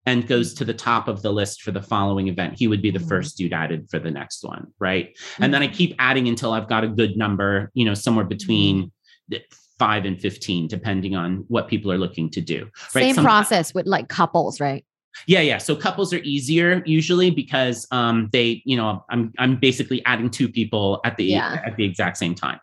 and 0.07 0.27
goes 0.27 0.53
to 0.55 0.65
the 0.65 0.75
top 0.75 1.07
of 1.07 1.23
the 1.23 1.33
list 1.33 1.63
for 1.63 1.71
the 1.71 1.81
following 1.81 2.29
event. 2.29 2.59
He 2.59 2.67
would 2.67 2.83
be 2.83 2.91
the 2.91 2.99
mm-hmm. 2.99 3.09
first 3.09 3.39
dude 3.39 3.53
added 3.53 3.89
for 3.91 3.99
the 3.99 4.11
next 4.11 4.43
one, 4.45 4.67
right? 4.79 5.11
Mm-hmm. 5.11 5.45
And 5.45 5.55
then 5.55 5.63
I 5.63 5.67
mm-hmm. 5.67 5.77
keep 5.77 5.97
adding 5.99 6.29
until 6.29 6.53
I've 6.53 6.69
got 6.69 6.85
a 6.85 6.89
good 6.89 7.17
number, 7.17 7.71
you 7.75 7.85
know, 7.85 7.95
somewhere 7.95 8.25
between 8.25 8.91
mm-hmm. 9.31 9.37
Five 9.79 10.05
and 10.05 10.21
15, 10.21 10.69
depending 10.69 11.15
on 11.15 11.45
what 11.49 11.69
people 11.69 11.91
are 11.91 11.99
looking 11.99 12.31
to 12.31 12.41
do. 12.41 12.71
Right? 12.95 13.03
Same 13.03 13.15
Some, 13.17 13.25
process 13.25 13.75
with 13.75 13.87
like 13.87 14.09
couples, 14.09 14.61
right? 14.61 14.85
Yeah, 15.27 15.41
yeah. 15.41 15.59
So 15.59 15.77
couples 15.77 16.13
are 16.13 16.19
easier 16.19 16.83
usually 16.87 17.31
because 17.31 17.87
um, 17.91 18.29
they, 18.33 18.63
you 18.65 18.77
know, 18.77 19.05
I'm 19.11 19.33
I'm 19.39 19.57
basically 19.57 20.05
adding 20.05 20.29
two 20.29 20.49
people 20.49 21.01
at 21.05 21.17
the 21.17 21.25
yeah. 21.25 21.61
at 21.65 21.77
the 21.77 21.85
exact 21.85 22.17
same 22.17 22.35
time, 22.35 22.59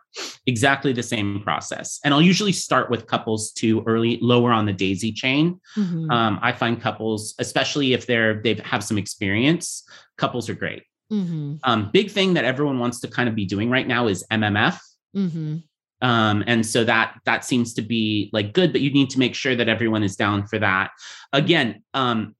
exactly 0.46 0.92
the 0.92 1.02
same 1.02 1.40
process. 1.42 1.98
And 2.04 2.12
I'll 2.12 2.22
usually 2.22 2.52
start 2.52 2.90
with 2.90 3.06
couples 3.06 3.52
to 3.52 3.82
early 3.86 4.18
lower 4.20 4.52
on 4.52 4.66
the 4.66 4.72
daisy 4.72 5.12
chain. 5.12 5.60
Mm-hmm. 5.76 6.10
Um, 6.10 6.38
I 6.42 6.52
find 6.52 6.80
couples, 6.80 7.34
especially 7.38 7.94
if 7.94 8.06
they're 8.06 8.42
they 8.42 8.54
have 8.64 8.84
some 8.84 8.98
experience, 8.98 9.82
couples 10.18 10.48
are 10.48 10.54
great. 10.54 10.82
Mm-hmm. 11.10 11.56
Um, 11.64 11.90
big 11.92 12.10
thing 12.10 12.34
that 12.34 12.44
everyone 12.44 12.78
wants 12.78 13.00
to 13.00 13.08
kind 13.08 13.28
of 13.28 13.34
be 13.34 13.44
doing 13.44 13.70
right 13.70 13.86
now 13.86 14.08
is 14.08 14.24
MMF. 14.30 14.78
Mm-hmm. 15.16 15.56
Um, 16.02 16.42
and 16.46 16.66
so 16.66 16.84
that 16.84 17.14
that 17.24 17.44
seems 17.44 17.72
to 17.74 17.82
be 17.82 18.28
like 18.32 18.52
good, 18.52 18.72
but 18.72 18.80
you 18.80 18.92
need 18.92 19.08
to 19.10 19.18
make 19.18 19.34
sure 19.34 19.54
that 19.54 19.68
everyone 19.68 20.02
is 20.02 20.16
down 20.16 20.46
for 20.46 20.58
that. 20.58 20.90
Again, 21.32 21.82
um, 21.94 22.34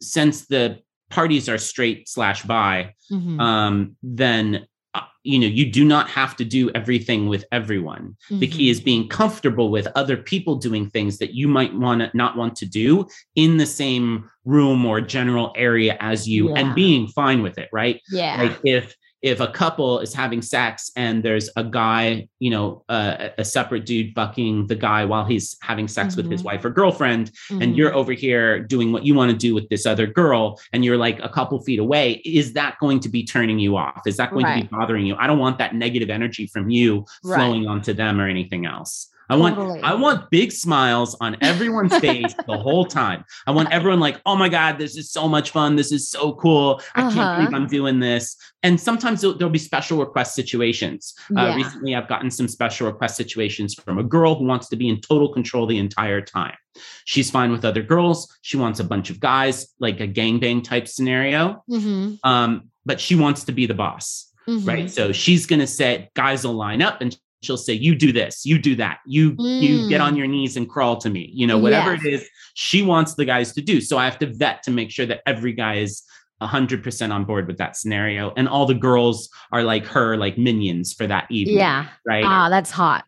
since 0.00 0.46
the 0.46 0.78
parties 1.10 1.48
are 1.48 1.58
straight 1.58 2.08
slash 2.08 2.44
bi, 2.44 2.94
mm-hmm. 3.10 3.40
um, 3.40 3.96
then 4.02 4.66
uh, 4.94 5.02
you 5.24 5.38
know 5.40 5.46
you 5.46 5.70
do 5.70 5.84
not 5.84 6.08
have 6.08 6.36
to 6.36 6.44
do 6.44 6.70
everything 6.70 7.28
with 7.28 7.44
everyone. 7.50 8.16
Mm-hmm. 8.26 8.38
The 8.38 8.46
key 8.46 8.64
mm-hmm. 8.66 8.70
is 8.70 8.80
being 8.80 9.08
comfortable 9.08 9.70
with 9.70 9.88
other 9.96 10.16
people 10.16 10.54
doing 10.54 10.88
things 10.88 11.18
that 11.18 11.34
you 11.34 11.48
might 11.48 11.74
want 11.74 12.00
to 12.00 12.16
not 12.16 12.36
want 12.36 12.54
to 12.56 12.66
do 12.66 13.06
in 13.34 13.56
the 13.56 13.66
same 13.66 14.30
room 14.44 14.86
or 14.86 15.00
general 15.00 15.52
area 15.56 15.96
as 15.98 16.28
you, 16.28 16.50
yeah. 16.50 16.60
and 16.60 16.74
being 16.74 17.08
fine 17.08 17.42
with 17.42 17.58
it. 17.58 17.68
Right? 17.72 18.00
Yeah. 18.12 18.40
Like 18.40 18.60
if 18.64 18.94
if 19.22 19.40
a 19.40 19.48
couple 19.48 19.98
is 19.98 20.14
having 20.14 20.40
sex 20.40 20.92
and 20.94 21.22
there's 21.22 21.50
a 21.56 21.64
guy, 21.64 22.28
you 22.38 22.50
know, 22.50 22.84
uh, 22.88 23.30
a 23.36 23.44
separate 23.44 23.84
dude 23.84 24.14
bucking 24.14 24.66
the 24.68 24.76
guy 24.76 25.04
while 25.04 25.24
he's 25.24 25.56
having 25.60 25.88
sex 25.88 26.14
mm-hmm. 26.14 26.22
with 26.22 26.30
his 26.30 26.40
mm-hmm. 26.40 26.48
wife 26.48 26.64
or 26.64 26.70
girlfriend, 26.70 27.32
mm-hmm. 27.50 27.62
and 27.62 27.76
you're 27.76 27.94
over 27.94 28.12
here 28.12 28.60
doing 28.60 28.92
what 28.92 29.04
you 29.04 29.14
want 29.14 29.30
to 29.30 29.36
do 29.36 29.54
with 29.54 29.68
this 29.68 29.86
other 29.86 30.06
girl, 30.06 30.60
and 30.72 30.84
you're 30.84 30.96
like 30.96 31.18
a 31.20 31.28
couple 31.28 31.60
feet 31.62 31.80
away, 31.80 32.22
is 32.24 32.52
that 32.52 32.76
going 32.80 33.00
to 33.00 33.08
be 33.08 33.24
turning 33.24 33.58
you 33.58 33.76
off? 33.76 34.02
Is 34.06 34.16
that 34.18 34.30
going 34.30 34.44
right. 34.44 34.62
to 34.62 34.68
be 34.68 34.76
bothering 34.76 35.06
you? 35.06 35.16
I 35.16 35.26
don't 35.26 35.38
want 35.38 35.58
that 35.58 35.74
negative 35.74 36.10
energy 36.10 36.46
from 36.46 36.70
you 36.70 37.04
flowing 37.22 37.64
right. 37.64 37.72
onto 37.72 37.92
them 37.92 38.20
or 38.20 38.28
anything 38.28 38.66
else. 38.66 39.08
I 39.28 39.36
want 39.36 39.56
totally. 39.56 39.80
I 39.80 39.94
want 39.94 40.30
big 40.30 40.52
smiles 40.52 41.16
on 41.20 41.36
everyone's 41.40 41.96
face 41.98 42.34
the 42.46 42.56
whole 42.58 42.84
time. 42.84 43.24
I 43.46 43.50
want 43.50 43.70
everyone 43.72 44.00
like, 44.00 44.20
"Oh 44.24 44.36
my 44.36 44.48
god, 44.48 44.78
this 44.78 44.96
is 44.96 45.10
so 45.10 45.28
much 45.28 45.50
fun. 45.50 45.76
This 45.76 45.92
is 45.92 46.08
so 46.08 46.34
cool. 46.34 46.80
I 46.94 47.02
uh-huh. 47.02 47.10
can't 47.14 47.38
believe 47.38 47.54
I'm 47.54 47.68
doing 47.68 48.00
this." 48.00 48.36
And 48.62 48.80
sometimes 48.80 49.20
there'll, 49.20 49.36
there'll 49.36 49.52
be 49.52 49.58
special 49.58 49.98
request 49.98 50.34
situations. 50.34 51.14
Uh, 51.30 51.42
yeah. 51.42 51.52
Uh, 51.52 51.56
recently, 51.56 51.94
I've 51.94 52.08
gotten 52.08 52.30
some 52.30 52.48
special 52.48 52.86
request 52.86 53.16
situations 53.16 53.74
from 53.74 53.98
a 53.98 54.02
girl 54.02 54.34
who 54.34 54.44
wants 54.44 54.68
to 54.70 54.76
be 54.76 54.88
in 54.88 55.00
total 55.00 55.32
control 55.32 55.66
the 55.66 55.78
entire 55.78 56.20
time. 56.20 56.56
She's 57.04 57.30
fine 57.30 57.52
with 57.52 57.64
other 57.64 57.82
girls. 57.82 58.34
She 58.42 58.56
wants 58.56 58.80
a 58.80 58.84
bunch 58.84 59.10
of 59.10 59.20
guys, 59.20 59.68
like 59.78 60.00
a 60.00 60.08
gangbang 60.08 60.64
type 60.64 60.88
scenario. 60.88 61.62
Mm-hmm. 61.70 62.14
Um, 62.28 62.70
but 62.84 63.00
she 63.00 63.14
wants 63.14 63.44
to 63.44 63.52
be 63.52 63.66
the 63.66 63.74
boss. 63.74 64.32
Mm-hmm. 64.48 64.68
Right. 64.68 64.90
So 64.90 65.12
she's 65.12 65.46
going 65.46 65.60
to 65.60 65.66
say, 65.66 66.10
guys 66.14 66.44
will 66.44 66.54
line 66.54 66.80
up 66.80 67.02
and 67.02 67.16
she'll 67.42 67.56
say 67.56 67.72
you 67.72 67.94
do 67.94 68.12
this 68.12 68.44
you 68.44 68.58
do 68.58 68.74
that 68.74 68.98
you 69.06 69.32
mm. 69.32 69.60
you 69.60 69.88
get 69.88 70.00
on 70.00 70.14
mm. 70.14 70.18
your 70.18 70.26
knees 70.26 70.56
and 70.56 70.68
crawl 70.68 70.96
to 70.96 71.10
me 71.10 71.30
you 71.32 71.46
know 71.46 71.58
whatever 71.58 71.94
yes. 71.94 72.04
it 72.04 72.12
is 72.14 72.28
she 72.54 72.82
wants 72.82 73.14
the 73.14 73.24
guys 73.24 73.52
to 73.52 73.60
do 73.60 73.80
so 73.80 73.98
i 73.98 74.04
have 74.04 74.18
to 74.18 74.26
vet 74.34 74.62
to 74.62 74.70
make 74.70 74.90
sure 74.90 75.06
that 75.06 75.20
every 75.26 75.52
guy 75.52 75.76
is 75.76 76.02
100% 76.40 77.12
on 77.12 77.24
board 77.24 77.48
with 77.48 77.58
that 77.58 77.76
scenario 77.76 78.32
and 78.36 78.48
all 78.48 78.64
the 78.64 78.72
girls 78.72 79.28
are 79.50 79.64
like 79.64 79.84
her 79.86 80.16
like 80.16 80.38
minions 80.38 80.92
for 80.92 81.06
that 81.06 81.26
evening 81.30 81.56
yeah 81.56 81.88
right 82.06 82.24
ah 82.24 82.48
that's 82.48 82.70
hot 82.70 83.04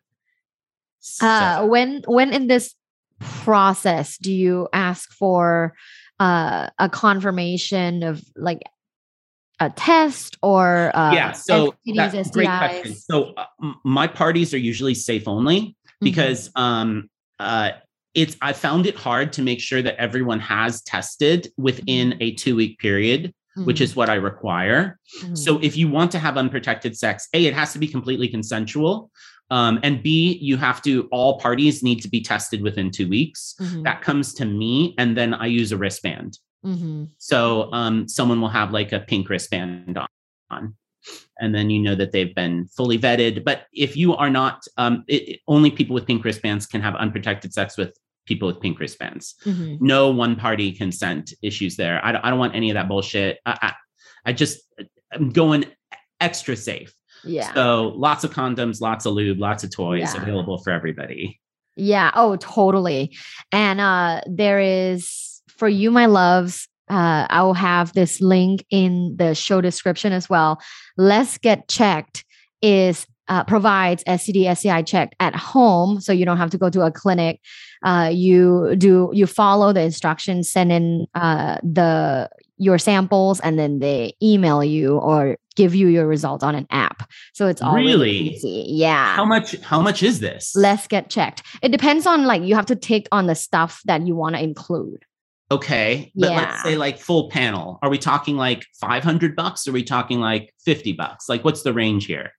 so. 0.99 1.25
uh 1.25 1.65
when 1.65 2.03
when 2.07 2.33
in 2.33 2.47
this 2.47 2.75
process 3.19 4.17
do 4.17 4.33
you 4.33 4.67
ask 4.73 5.11
for 5.13 5.73
uh, 6.19 6.69
a 6.77 6.87
confirmation 6.87 8.03
of 8.03 8.23
like 8.35 8.61
a 9.61 9.69
test 9.69 10.37
or 10.41 10.91
uh, 10.95 11.13
yeah 11.13 11.31
so 11.31 11.75
STDs, 11.87 12.11
that's 12.11 12.31
great 12.31 12.47
question 12.47 12.95
so 12.95 13.33
uh, 13.37 13.45
my 13.85 14.07
parties 14.07 14.53
are 14.53 14.57
usually 14.57 14.95
safe 14.95 15.27
only 15.27 15.61
mm-hmm. 15.61 16.03
because 16.03 16.49
mm-hmm. 16.49 16.61
um 16.61 17.09
uh 17.39 17.69
it's 18.15 18.35
i 18.41 18.51
found 18.51 18.87
it 18.87 18.95
hard 18.95 19.31
to 19.31 19.41
make 19.41 19.61
sure 19.61 19.81
that 19.81 19.95
everyone 19.97 20.39
has 20.39 20.81
tested 20.81 21.47
within 21.57 22.09
mm-hmm. 22.09 22.23
a 22.23 22.31
two 22.33 22.55
week 22.55 22.79
period 22.79 23.27
mm-hmm. 23.27 23.65
which 23.65 23.79
is 23.79 23.95
what 23.95 24.09
i 24.09 24.15
require 24.15 24.99
so 25.33 25.55
mm-hmm. 25.55 25.63
if 25.63 25.77
you 25.77 25.87
want 25.87 26.11
to 26.11 26.17
have 26.17 26.37
unprotected 26.37 26.97
sex 26.97 27.29
a 27.35 27.45
it 27.45 27.53
has 27.53 27.71
to 27.71 27.79
be 27.79 27.87
completely 27.87 28.27
consensual 28.27 29.11
um, 29.51 29.81
and 29.83 30.01
B, 30.01 30.37
you 30.41 30.55
have 30.55 30.81
to, 30.83 31.09
all 31.11 31.37
parties 31.37 31.83
need 31.83 32.01
to 32.03 32.07
be 32.07 32.21
tested 32.21 32.61
within 32.61 32.89
two 32.89 33.09
weeks. 33.09 33.53
Mm-hmm. 33.59 33.83
That 33.83 34.01
comes 34.01 34.33
to 34.35 34.45
me, 34.45 34.95
and 34.97 35.17
then 35.17 35.33
I 35.33 35.47
use 35.47 35.73
a 35.73 35.77
wristband. 35.77 36.39
Mm-hmm. 36.65 37.05
So 37.17 37.71
um, 37.71 38.07
someone 38.07 38.41
will 38.41 38.49
have 38.49 38.71
like 38.71 38.91
a 38.91 38.99
pink 38.99 39.29
wristband 39.29 39.97
on, 40.49 40.75
and 41.39 41.55
then 41.55 41.69
you 41.69 41.79
know 41.81 41.95
that 41.95 42.11
they've 42.11 42.35
been 42.35 42.67
fully 42.67 42.97
vetted. 42.97 43.43
But 43.43 43.65
if 43.73 43.97
you 43.97 44.15
are 44.15 44.29
not, 44.29 44.63
um, 44.77 45.03
it, 45.07 45.39
only 45.47 45.71
people 45.71 45.93
with 45.93 46.05
pink 46.05 46.23
wristbands 46.23 46.65
can 46.65 46.81
have 46.81 46.95
unprotected 46.95 47.53
sex 47.53 47.77
with 47.77 47.97
people 48.27 48.47
with 48.47 48.61
pink 48.61 48.79
wristbands. 48.79 49.35
Mm-hmm. 49.45 49.83
No 49.85 50.11
one 50.11 50.35
party 50.35 50.71
consent 50.71 51.33
issues 51.41 51.75
there. 51.75 51.99
I 52.05 52.11
don't, 52.11 52.23
I 52.23 52.29
don't 52.29 52.39
want 52.39 52.55
any 52.55 52.69
of 52.69 52.75
that 52.75 52.87
bullshit. 52.87 53.39
I, 53.45 53.57
I, 53.61 53.73
I 54.27 54.33
just, 54.33 54.61
I'm 55.11 55.31
going 55.31 55.65
extra 56.19 56.55
safe. 56.55 56.93
Yeah. 57.23 57.53
So 57.53 57.93
lots 57.95 58.23
of 58.23 58.31
condoms, 58.31 58.81
lots 58.81 59.05
of 59.05 59.13
lube, 59.13 59.39
lots 59.39 59.63
of 59.63 59.71
toys 59.71 60.13
yeah. 60.13 60.21
available 60.21 60.59
for 60.59 60.71
everybody. 60.71 61.39
Yeah. 61.75 62.11
Oh, 62.13 62.35
totally. 62.35 63.17
And 63.51 63.79
uh 63.81 64.21
there 64.27 64.59
is 64.59 65.30
for 65.61 65.69
you, 65.69 65.91
my 65.91 66.07
loves, 66.07 66.67
uh, 66.89 67.27
I 67.29 67.43
will 67.43 67.53
have 67.53 67.93
this 67.93 68.19
link 68.19 68.65
in 68.71 69.15
the 69.15 69.35
show 69.35 69.61
description 69.61 70.11
as 70.11 70.27
well. 70.27 70.59
Let's 70.97 71.37
get 71.37 71.67
checked 71.67 72.25
is 72.63 73.05
uh, 73.27 73.43
provides 73.43 74.03
STD 74.05 74.57
STI 74.57 74.81
check 74.81 75.15
at 75.19 75.35
home, 75.35 76.01
so 76.01 76.11
you 76.13 76.25
don't 76.25 76.37
have 76.37 76.49
to 76.49 76.57
go 76.57 76.71
to 76.71 76.81
a 76.81 76.91
clinic. 76.91 77.39
Uh, 77.83 78.09
you 78.11 78.75
do 78.75 79.11
you 79.13 79.27
follow 79.27 79.71
the 79.71 79.81
instructions, 79.81 80.51
send 80.51 80.71
in 80.71 81.05
uh, 81.13 81.57
the 81.61 82.27
your 82.57 82.79
samples, 82.79 83.39
and 83.41 83.59
then 83.59 83.77
they 83.77 84.15
email 84.23 84.63
you 84.63 84.97
or 84.97 85.37
give 85.55 85.75
you 85.75 85.89
your 85.89 86.07
results 86.07 86.43
on 86.43 86.55
an 86.55 86.65
app. 86.71 87.07
So 87.33 87.45
it's 87.45 87.61
all 87.61 87.75
really, 87.75 87.91
really 87.91 88.17
easy. 88.33 88.65
Yeah. 88.67 89.15
How 89.15 89.25
much? 89.25 89.55
How 89.61 89.79
much 89.79 90.01
is 90.01 90.21
this? 90.21 90.53
Let's 90.55 90.87
get 90.87 91.11
checked. 91.11 91.43
It 91.61 91.71
depends 91.71 92.07
on 92.07 92.25
like 92.25 92.41
you 92.41 92.55
have 92.55 92.65
to 92.65 92.75
take 92.75 93.07
on 93.11 93.27
the 93.27 93.35
stuff 93.35 93.79
that 93.85 94.07
you 94.07 94.15
want 94.15 94.35
to 94.35 94.41
include. 94.41 95.05
Okay. 95.51 96.11
But 96.15 96.31
yeah. 96.31 96.37
let's 96.37 96.63
say 96.63 96.77
like 96.77 96.97
full 96.97 97.29
panel. 97.29 97.77
Are 97.83 97.89
we 97.89 97.97
talking 97.97 98.37
like 98.37 98.65
500 98.79 99.35
bucks? 99.35 99.67
Or 99.67 99.71
are 99.71 99.73
we 99.73 99.83
talking 99.83 100.19
like 100.19 100.53
50 100.65 100.93
bucks? 100.93 101.27
Like 101.27 101.43
what's 101.43 101.63
the 101.63 101.73
range 101.73 102.05
here? 102.05 102.31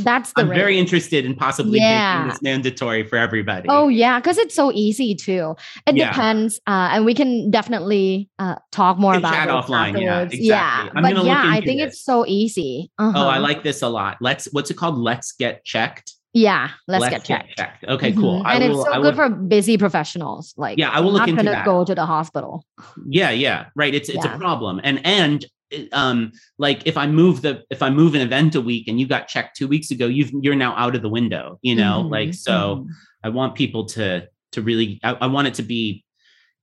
That's 0.00 0.32
the 0.34 0.42
I'm 0.42 0.50
range. 0.50 0.60
very 0.60 0.78
interested 0.78 1.24
in 1.24 1.34
possibly 1.34 1.78
yeah. 1.78 2.18
making 2.18 2.28
this 2.30 2.42
mandatory 2.42 3.02
for 3.06 3.16
everybody. 3.16 3.66
Oh 3.70 3.88
yeah, 3.88 4.20
because 4.20 4.36
it's 4.36 4.54
so 4.54 4.70
easy 4.72 5.14
too. 5.14 5.56
It 5.86 5.96
yeah. 5.96 6.10
depends, 6.10 6.60
uh, 6.66 6.90
and 6.92 7.06
we 7.06 7.14
can 7.14 7.50
definitely 7.50 8.28
uh, 8.38 8.56
talk 8.72 8.98
more 8.98 9.14
about 9.14 9.32
chat 9.32 9.48
offline. 9.48 9.94
Afterwards. 9.94 10.34
Yeah, 10.34 10.82
exactly. 10.82 11.00
yeah. 11.02 11.14
but 11.14 11.24
yeah, 11.24 11.42
I 11.46 11.60
think 11.62 11.80
this. 11.80 11.94
it's 11.94 12.04
so 12.04 12.26
easy. 12.26 12.90
Uh-huh. 12.98 13.18
Oh, 13.18 13.26
I 13.26 13.36
uh-huh. 13.36 13.40
like 13.40 13.62
this 13.62 13.80
a 13.80 13.88
lot. 13.88 14.18
Let's. 14.20 14.48
What's 14.52 14.70
it 14.70 14.76
called? 14.76 14.98
Let's 14.98 15.32
get 15.32 15.64
checked. 15.64 16.14
Yeah, 16.32 16.70
let's, 16.86 17.02
let's 17.02 17.12
get, 17.12 17.24
checked. 17.24 17.56
get, 17.56 17.56
checked. 17.56 17.84
Okay, 17.84 18.12
mm-hmm. 18.12 18.20
cool. 18.20 18.46
and 18.46 18.62
will, 18.62 18.82
it's 18.82 18.90
so 18.92 19.02
good 19.02 19.16
for 19.16 19.28
busy 19.28 19.76
professionals. 19.76 20.54
Like, 20.56 20.78
yeah, 20.78 20.90
I 20.90 21.00
will 21.00 21.12
look 21.12 21.26
into 21.26 21.42
that. 21.42 21.64
Go 21.64 21.84
to 21.84 21.94
the 21.94 22.06
hospital. 22.06 22.64
Yeah, 23.06 23.30
yeah, 23.30 23.66
right. 23.74 23.92
It's 23.92 24.08
it's 24.08 24.24
yeah. 24.24 24.36
a 24.36 24.38
problem, 24.38 24.80
and 24.84 25.04
and 25.04 25.44
um, 25.92 26.32
like 26.58 26.86
if 26.86 26.96
I 26.96 27.06
move 27.08 27.42
the 27.42 27.64
if 27.70 27.82
I 27.82 27.90
move 27.90 28.14
an 28.14 28.20
event 28.20 28.54
a 28.54 28.60
week 28.60 28.86
and 28.86 29.00
you 29.00 29.06
got 29.06 29.26
checked 29.26 29.56
two 29.56 29.66
weeks 29.66 29.90
ago, 29.90 30.06
you've 30.06 30.30
you're 30.40 30.54
now 30.54 30.74
out 30.76 30.94
of 30.94 31.02
the 31.02 31.08
window. 31.08 31.58
You 31.62 31.74
know, 31.74 32.00
mm-hmm. 32.02 32.12
like 32.12 32.34
so. 32.34 32.52
Mm-hmm. 32.52 32.90
I 33.22 33.28
want 33.30 33.54
people 33.54 33.86
to 33.86 34.28
to 34.52 34.62
really. 34.62 35.00
I, 35.02 35.12
I, 35.12 35.26
want 35.26 35.48
it 35.48 35.54
to 35.54 35.62
be 35.62 36.04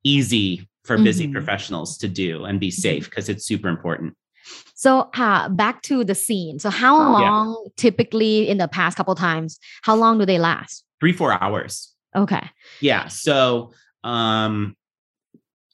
easy 0.04 0.68
for 0.86 0.98
busy 0.98 1.26
mm-hmm. 1.26 1.34
professionals 1.34 1.98
to 2.00 2.08
do 2.08 2.46
and 2.46 2.60
be 2.60 2.72
safe 2.72 3.06
because 3.10 3.26
mm-hmm. 3.26 3.34
it's 3.34 3.46
super 3.46 3.68
important. 3.68 4.16
So 4.76 5.10
uh, 5.16 5.50
back 5.50 5.82
to 5.84 6.04
the 6.04 6.16
scene. 6.16 6.60
So 6.60 6.70
how 6.70 6.98
long 6.98 7.64
yeah. 7.66 7.72
typically 7.78 8.48
in 8.48 8.58
the 8.58 8.68
past 8.68 8.98
couple 8.98 9.16
times, 9.16 9.60
how 9.82 9.96
long 9.96 10.20
do 10.20 10.26
they 10.26 10.40
last? 10.40 10.84
Three, 11.00 11.14
four 11.14 11.42
hours. 11.42 11.94
Okay. 12.16 12.50
Yeah. 12.80 13.08
So 13.08 13.72
um 14.04 14.76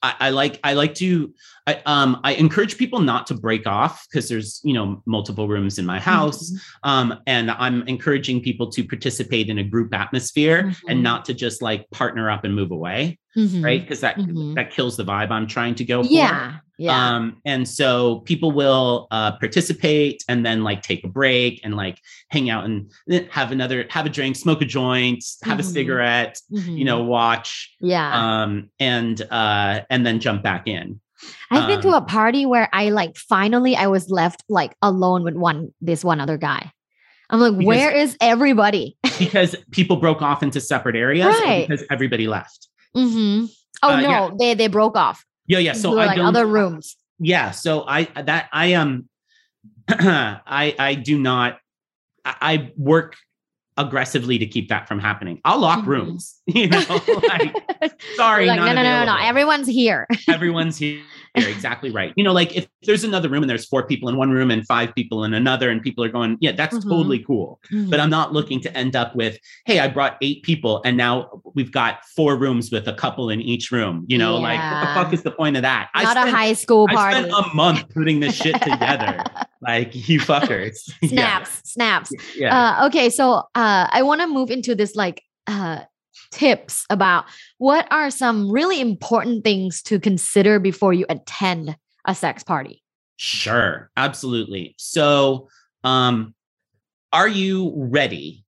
I, 0.01 0.15
I 0.19 0.29
like 0.31 0.59
I 0.63 0.73
like 0.73 0.95
to 0.95 1.33
I 1.67 1.81
um 1.85 2.19
I 2.23 2.33
encourage 2.33 2.77
people 2.77 2.99
not 2.99 3.27
to 3.27 3.33
break 3.33 3.65
off 3.67 4.05
because 4.09 4.27
there's 4.29 4.61
you 4.63 4.73
know 4.73 5.01
multiple 5.05 5.47
rooms 5.47 5.79
in 5.79 5.85
my 5.85 5.99
house. 5.99 6.51
Mm-hmm. 6.51 6.89
Um 6.89 7.19
and 7.27 7.51
I'm 7.51 7.87
encouraging 7.87 8.41
people 8.41 8.69
to 8.71 8.83
participate 8.83 9.49
in 9.49 9.59
a 9.59 9.63
group 9.63 9.93
atmosphere 9.93 10.63
mm-hmm. 10.63 10.89
and 10.89 11.03
not 11.03 11.25
to 11.25 11.33
just 11.33 11.61
like 11.61 11.89
partner 11.91 12.29
up 12.29 12.43
and 12.43 12.53
move 12.55 12.71
away. 12.71 13.19
Mm-hmm. 13.37 13.63
Right. 13.63 13.81
Because 13.81 14.01
that 14.01 14.17
mm-hmm. 14.17 14.53
that 14.55 14.71
kills 14.71 14.97
the 14.97 15.05
vibe 15.05 15.31
I'm 15.31 15.47
trying 15.47 15.75
to 15.75 15.85
go 15.85 16.03
for. 16.03 16.09
Yeah. 16.09 16.57
Yeah. 16.77 17.15
Um, 17.15 17.37
and 17.45 17.67
so 17.67 18.19
people 18.21 18.51
will 18.51 19.07
uh, 19.11 19.37
participate 19.37 20.23
and 20.27 20.45
then 20.45 20.63
like 20.63 20.81
take 20.81 21.03
a 21.03 21.07
break 21.07 21.61
and 21.63 21.75
like 21.75 21.99
hang 22.29 22.49
out 22.49 22.65
and 22.65 22.91
have 23.29 23.51
another, 23.51 23.85
have 23.89 24.07
a 24.07 24.09
drink, 24.09 24.35
smoke 24.35 24.61
a 24.61 24.65
joint, 24.65 25.23
have 25.43 25.53
mm-hmm. 25.53 25.59
a 25.59 25.63
cigarette, 25.63 26.41
mm-hmm. 26.51 26.75
you 26.75 26.85
know, 26.85 27.03
watch. 27.03 27.73
Yeah. 27.79 28.41
Um, 28.41 28.69
and 28.79 29.21
uh, 29.29 29.81
and 29.89 30.05
then 30.05 30.19
jump 30.19 30.43
back 30.43 30.67
in. 30.67 30.99
I've 31.51 31.63
um, 31.63 31.67
been 31.67 31.81
to 31.81 31.89
a 31.89 31.97
um, 31.97 32.05
party 32.05 32.45
where 32.45 32.69
I 32.73 32.89
like 32.89 33.17
finally 33.17 33.75
I 33.75 33.87
was 33.87 34.09
left 34.09 34.43
like 34.49 34.75
alone 34.81 35.23
with 35.23 35.35
one 35.35 35.73
this 35.81 36.03
one 36.03 36.19
other 36.19 36.37
guy. 36.37 36.71
I'm 37.29 37.39
like, 37.39 37.57
because, 37.57 37.65
where 37.65 37.91
is 37.91 38.17
everybody? 38.21 38.97
because 39.19 39.55
people 39.71 39.97
broke 39.97 40.21
off 40.21 40.43
into 40.43 40.59
separate 40.59 40.95
areas 40.95 41.27
right. 41.27 41.67
because 41.67 41.85
everybody 41.89 42.27
left. 42.27 42.67
Mm-hmm. 42.95 43.45
Oh 43.81 43.89
uh, 43.89 43.99
no, 43.99 44.09
yeah. 44.09 44.29
they 44.39 44.53
they 44.53 44.67
broke 44.67 44.95
off. 44.95 45.25
Yeah, 45.47 45.59
yeah. 45.59 45.73
So 45.73 45.97
I 45.97 46.05
like 46.05 46.19
other 46.19 46.45
rooms. 46.45 46.95
Yeah. 47.19 47.51
So 47.51 47.85
I 47.87 48.03
that 48.21 48.49
I 48.51 48.67
am 48.67 49.09
um, 49.89 49.99
I 49.99 50.75
I 50.77 50.95
do 50.95 51.19
not 51.19 51.59
I, 52.23 52.35
I 52.41 52.71
work 52.77 53.15
aggressively 53.77 54.37
to 54.37 54.45
keep 54.45 54.69
that 54.69 54.87
from 54.87 54.99
happening. 54.99 55.41
I'll 55.45 55.59
lock 55.59 55.79
mm-hmm. 55.79 55.89
rooms, 55.89 56.39
you 56.45 56.67
know, 56.67 56.83
like 57.27 57.55
sorry. 58.15 58.45
Like, 58.45 58.59
no, 58.59 58.67
no, 58.67 58.73
no, 58.73 58.83
no, 58.83 59.05
no. 59.05 59.17
Everyone's 59.19 59.67
here. 59.67 60.07
Everyone's 60.27 60.77
here. 60.77 61.01
Exactly 61.35 61.89
right. 61.89 62.13
You 62.15 62.23
know, 62.23 62.31
like 62.31 62.55
if 62.55 62.67
there's 62.83 63.03
another 63.03 63.27
room 63.27 63.43
and 63.43 63.49
there's 63.49 63.65
four 63.65 63.87
people 63.87 64.07
in 64.07 64.17
one 64.17 64.29
room 64.29 64.51
and 64.51 64.65
five 64.67 64.93
people 64.93 65.23
in 65.23 65.33
another, 65.33 65.69
and 65.69 65.81
people 65.81 66.03
are 66.03 66.09
going, 66.09 66.37
yeah, 66.41 66.51
that's 66.51 66.77
mm-hmm. 66.77 66.89
totally 66.89 67.19
cool. 67.19 67.59
Mm-hmm. 67.71 67.89
But 67.89 67.99
I'm 67.99 68.09
not 68.09 68.33
looking 68.33 68.61
to 68.61 68.77
end 68.77 68.95
up 68.95 69.15
with, 69.15 69.37
hey, 69.65 69.79
I 69.79 69.87
brought 69.87 70.17
eight 70.21 70.43
people 70.43 70.81
and 70.85 70.95
now 70.95 71.41
we've 71.55 71.71
got 71.71 72.05
four 72.15 72.35
rooms 72.35 72.71
with 72.71 72.87
a 72.87 72.93
couple 72.93 73.29
in 73.29 73.41
each 73.41 73.71
room. 73.71 74.05
You 74.07 74.17
know, 74.17 74.35
yeah. 74.35 74.41
like 74.41 74.59
what 74.59 74.79
the 74.87 75.03
fuck 75.03 75.13
is 75.13 75.23
the 75.23 75.31
point 75.31 75.55
of 75.55 75.63
that? 75.63 75.89
Not 75.95 76.11
spent, 76.11 76.29
a 76.29 76.31
high 76.31 76.53
school 76.53 76.87
party. 76.87 77.17
I 77.17 77.27
spent 77.27 77.33
a 77.33 77.55
month 77.55 77.89
putting 77.93 78.19
this 78.19 78.35
shit 78.35 78.61
together. 78.61 79.23
like 79.61 80.07
you 80.07 80.19
fuckers. 80.19 80.75
snaps, 81.05 81.11
yeah. 81.11 81.45
snaps. 81.63 82.11
Yeah. 82.35 82.77
Uh, 82.79 82.87
okay, 82.87 83.09
so 83.09 83.33
uh, 83.55 83.87
I 83.89 84.03
want 84.03 84.21
to 84.21 84.27
move 84.27 84.51
into 84.51 84.75
this 84.75 84.95
like 84.95 85.23
uh, 85.47 85.79
tips 86.31 86.85
about 86.89 87.25
what 87.57 87.87
are 87.91 88.11
some 88.11 88.51
really 88.51 88.81
important 88.81 89.43
things 89.43 89.81
to 89.83 89.99
consider 89.99 90.59
before 90.59 90.93
you 90.93 91.05
attend 91.09 91.75
a 92.05 92.15
sex 92.15 92.43
party. 92.43 92.83
Sure, 93.17 93.89
absolutely. 93.95 94.75
So, 94.77 95.47
um, 95.83 96.33
are 97.11 97.27
you 97.27 97.73
ready? 97.75 98.45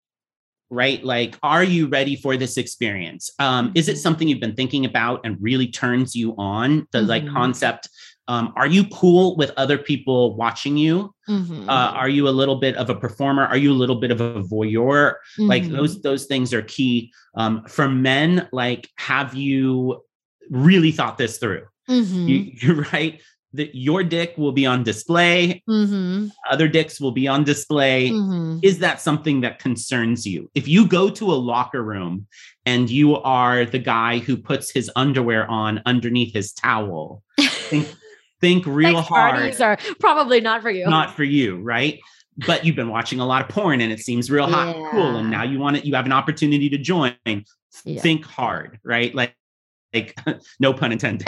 Right? 0.71 1.03
Like, 1.03 1.37
are 1.43 1.63
you 1.63 1.87
ready 1.87 2.15
for 2.15 2.35
this 2.35 2.57
experience? 2.57 3.29
Um, 3.39 3.71
is 3.75 3.87
it 3.87 3.93
mm-hmm. 3.93 3.99
something 3.99 4.27
you've 4.27 4.39
been 4.39 4.55
thinking 4.55 4.83
about 4.83 5.21
and 5.23 5.37
really 5.39 5.67
turns 5.67 6.15
you 6.15 6.33
on? 6.37 6.87
The 6.91 6.99
mm-hmm. 6.99 7.07
like 7.07 7.29
concept 7.29 7.87
um, 8.27 8.53
are 8.55 8.67
you 8.67 8.87
cool 8.87 9.35
with 9.35 9.51
other 9.57 9.77
people 9.77 10.35
watching 10.35 10.77
you 10.77 11.13
mm-hmm. 11.29 11.69
uh, 11.69 11.91
are 11.91 12.09
you 12.09 12.27
a 12.27 12.29
little 12.29 12.55
bit 12.55 12.75
of 12.75 12.89
a 12.89 12.95
performer 12.95 13.45
are 13.45 13.57
you 13.57 13.71
a 13.71 13.73
little 13.73 13.95
bit 13.95 14.11
of 14.11 14.21
a 14.21 14.41
voyeur 14.43 15.13
mm-hmm. 15.37 15.47
like 15.47 15.67
those 15.69 16.01
those 16.01 16.25
things 16.25 16.53
are 16.53 16.63
key 16.63 17.11
um, 17.35 17.63
for 17.65 17.87
men 17.87 18.47
like 18.51 18.89
have 18.97 19.33
you 19.35 20.01
really 20.49 20.91
thought 20.91 21.17
this 21.17 21.37
through 21.37 21.63
mm-hmm. 21.89 22.27
you, 22.27 22.51
you're 22.61 22.85
right 22.91 23.21
that 23.53 23.73
your 23.73 24.03
dick 24.03 24.33
will 24.37 24.51
be 24.51 24.65
on 24.65 24.83
display 24.83 25.63
mm-hmm. 25.69 26.27
other 26.49 26.67
dicks 26.67 26.99
will 26.99 27.11
be 27.11 27.27
on 27.27 27.43
display 27.43 28.09
mm-hmm. 28.09 28.59
is 28.63 28.79
that 28.79 28.99
something 28.99 29.41
that 29.41 29.59
concerns 29.59 30.25
you 30.25 30.49
if 30.55 30.67
you 30.67 30.87
go 30.87 31.09
to 31.09 31.31
a 31.31 31.35
locker 31.35 31.83
room 31.83 32.27
and 32.65 32.89
you 32.89 33.15
are 33.17 33.63
the 33.63 33.79
guy 33.79 34.17
who 34.17 34.35
puts 34.35 34.71
his 34.71 34.91
underwear 34.95 35.49
on 35.49 35.81
underneath 35.85 36.33
his 36.33 36.51
towel 36.51 37.23
think 37.39 37.87
think 38.45 38.65
real 38.65 38.97
Sex 38.97 39.07
hard. 39.07 39.35
Parties 39.35 39.61
are 39.61 39.77
probably 39.99 40.39
not 40.41 40.61
for 40.61 40.69
you. 40.69 40.85
Not 40.87 41.15
for 41.15 41.23
you, 41.23 41.61
right? 41.61 41.99
But 42.45 42.65
you've 42.65 42.75
been 42.75 42.89
watching 42.89 43.19
a 43.19 43.25
lot 43.25 43.41
of 43.41 43.49
porn 43.49 43.81
and 43.81 43.91
it 43.91 43.99
seems 43.99 44.29
real 44.29 44.47
hot, 44.47 44.75
yeah. 44.77 44.89
cool, 44.91 45.15
and 45.15 45.31
now 45.31 45.43
you 45.43 45.57
want 45.57 45.77
it. 45.77 45.85
You 45.85 45.95
have 45.95 46.05
an 46.05 46.11
opportunity 46.11 46.69
to 46.69 46.77
join. 46.77 47.15
Yeah. 47.83 48.01
Think 48.01 48.25
hard, 48.25 48.79
right? 48.83 49.13
Like, 49.13 49.35
like 49.95 50.15
no 50.59 50.73
pun 50.73 50.91
intended. 50.91 51.27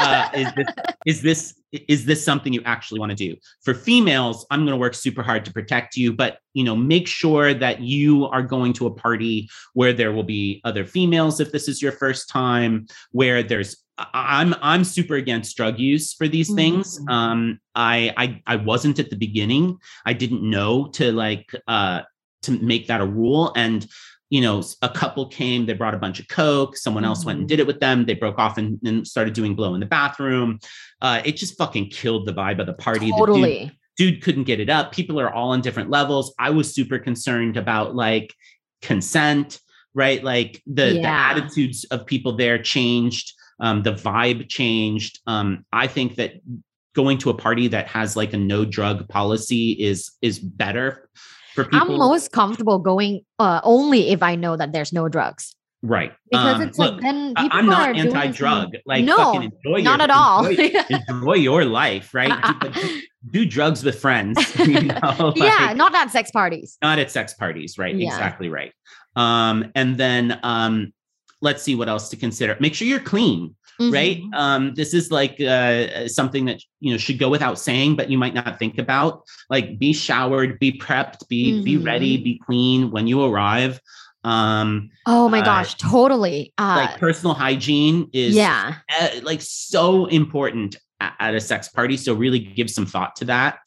uh, 0.00 0.28
is 0.34 0.52
this 0.54 0.66
is 1.06 1.22
this 1.22 1.54
is 1.72 2.04
this 2.04 2.24
something 2.24 2.52
you 2.52 2.62
actually 2.64 3.00
want 3.00 3.10
to 3.10 3.16
do? 3.16 3.36
For 3.62 3.74
females, 3.74 4.46
I'm 4.50 4.60
going 4.60 4.72
to 4.72 4.76
work 4.76 4.94
super 4.94 5.22
hard 5.22 5.44
to 5.44 5.52
protect 5.52 5.96
you, 5.96 6.12
but 6.12 6.38
you 6.54 6.64
know, 6.64 6.76
make 6.76 7.08
sure 7.08 7.52
that 7.52 7.80
you 7.80 8.26
are 8.26 8.42
going 8.42 8.72
to 8.74 8.86
a 8.86 8.90
party 8.90 9.48
where 9.74 9.92
there 9.92 10.12
will 10.12 10.22
be 10.22 10.60
other 10.64 10.84
females 10.84 11.40
if 11.40 11.52
this 11.52 11.68
is 11.68 11.82
your 11.82 11.92
first 11.92 12.28
time, 12.28 12.86
where 13.10 13.42
there's 13.42 13.76
I'm 13.98 14.54
I'm 14.60 14.84
super 14.84 15.14
against 15.14 15.56
drug 15.56 15.78
use 15.78 16.14
for 16.14 16.28
these 16.28 16.48
mm-hmm. 16.48 16.56
things. 16.56 17.00
Um, 17.08 17.60
I, 17.74 18.12
I 18.16 18.42
I 18.46 18.56
wasn't 18.56 18.98
at 18.98 19.10
the 19.10 19.16
beginning. 19.16 19.78
I 20.06 20.12
didn't 20.12 20.48
know 20.48 20.88
to 20.92 21.12
like 21.12 21.50
uh 21.68 22.02
to 22.42 22.52
make 22.62 22.88
that 22.88 23.00
a 23.00 23.06
rule. 23.06 23.52
And 23.56 23.86
you 24.34 24.40
know, 24.40 24.60
a 24.82 24.88
couple 24.88 25.28
came, 25.28 25.64
they 25.64 25.74
brought 25.74 25.94
a 25.94 25.98
bunch 25.98 26.18
of 26.18 26.26
coke. 26.26 26.76
Someone 26.76 27.04
else 27.04 27.20
mm-hmm. 27.20 27.26
went 27.28 27.38
and 27.38 27.48
did 27.48 27.60
it 27.60 27.68
with 27.68 27.78
them. 27.78 28.04
They 28.04 28.14
broke 28.14 28.36
off 28.36 28.58
and, 28.58 28.80
and 28.84 29.06
started 29.06 29.32
doing 29.32 29.54
blow 29.54 29.74
in 29.74 29.80
the 29.80 29.86
bathroom. 29.86 30.58
Uh, 31.00 31.22
it 31.24 31.36
just 31.36 31.56
fucking 31.56 31.90
killed 31.90 32.26
the 32.26 32.32
vibe 32.32 32.58
of 32.58 32.66
the 32.66 32.72
party. 32.72 33.12
Totally. 33.12 33.40
The 33.40 33.58
dude, 34.06 34.14
dude 34.14 34.22
couldn't 34.24 34.42
get 34.42 34.58
it 34.58 34.68
up. 34.68 34.90
People 34.90 35.20
are 35.20 35.32
all 35.32 35.50
on 35.50 35.60
different 35.60 35.88
levels. 35.88 36.34
I 36.36 36.50
was 36.50 36.74
super 36.74 36.98
concerned 36.98 37.56
about 37.56 37.94
like 37.94 38.34
consent, 38.82 39.60
right? 39.94 40.24
Like 40.24 40.60
the, 40.66 40.94
yeah. 40.94 41.34
the 41.34 41.40
attitudes 41.40 41.84
of 41.92 42.04
people 42.04 42.36
there 42.36 42.60
changed 42.60 43.34
um, 43.60 43.84
the 43.84 43.92
vibe 43.92 44.48
changed. 44.48 45.20
Um, 45.28 45.64
I 45.72 45.86
think 45.86 46.16
that 46.16 46.32
going 46.92 47.18
to 47.18 47.30
a 47.30 47.34
party 47.34 47.68
that 47.68 47.86
has 47.86 48.16
like 48.16 48.32
a 48.32 48.36
no 48.36 48.64
drug 48.64 49.08
policy 49.08 49.72
is 49.72 50.10
is 50.22 50.40
better 50.40 51.08
for 51.54 51.64
people. 51.64 51.80
I'm 51.80 51.98
most 51.98 52.32
comfortable 52.32 52.78
going 52.78 53.22
uh, 53.38 53.60
only 53.62 54.10
if 54.10 54.22
I 54.22 54.34
know 54.34 54.56
that 54.56 54.72
there's 54.72 54.92
no 54.92 55.08
drugs. 55.08 55.54
Right. 55.82 56.12
Because 56.30 56.56
um, 56.56 56.62
it's 56.62 56.78
look, 56.78 56.92
like 56.94 57.02
then 57.02 57.34
people 57.34 57.58
I'm 57.58 57.66
not 57.66 57.94
anti-drug. 57.94 58.74
Like 58.86 59.04
no, 59.04 59.38
enjoy 59.38 59.82
not 59.82 59.98
your, 59.98 60.02
at 60.02 60.10
all. 60.10 60.46
Enjoy, 60.46 60.70
enjoy, 61.08 61.34
your 61.34 61.64
life, 61.66 62.14
right? 62.14 62.32
do, 62.72 63.00
do, 63.30 63.46
drugs 63.46 63.84
with 63.84 64.00
friends. 64.00 64.38
You 64.64 64.80
know? 64.82 65.32
like, 65.36 65.36
yeah, 65.36 65.74
not 65.76 65.94
at 65.94 66.10
sex 66.10 66.30
parties. 66.30 66.78
Not 66.80 66.98
at 66.98 67.10
sex 67.10 67.34
parties, 67.34 67.76
right? 67.76 67.94
Yeah. 67.94 68.08
Exactly 68.08 68.48
right. 68.48 68.72
Um, 69.14 69.70
and 69.74 69.98
then 69.98 70.40
um, 70.42 70.94
let's 71.42 71.62
see 71.62 71.74
what 71.74 71.90
else 71.90 72.08
to 72.08 72.16
consider. 72.16 72.56
Make 72.60 72.74
sure 72.74 72.88
you're 72.88 72.98
clean. 72.98 73.54
Mm-hmm. 73.80 73.92
right 73.92 74.22
um 74.34 74.74
this 74.74 74.94
is 74.94 75.10
like 75.10 75.40
uh 75.40 76.06
something 76.06 76.44
that 76.44 76.60
you 76.78 76.92
know 76.92 76.96
should 76.96 77.18
go 77.18 77.28
without 77.28 77.58
saying 77.58 77.96
but 77.96 78.08
you 78.08 78.18
might 78.18 78.34
not 78.34 78.58
think 78.58 78.78
about. 78.78 79.24
Like 79.50 79.78
be 79.78 79.92
showered 79.92 80.58
be 80.60 80.78
prepped 80.78 81.26
be 81.28 81.52
mm-hmm. 81.52 81.64
be 81.64 81.76
ready 81.78 82.16
be 82.16 82.40
clean 82.44 82.90
when 82.90 83.06
you 83.06 83.24
arrive. 83.24 83.80
Um 84.22 84.90
oh 85.06 85.28
my 85.28 85.40
uh, 85.40 85.44
gosh 85.44 85.74
totally. 85.74 86.52
Uh, 86.56 86.86
like 86.88 87.00
personal 87.00 87.34
hygiene 87.34 88.08
is 88.12 88.36
yeah. 88.36 88.76
uh, 89.00 89.08
like 89.22 89.42
so 89.42 90.06
important 90.06 90.76
at, 91.00 91.14
at 91.18 91.34
a 91.34 91.40
sex 91.40 91.68
party 91.68 91.96
so 91.96 92.14
really 92.14 92.38
give 92.38 92.70
some 92.70 92.86
thought 92.86 93.16
to 93.16 93.24
that. 93.24 93.58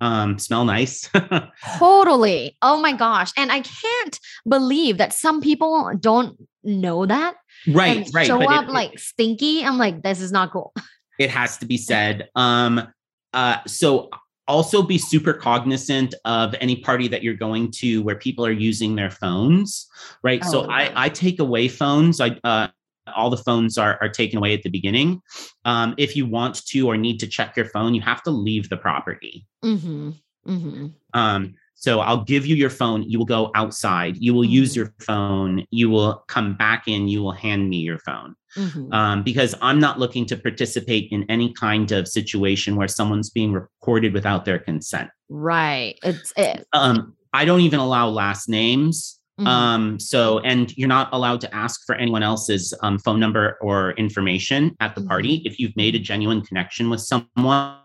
Um 0.00 0.38
smell 0.38 0.66
nice. 0.66 1.08
Totally. 1.78 2.56
Oh 2.60 2.80
my 2.80 2.92
gosh. 2.92 3.32
And 3.36 3.50
i 3.50 3.60
can't 3.60 4.20
believe 4.46 4.98
that 4.98 5.14
some 5.14 5.40
people 5.40 5.90
don't 5.98 6.36
know 6.64 7.06
that 7.06 7.34
right 7.68 8.08
right 8.12 8.26
show 8.26 8.42
up 8.42 8.64
it, 8.64 8.70
like 8.70 8.98
stinky 8.98 9.64
i'm 9.64 9.78
like 9.78 10.02
this 10.02 10.20
is 10.20 10.32
not 10.32 10.50
cool 10.50 10.72
it 11.18 11.30
has 11.30 11.56
to 11.58 11.66
be 11.66 11.76
said 11.76 12.28
um 12.34 12.86
uh 13.32 13.58
so 13.66 14.08
also 14.46 14.82
be 14.82 14.98
super 14.98 15.32
cognizant 15.32 16.14
of 16.26 16.54
any 16.60 16.76
party 16.76 17.08
that 17.08 17.22
you're 17.22 17.32
going 17.32 17.70
to 17.70 18.02
where 18.02 18.16
people 18.16 18.44
are 18.44 18.52
using 18.52 18.94
their 18.94 19.10
phones 19.10 19.86
right 20.22 20.42
oh, 20.44 20.50
so 20.50 20.70
i 20.70 20.90
i 21.04 21.08
take 21.08 21.40
away 21.40 21.68
phones 21.68 22.20
i 22.20 22.38
uh 22.44 22.68
all 23.14 23.30
the 23.30 23.36
phones 23.36 23.76
are, 23.78 23.98
are 24.00 24.08
taken 24.08 24.38
away 24.38 24.54
at 24.54 24.62
the 24.62 24.70
beginning. 24.70 25.20
Um, 25.64 25.94
if 25.98 26.16
you 26.16 26.26
want 26.26 26.64
to 26.66 26.88
or 26.88 26.96
need 26.96 27.18
to 27.20 27.26
check 27.26 27.56
your 27.56 27.66
phone, 27.66 27.94
you 27.94 28.00
have 28.00 28.22
to 28.22 28.30
leave 28.30 28.68
the 28.68 28.76
property. 28.76 29.46
Mm-hmm. 29.64 30.10
Mm-hmm. 30.46 30.86
Um, 31.12 31.54
So 31.84 32.00
I'll 32.00 32.24
give 32.24 32.46
you 32.46 32.56
your 32.56 32.70
phone. 32.70 33.02
You 33.02 33.18
will 33.18 33.26
go 33.26 33.50
outside. 33.54 34.16
You 34.16 34.32
will 34.32 34.44
mm-hmm. 34.44 34.52
use 34.52 34.74
your 34.74 34.94
phone. 35.00 35.66
You 35.70 35.90
will 35.90 36.24
come 36.28 36.56
back 36.56 36.88
in. 36.88 37.08
You 37.08 37.22
will 37.22 37.32
hand 37.32 37.68
me 37.68 37.76
your 37.76 37.98
phone. 37.98 38.34
Mm-hmm. 38.56 38.90
Um, 38.90 39.22
because 39.22 39.54
I'm 39.60 39.80
not 39.80 39.98
looking 39.98 40.24
to 40.26 40.36
participate 40.38 41.08
in 41.12 41.26
any 41.28 41.52
kind 41.52 41.92
of 41.92 42.08
situation 42.08 42.76
where 42.76 42.88
someone's 42.88 43.28
being 43.28 43.52
recorded 43.52 44.14
without 44.14 44.46
their 44.46 44.58
consent. 44.58 45.10
Right. 45.28 45.98
It's 46.02 46.32
it. 46.38 46.66
Um, 46.72 47.14
I 47.34 47.44
don't 47.44 47.60
even 47.60 47.80
allow 47.80 48.08
last 48.08 48.48
names. 48.48 49.20
Mm-hmm. 49.38 49.46
Um, 49.46 50.00
so, 50.00 50.38
and 50.38 50.74
you're 50.78 50.88
not 50.88 51.10
allowed 51.12 51.42
to 51.42 51.54
ask 51.54 51.84
for 51.84 51.96
anyone 51.96 52.22
else's 52.22 52.72
um, 52.80 52.98
phone 52.98 53.20
number 53.20 53.58
or 53.60 53.90
information 53.98 54.74
at 54.80 54.94
the 54.94 55.02
mm-hmm. 55.02 55.08
party. 55.08 55.42
If 55.44 55.58
you've 55.58 55.76
made 55.76 55.94
a 55.94 55.98
genuine 55.98 56.40
connection 56.40 56.88
with 56.88 57.02
someone, 57.02 57.76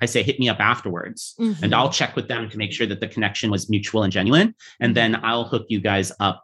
I 0.00 0.06
say 0.06 0.22
hit 0.22 0.38
me 0.38 0.48
up 0.48 0.60
afterwards 0.60 1.34
mm-hmm. 1.38 1.62
and 1.62 1.74
I'll 1.74 1.90
check 1.90 2.16
with 2.16 2.28
them 2.28 2.48
to 2.50 2.58
make 2.58 2.72
sure 2.72 2.86
that 2.86 3.00
the 3.00 3.08
connection 3.08 3.50
was 3.50 3.70
mutual 3.70 4.02
and 4.02 4.12
genuine. 4.12 4.54
And 4.80 4.96
then 4.96 5.14
mm-hmm. 5.14 5.24
I'll 5.24 5.44
hook 5.44 5.66
you 5.68 5.80
guys 5.80 6.12
up 6.20 6.42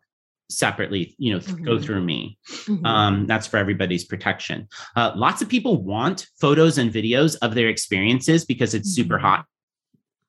separately, 0.48 1.14
you 1.18 1.32
know, 1.32 1.38
mm-hmm. 1.38 1.64
go 1.64 1.78
through 1.78 2.02
me. 2.02 2.38
Mm-hmm. 2.48 2.84
Um, 2.84 3.26
that's 3.26 3.46
for 3.46 3.56
everybody's 3.56 4.04
protection. 4.04 4.68
Uh, 4.96 5.12
lots 5.14 5.42
of 5.42 5.48
people 5.48 5.82
want 5.82 6.26
photos 6.40 6.78
and 6.78 6.92
videos 6.92 7.36
of 7.42 7.54
their 7.54 7.68
experiences 7.68 8.44
because 8.44 8.74
it's 8.74 8.90
super 8.90 9.16
mm-hmm. 9.16 9.26
hot 9.26 9.46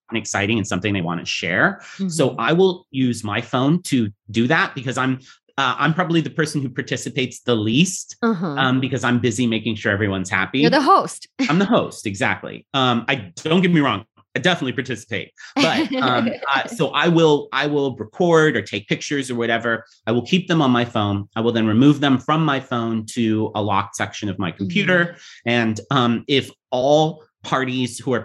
and 0.10 0.18
exciting 0.18 0.58
and 0.58 0.68
something 0.68 0.94
they 0.94 1.02
want 1.02 1.20
to 1.20 1.26
share. 1.26 1.82
So 2.08 2.30
mm-hmm. 2.30 2.40
I 2.40 2.54
will 2.54 2.86
use 2.92 3.24
my 3.24 3.42
phone 3.42 3.82
to 3.84 4.10
do 4.30 4.48
that 4.48 4.76
because 4.76 4.98
I'm 4.98 5.20
uh, 5.58 5.76
I'm 5.78 5.94
probably 5.94 6.22
the 6.22 6.30
person 6.30 6.62
who 6.62 6.70
participates 6.70 7.42
the 7.42 7.56
least 7.56 8.16
uh-huh. 8.22 8.48
um, 8.48 8.80
because 8.80 9.04
I'm 9.04 9.20
busy 9.20 9.48
making 9.48 9.76
sure 9.76 9.92
everyone's 9.92 10.30
happy. 10.30 10.60
You're 10.60 10.70
the 10.70 10.82
host. 10.82 11.28
I'm 11.50 11.60
the 11.60 11.66
host, 11.66 12.06
exactly. 12.06 12.66
Um, 12.74 13.06
I 13.08 13.32
don't 13.36 13.62
get 13.62 13.72
me 13.72 13.82
wrong. 13.82 14.06
I 14.36 14.40
definitely 14.40 14.72
participate, 14.72 15.34
but 15.56 15.94
um, 15.96 16.30
uh, 16.54 16.66
so 16.68 16.90
I 16.90 17.10
will 17.10 17.50
I 17.52 17.68
will 17.68 17.98
record 17.98 18.56
or 18.56 18.62
take 18.62 18.88
pictures 18.88 19.30
or 19.30 19.36
whatever. 19.36 19.84
I 20.08 20.14
will 20.14 20.26
keep 20.26 20.48
them 20.48 20.62
on 20.62 20.72
my 20.72 20.86
phone. 20.86 21.28
I 21.36 21.42
will 21.42 21.52
then 21.52 21.68
remove 21.68 22.00
them 22.00 22.18
from 22.18 22.46
my 22.46 22.62
phone 22.62 23.06
to 23.08 23.52
a 23.56 23.62
locked 23.62 23.98
section 23.98 24.30
of 24.30 24.40
my 24.40 24.52
computer. 24.52 25.06
Mm-hmm. 25.06 25.50
And 25.50 25.82
um, 25.92 26.24
if 26.30 26.50
all 26.72 27.26
parties 27.44 28.00
who 28.00 28.14
are 28.14 28.22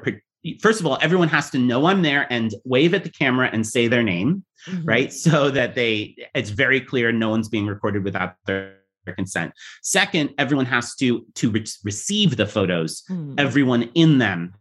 first 0.60 0.80
of 0.80 0.86
all, 0.86 0.98
everyone 1.00 1.28
has 1.28 1.50
to 1.50 1.58
know 1.58 1.86
I'm 1.86 2.02
there 2.02 2.26
and 2.30 2.54
wave 2.64 2.94
at 2.94 3.04
the 3.04 3.10
camera 3.10 3.48
and 3.52 3.66
say 3.66 3.88
their 3.88 4.02
name, 4.02 4.44
mm-hmm. 4.68 4.84
right? 4.84 5.12
So 5.26 5.50
that 5.50 5.74
they 5.74 6.16
it's 6.34 6.50
very 6.50 6.80
clear 6.80 7.10
no 7.10 7.30
one's 7.30 7.48
being 7.48 7.66
recorded 7.66 8.04
without 8.04 8.36
their 8.46 8.76
consent. 9.16 9.52
Second, 9.82 10.34
everyone 10.38 10.66
has 10.66 10.94
to 10.96 11.26
to 11.34 11.50
re- 11.50 11.64
receive 11.84 12.36
the 12.36 12.46
photos. 12.46 13.02
Mm-hmm. 13.10 13.34
Everyone 13.38 13.82
in 13.94 14.18
them 14.18 14.54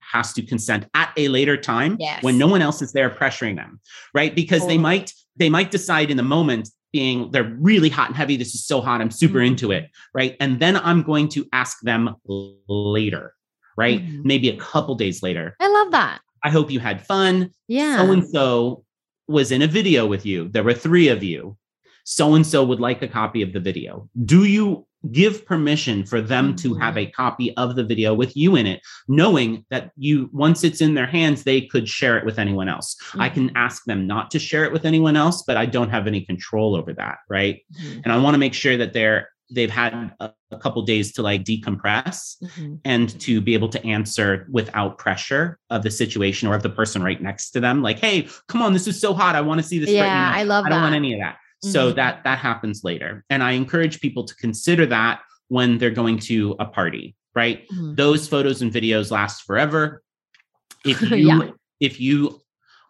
has 0.00 0.32
to 0.32 0.42
consent 0.42 0.86
at 0.94 1.12
a 1.16 1.28
later 1.28 1.56
time 1.56 1.96
yes. 2.00 2.22
when 2.22 2.38
no 2.38 2.46
one 2.46 2.62
else 2.62 2.80
is 2.80 2.92
there 2.92 3.10
pressuring 3.10 3.56
them, 3.56 3.78
right? 4.14 4.34
Because 4.34 4.66
they 4.66 4.78
might 4.78 5.12
they 5.36 5.50
might 5.50 5.70
decide 5.70 6.10
in 6.10 6.16
the 6.16 6.22
moment 6.22 6.70
being 6.92 7.30
they're 7.30 7.56
really 7.60 7.88
hot 7.88 8.08
and 8.08 8.16
heavy 8.16 8.36
this 8.36 8.54
is 8.54 8.64
so 8.64 8.80
hot 8.80 9.00
i'm 9.00 9.10
super 9.10 9.38
mm-hmm. 9.38 9.48
into 9.48 9.70
it 9.72 9.90
right 10.14 10.36
and 10.40 10.58
then 10.60 10.76
i'm 10.78 11.02
going 11.02 11.28
to 11.28 11.46
ask 11.52 11.80
them 11.82 12.14
later 12.26 13.34
right? 13.78 14.02
Mm-hmm. 14.02 14.22
Maybe 14.24 14.48
a 14.50 14.56
couple 14.56 14.94
days 14.96 15.22
later. 15.22 15.56
I 15.60 15.68
love 15.68 15.92
that. 15.92 16.20
I 16.44 16.50
hope 16.50 16.70
you 16.70 16.80
had 16.80 17.06
fun. 17.06 17.50
Yeah. 17.68 17.98
So 17.98 18.12
and 18.12 18.28
so 18.28 18.84
was 19.28 19.52
in 19.52 19.62
a 19.62 19.66
video 19.66 20.06
with 20.06 20.26
you. 20.26 20.48
There 20.48 20.64
were 20.64 20.74
three 20.74 21.08
of 21.08 21.22
you. 21.22 21.56
So 22.04 22.34
and 22.34 22.46
so 22.46 22.64
would 22.64 22.80
like 22.80 23.02
a 23.02 23.08
copy 23.08 23.42
of 23.42 23.52
the 23.52 23.60
video. 23.60 24.08
Do 24.24 24.44
you 24.44 24.86
give 25.12 25.46
permission 25.46 26.04
for 26.04 26.20
them 26.20 26.48
mm-hmm. 26.48 26.56
to 26.56 26.74
have 26.74 26.96
a 26.96 27.06
copy 27.06 27.56
of 27.56 27.76
the 27.76 27.84
video 27.84 28.14
with 28.14 28.36
you 28.36 28.56
in 28.56 28.66
it, 28.66 28.80
knowing 29.06 29.64
that 29.70 29.92
you, 29.96 30.28
once 30.32 30.64
it's 30.64 30.80
in 30.80 30.94
their 30.94 31.06
hands, 31.06 31.44
they 31.44 31.60
could 31.60 31.88
share 31.88 32.18
it 32.18 32.24
with 32.24 32.38
anyone 32.38 32.68
else? 32.68 32.96
Mm-hmm. 33.10 33.20
I 33.20 33.28
can 33.28 33.56
ask 33.56 33.84
them 33.84 34.06
not 34.06 34.30
to 34.32 34.38
share 34.38 34.64
it 34.64 34.72
with 34.72 34.84
anyone 34.84 35.16
else, 35.16 35.44
but 35.46 35.56
I 35.56 35.66
don't 35.66 35.90
have 35.90 36.06
any 36.06 36.22
control 36.22 36.74
over 36.74 36.92
that. 36.94 37.18
Right. 37.28 37.62
Mm-hmm. 37.80 38.00
And 38.04 38.12
I 38.12 38.16
want 38.16 38.34
to 38.34 38.38
make 38.38 38.54
sure 38.54 38.76
that 38.76 38.92
they're 38.92 39.28
they've 39.50 39.70
had 39.70 40.12
a, 40.20 40.32
a 40.50 40.58
couple 40.58 40.82
days 40.82 41.12
to 41.12 41.22
like 41.22 41.44
decompress 41.44 42.36
mm-hmm. 42.42 42.74
and 42.84 43.18
to 43.20 43.40
be 43.40 43.54
able 43.54 43.68
to 43.68 43.84
answer 43.86 44.46
without 44.50 44.98
pressure 44.98 45.58
of 45.70 45.82
the 45.82 45.90
situation 45.90 46.48
or 46.48 46.54
of 46.54 46.62
the 46.62 46.70
person 46.70 47.02
right 47.02 47.22
next 47.22 47.50
to 47.50 47.60
them 47.60 47.82
like 47.82 47.98
hey 47.98 48.28
come 48.48 48.62
on 48.62 48.72
this 48.72 48.86
is 48.86 49.00
so 49.00 49.14
hot 49.14 49.34
i 49.34 49.40
want 49.40 49.60
to 49.60 49.66
see 49.66 49.78
this 49.78 49.90
yeah 49.90 50.30
right 50.30 50.38
i 50.38 50.42
love 50.42 50.64
i 50.66 50.68
don't 50.68 50.82
want 50.82 50.94
any 50.94 51.14
of 51.14 51.20
that 51.20 51.34
mm-hmm. 51.34 51.70
so 51.70 51.92
that 51.92 52.22
that 52.24 52.38
happens 52.38 52.84
later 52.84 53.24
and 53.30 53.42
i 53.42 53.52
encourage 53.52 54.00
people 54.00 54.24
to 54.24 54.34
consider 54.36 54.86
that 54.86 55.20
when 55.48 55.78
they're 55.78 55.90
going 55.90 56.18
to 56.18 56.54
a 56.58 56.64
party 56.64 57.16
right 57.34 57.68
mm-hmm. 57.68 57.94
those 57.94 58.28
photos 58.28 58.62
and 58.62 58.72
videos 58.72 59.10
last 59.10 59.42
forever 59.42 60.02
if 60.84 61.00
you 61.02 61.16
yeah. 61.16 61.50
if 61.80 62.00
you 62.00 62.40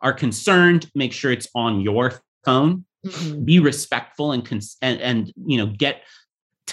are 0.03 0.13
concerned 0.13 0.91
make 0.95 1.13
sure 1.13 1.33
it's 1.33 1.49
on 1.55 1.81
your 1.81 2.13
phone 2.45 2.85
Mm-hmm. 3.07 3.45
be 3.45 3.61
respectful 3.61 4.33
and, 4.33 4.45
cons- 4.45 4.77
and 4.83 5.01
and 5.01 5.33
you 5.47 5.57
know 5.57 5.67
get 5.67 6.03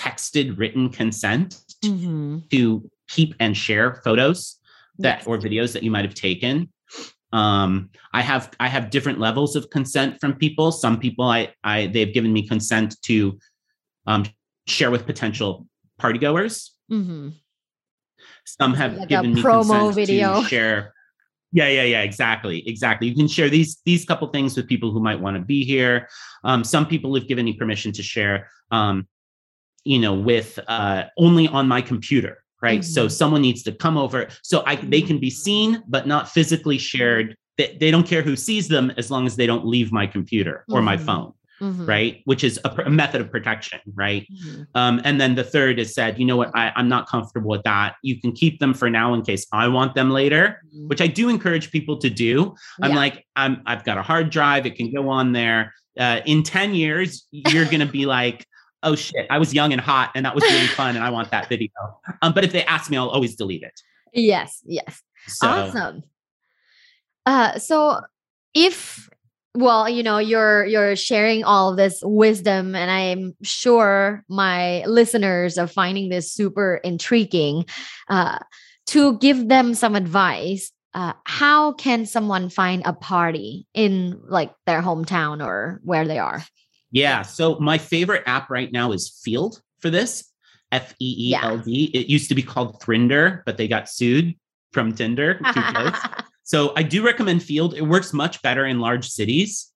texted 0.05 0.57
written 0.57 0.89
consent 0.89 1.61
mm-hmm. 1.83 2.39
to 2.51 2.89
keep 3.07 3.33
and 3.39 3.55
share 3.55 4.01
photos 4.03 4.59
that 4.99 5.19
yes. 5.19 5.27
or 5.27 5.37
videos 5.37 5.73
that 5.73 5.83
you 5.83 5.91
might 5.91 6.05
have 6.05 6.15
taken 6.15 6.69
um, 7.33 7.89
i 8.13 8.21
have 8.21 8.51
i 8.59 8.67
have 8.67 8.89
different 8.89 9.19
levels 9.19 9.55
of 9.55 9.69
consent 9.69 10.19
from 10.19 10.33
people 10.33 10.71
some 10.71 10.99
people 10.99 11.25
i 11.25 11.51
i 11.63 11.87
they've 11.87 12.13
given 12.13 12.31
me 12.31 12.47
consent 12.47 12.95
to 13.01 13.37
um, 14.07 14.23
share 14.67 14.91
with 14.91 15.05
potential 15.05 15.67
partygoers 15.99 16.69
mm-hmm. 16.91 17.29
some 18.45 18.73
have 18.73 18.95
like 18.97 19.09
given 19.09 19.33
me 19.33 19.41
consent 19.41 19.95
video. 19.95 20.41
to 20.41 20.47
share 20.53 20.93
yeah 21.51 21.67
yeah 21.67 21.83
yeah 21.83 22.01
exactly 22.01 22.67
exactly 22.67 23.07
you 23.07 23.15
can 23.15 23.27
share 23.27 23.49
these 23.49 23.81
these 23.85 24.05
couple 24.05 24.27
things 24.29 24.55
with 24.55 24.67
people 24.67 24.91
who 24.91 24.99
might 24.99 25.19
want 25.19 25.35
to 25.35 25.41
be 25.41 25.63
here 25.63 26.07
um, 26.43 26.63
some 26.63 26.85
people 26.85 27.13
have 27.15 27.27
given 27.27 27.45
me 27.45 27.53
permission 27.53 27.91
to 27.91 28.03
share 28.03 28.49
um, 28.71 29.07
you 29.85 29.99
know 29.99 30.13
with 30.13 30.59
uh, 30.67 31.03
only 31.17 31.47
on 31.47 31.67
my 31.67 31.81
computer 31.81 32.43
right 32.61 32.81
mm-hmm. 32.81 32.91
so 32.91 33.07
someone 33.07 33.41
needs 33.41 33.63
to 33.63 33.71
come 33.71 33.97
over 33.97 34.27
so 34.41 34.63
i 34.65 34.75
they 34.75 35.01
can 35.01 35.19
be 35.19 35.29
seen 35.29 35.81
but 35.87 36.07
not 36.07 36.27
physically 36.27 36.77
shared 36.77 37.37
they, 37.57 37.77
they 37.79 37.91
don't 37.91 38.07
care 38.07 38.21
who 38.21 38.35
sees 38.35 38.67
them 38.67 38.91
as 38.97 39.09
long 39.09 39.25
as 39.25 39.35
they 39.35 39.45
don't 39.45 39.65
leave 39.65 39.91
my 39.91 40.05
computer 40.05 40.65
or 40.69 40.77
mm-hmm. 40.77 40.85
my 40.85 40.97
phone 40.97 41.31
mm-hmm. 41.61 41.85
right 41.85 42.21
which 42.25 42.43
is 42.43 42.59
a, 42.65 42.69
a, 42.85 42.89
method 42.89 43.21
of 43.21 43.29
protection 43.31 43.79
right 43.93 44.25
mm-hmm. 44.31 44.63
um, 44.73 45.01
and 45.03 45.19
then 45.19 45.35
the 45.35 45.43
third 45.43 45.79
is 45.79 45.93
said 45.93 46.17
you 46.17 46.25
know 46.25 46.37
what 46.37 46.51
I, 46.55 46.71
i'm 46.75 46.89
not 46.89 47.07
comfortable 47.07 47.49
with 47.49 47.63
that 47.63 47.95
you 48.01 48.19
can 48.19 48.31
keep 48.31 48.59
them 48.59 48.73
for 48.73 48.89
now 48.89 49.13
in 49.13 49.21
case 49.21 49.45
i 49.51 49.67
want 49.67 49.93
them 49.95 50.09
later 50.09 50.61
mm-hmm. 50.67 50.87
which 50.87 51.01
i 51.01 51.07
do 51.07 51.29
encourage 51.29 51.71
people 51.71 51.97
to 51.99 52.09
do 52.09 52.55
i'm 52.81 52.91
yeah. 52.91 52.97
like 52.97 53.25
i'm 53.35 53.61
i've 53.65 53.83
got 53.83 53.97
a 53.97 54.01
hard 54.01 54.29
drive 54.29 54.65
it 54.65 54.75
can 54.75 54.93
go 54.93 55.09
on 55.09 55.33
there 55.33 55.73
uh, 55.97 56.19
in 56.25 56.43
10 56.43 56.75
years 56.75 57.25
you're 57.31 57.63
going 57.65 57.79
to 57.79 57.85
be 57.85 58.05
like 58.05 58.45
oh 58.85 58.95
shit, 58.95 59.27
I 59.29 59.37
was 59.37 59.53
young 59.53 59.73
and 59.73 59.81
hot 59.81 60.11
and 60.15 60.25
that 60.25 60.33
was 60.33 60.43
really 60.43 60.67
fun 60.67 60.95
and 60.95 61.03
I 61.03 61.09
want 61.09 61.31
that 61.31 61.49
video. 61.49 61.69
Um, 62.21 62.33
but 62.33 62.43
if 62.43 62.51
they 62.51 62.63
ask 62.63 62.89
me, 62.89 62.97
I'll 62.97 63.09
always 63.09 63.35
delete 63.35 63.63
it. 63.63 63.81
Yes, 64.13 64.61
yes. 64.65 65.01
So, 65.27 65.47
awesome. 65.47 66.03
Uh, 67.25 67.57
so 67.57 68.01
if 68.53 69.09
well, 69.55 69.87
you 69.87 70.03
know, 70.03 70.17
you're 70.17 70.65
you're 70.65 70.95
sharing 70.95 71.43
all 71.43 71.75
this 71.75 72.01
wisdom, 72.03 72.75
and 72.75 72.91
I'm 72.91 73.35
sure 73.41 74.23
my 74.29 74.83
listeners 74.85 75.57
are 75.57 75.67
finding 75.67 76.09
this 76.09 76.31
super 76.31 76.81
intriguing. 76.83 77.65
Uh, 78.09 78.39
to 78.87 79.17
give 79.17 79.47
them 79.47 79.73
some 79.73 79.95
advice, 79.95 80.71
uh, 80.93 81.13
how 81.25 81.73
can 81.73 82.05
someone 82.05 82.49
find 82.49 82.83
a 82.85 82.93
party 82.93 83.65
in 83.73 84.21
like 84.27 84.53
their 84.65 84.81
hometown 84.81 85.43
or 85.43 85.79
where 85.83 86.05
they 86.05 86.19
are? 86.19 86.43
Yeah. 86.95 87.23
So 87.23 87.59
my 87.59 87.77
favorite 87.77 88.23
app 88.25 88.49
right 88.49 88.71
now 88.71 88.93
is 88.93 89.21
Feeld 89.27 89.59
for 89.79 89.89
this. 89.89 90.31
F 90.71 90.95
E 90.99 91.29
E 91.29 91.35
L 91.35 91.57
D. 91.57 91.91
It 91.93 92.07
used 92.07 92.29
to 92.29 92.35
be 92.35 92.41
called 92.41 92.81
Thrinder, 92.81 93.43
but 93.45 93.57
they 93.57 93.67
got 93.67 93.89
sued 93.89 94.33
from 94.71 94.93
Tinder. 94.93 95.39
so 96.43 96.71
I 96.77 96.83
do 96.83 97.05
recommend 97.05 97.41
Feeld. 97.41 97.75
It 97.75 97.81
works 97.81 98.13
much 98.13 98.41
better 98.41 98.65
in 98.65 98.79
large 98.79 99.09
cities. 99.09 99.73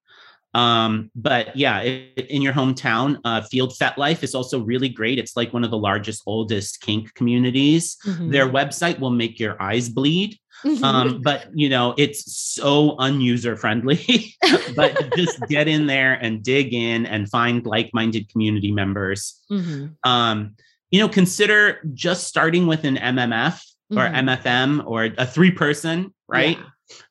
Um, 0.54 1.12
but 1.14 1.56
yeah, 1.56 1.82
it, 1.82 2.26
in 2.30 2.42
your 2.42 2.54
hometown, 2.54 3.18
uh, 3.26 3.42
Feeld 3.42 3.78
FetLife 3.78 4.24
is 4.24 4.34
also 4.34 4.62
really 4.62 4.90
great. 4.90 5.20
It's 5.20 5.36
like 5.36 5.54
one 5.54 5.66
of 5.66 5.72
the 5.72 5.78
largest, 5.78 6.24
oldest 6.26 6.82
kink 6.82 7.14
communities. 7.16 7.98
Mm-hmm. 8.06 8.32
Their 8.32 8.48
website 8.48 8.98
will 8.98 9.12
make 9.12 9.40
your 9.40 9.62
eyes 9.62 9.90
bleed. 9.90 10.38
Um, 10.84 11.22
but 11.22 11.48
you 11.54 11.70
know, 11.70 11.94
it's 11.98 12.32
so 12.34 12.98
unuser 12.98 13.58
friendly. 13.58 14.36
but 14.76 15.16
just 15.16 15.40
get 15.48 15.68
in 15.68 15.88
there 15.88 16.14
and 16.14 16.44
dig 16.44 16.74
in 16.74 17.06
and 17.06 17.30
find 17.30 17.66
like-minded 17.66 18.30
community 18.30 18.72
members. 18.72 19.42
Mm-hmm. 19.52 19.88
Um, 20.10 20.56
you 20.92 21.00
know, 21.00 21.10
consider 21.10 21.80
just 21.94 22.28
starting 22.28 22.68
with 22.68 22.84
an 22.84 22.98
MMF 22.98 23.64
or 23.92 23.98
mm-hmm. 23.98 24.30
MFM 24.30 24.86
or 24.86 25.10
a 25.18 25.26
three-person, 25.26 26.14
right? 26.28 26.58
Yeah. 26.58 26.66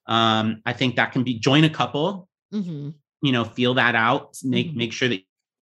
Um, 0.06 0.62
I 0.66 0.72
think 0.72 0.96
that 0.96 1.12
can 1.12 1.22
be 1.22 1.38
join 1.38 1.64
a 1.64 1.70
couple. 1.70 2.28
Mm-hmm. 2.52 2.90
You 3.22 3.32
know, 3.32 3.44
feel 3.44 3.74
that 3.74 3.94
out. 3.94 4.36
Make 4.44 4.68
mm-hmm. 4.68 4.78
make 4.78 4.92
sure 4.92 5.08
that 5.08 5.20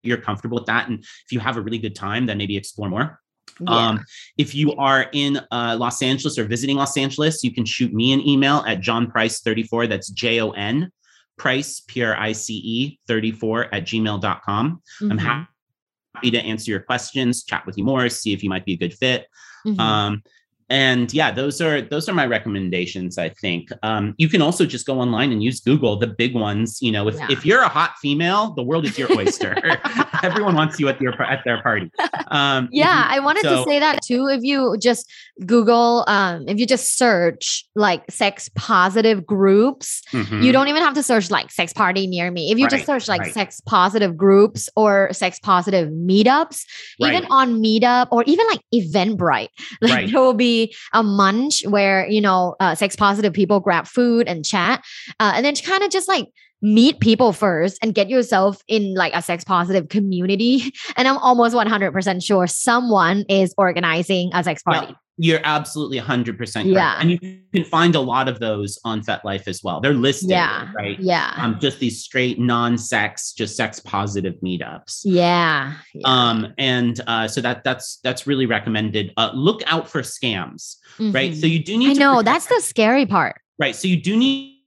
you're 0.03 0.19
comfortable 0.19 0.57
with 0.57 0.67
that. 0.67 0.89
And 0.89 1.01
if 1.01 1.33
you 1.33 1.41
have 1.41 1.57
a 1.57 1.61
really 1.61 1.79
good 1.79 1.95
time, 1.95 2.27
then 2.27 2.39
maybe 2.39 2.57
explore 2.57 2.89
more. 2.89 3.21
Yeah. 3.61 3.89
Um, 3.89 4.05
if 4.37 4.55
you 4.55 4.73
are 4.75 5.07
in 5.13 5.41
uh, 5.51 5.77
Los 5.79 6.03
Angeles 6.03 6.39
or 6.39 6.45
visiting 6.45 6.77
Los 6.77 6.97
Angeles, 6.97 7.43
you 7.43 7.53
can 7.53 7.65
shoot 7.65 7.93
me 7.93 8.13
an 8.13 8.27
email 8.27 8.65
at 8.67 8.81
Jon 8.81 9.11
Price 9.11 9.41
34. 9.41 9.87
That's 9.87 10.11
J 10.11 10.41
O 10.41 10.51
N 10.51 10.91
Price, 11.39 11.81
P 11.81 12.03
R 12.03 12.17
I 12.17 12.33
C 12.33 12.55
E 12.55 12.99
34 13.09 13.75
at 13.75 13.85
gmail.com. 13.85 14.83
Mm-hmm. 15.03 15.11
I'm 15.11 15.19
happy 15.19 16.31
to 16.31 16.39
answer 16.39 16.71
your 16.71 16.81
questions, 16.81 17.45
chat 17.45 17.65
with 17.67 17.79
you 17.79 17.85
more, 17.85 18.09
see 18.09 18.33
if 18.33 18.43
you 18.43 18.51
might 18.51 18.65
be 18.65 18.75
a 18.75 18.79
good 18.79 18.95
fit. 18.95 19.27
Mm-hmm. 19.67 19.81
Um, 19.81 20.23
and 20.69 21.15
yeah 21.15 21.31
those 21.31 21.61
are 21.61 21.81
those 21.81 22.09
are 22.09 22.15
my 22.15 22.27
recommendations 22.27 23.19
i 23.19 23.29
think 23.29 23.71
um, 23.83 24.15
you 24.19 24.29
can 24.29 24.43
also 24.43 24.67
just 24.67 24.87
go 24.87 24.99
online 24.99 25.31
and 25.31 25.43
use 25.43 25.61
google 25.61 25.97
the 25.97 26.07
big 26.07 26.35
ones 26.35 26.83
you 26.83 26.91
know 26.91 27.07
if, 27.07 27.15
yeah. 27.15 27.27
if 27.31 27.47
you're 27.47 27.63
a 27.63 27.69
hot 27.69 27.95
female 28.01 28.53
the 28.55 28.63
world 28.63 28.85
is 28.85 28.99
your 28.99 29.11
oyster 29.17 29.55
everyone 30.23 30.55
wants 30.55 30.81
you 30.81 30.89
at 30.89 31.01
your 31.01 31.21
at 31.23 31.43
their 31.45 31.63
party 31.63 31.91
um, 32.29 32.69
yeah 32.73 33.07
i 33.09 33.21
wanted 33.21 33.43
so, 33.43 33.65
to 33.65 33.71
say 33.71 33.79
that 33.79 34.03
too 34.03 34.27
if 34.27 34.43
you 34.43 34.77
just 34.81 35.11
google 35.45 36.05
um, 36.09 36.45
if 36.49 36.59
you 36.59 36.67
just 36.67 36.99
search 36.99 37.65
like 37.77 38.03
sex 38.11 38.51
positive 38.57 39.25
groups 39.25 40.03
mm-hmm. 40.11 40.43
you 40.43 40.51
don't 40.51 40.69
even 40.69 40.83
have 40.83 40.95
to 40.95 41.03
search 41.03 41.31
like 41.31 41.51
sex 41.51 41.73
party 41.73 42.07
near 42.09 42.31
me 42.31 42.51
if 42.51 42.59
you 42.59 42.65
right, 42.65 42.73
just 42.73 42.87
search 42.87 43.07
like 43.07 43.21
right. 43.21 43.35
sex 43.35 43.61
positive 43.61 44.17
groups 44.17 44.69
or 44.75 45.13
sex 45.13 45.39
positive 45.39 45.91
meetups 45.91 46.65
right. 47.01 47.15
even 47.15 47.27
on 47.31 47.63
meetup 47.63 48.09
or 48.11 48.25
even 48.25 48.47
like 48.49 48.61
eventbrite 48.75 49.49
like 49.81 50.11
there 50.11 50.21
will 50.21 50.35
be 50.35 50.56
a 50.93 51.03
munch 51.03 51.63
where 51.67 52.07
you 52.09 52.21
know 52.21 52.57
uh, 52.61 52.75
sex 52.75 52.97
positive 52.97 53.33
people 53.33 53.61
grab 53.61 53.87
food 53.87 54.29
and 54.29 54.45
chat 54.45 54.85
uh, 55.21 55.33
and 55.35 55.45
then 55.45 55.55
to 55.55 55.63
kind 55.63 55.83
of 55.83 55.91
just 55.91 56.09
like 56.09 56.27
meet 56.63 57.01
people 57.01 57.33
first 57.33 57.79
and 57.83 57.95
get 57.95 58.09
yourself 58.09 58.63
in 58.67 58.95
like 58.95 59.13
a 59.15 59.21
sex 59.23 59.45
positive 59.45 59.89
community. 59.89 60.73
And 60.97 61.07
i'm 61.07 61.19
almost 61.19 61.55
100% 61.55 62.25
sure 62.25 62.47
someone 62.47 63.25
is 63.29 63.55
organizing 63.59 64.31
a 64.33 64.43
sex 64.43 64.63
party 64.63 64.95
you're 65.19 65.41
absolutely 65.45 65.99
100% 65.99 66.37
correct. 66.37 66.67
Yeah. 66.67 66.99
And 67.01 67.11
you 67.11 67.19
can 67.55 67.65
find 67.65 67.95
a 67.95 68.01
lot 68.01 68.29
of 68.29 68.39
those 68.39 68.79
on 68.85 69.03
FetLife 69.03 69.49
as 69.49 69.63
well. 69.63 69.81
They're 69.81 69.95
listed, 69.95 70.31
yeah. 70.31 70.71
right? 70.75 70.99
Yeah. 71.01 71.33
Um, 71.37 71.59
just 71.59 71.79
these 71.79 72.03
straight 72.03 72.39
non-sex, 72.39 73.33
just 73.33 73.57
sex 73.57 73.81
positive 73.81 74.35
meetups. 74.43 75.01
Yeah. 75.05 75.75
yeah. 75.95 76.03
Um, 76.05 76.53
and 76.59 77.01
uh, 77.07 77.29
so 77.29 77.41
that 77.41 77.65
that's 77.65 77.99
that's 78.05 78.27
really 78.27 78.45
recommended. 78.45 79.13
Uh, 79.17 79.31
look 79.33 79.63
out 79.67 79.89
for 79.89 80.03
scams, 80.03 80.77
mm-hmm. 80.99 81.13
right? 81.13 81.35
So 81.35 81.47
you 81.47 81.65
do 81.65 81.79
need 81.79 81.97
I 81.97 82.05
know 82.05 82.23
that's 82.23 82.47
the 82.47 82.61
scary 82.61 83.07
part. 83.07 83.41
Right. 83.59 83.75
So 83.75 83.89
you 83.89 84.01
do 84.01 84.17
need, 84.17 84.61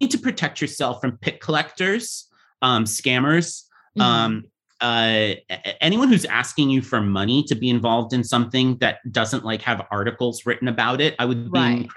need 0.00 0.12
to 0.12 0.18
protect 0.18 0.60
yourself 0.60 1.00
from 1.00 1.18
pick 1.18 1.40
collectors, 1.40 2.28
um, 2.62 2.84
scammers. 2.84 3.64
Mm-hmm. 3.98 4.00
Um, 4.00 4.44
uh, 4.80 5.34
anyone 5.80 6.08
who's 6.08 6.24
asking 6.24 6.70
you 6.70 6.82
for 6.82 7.00
money 7.00 7.42
to 7.44 7.54
be 7.54 7.68
involved 7.68 8.12
in 8.12 8.22
something 8.22 8.76
that 8.78 8.98
doesn't 9.10 9.44
like 9.44 9.62
have 9.62 9.84
articles 9.90 10.46
written 10.46 10.68
about 10.68 11.00
it, 11.00 11.14
I 11.18 11.24
would 11.24 11.52
be 11.52 11.58
right. 11.58 11.88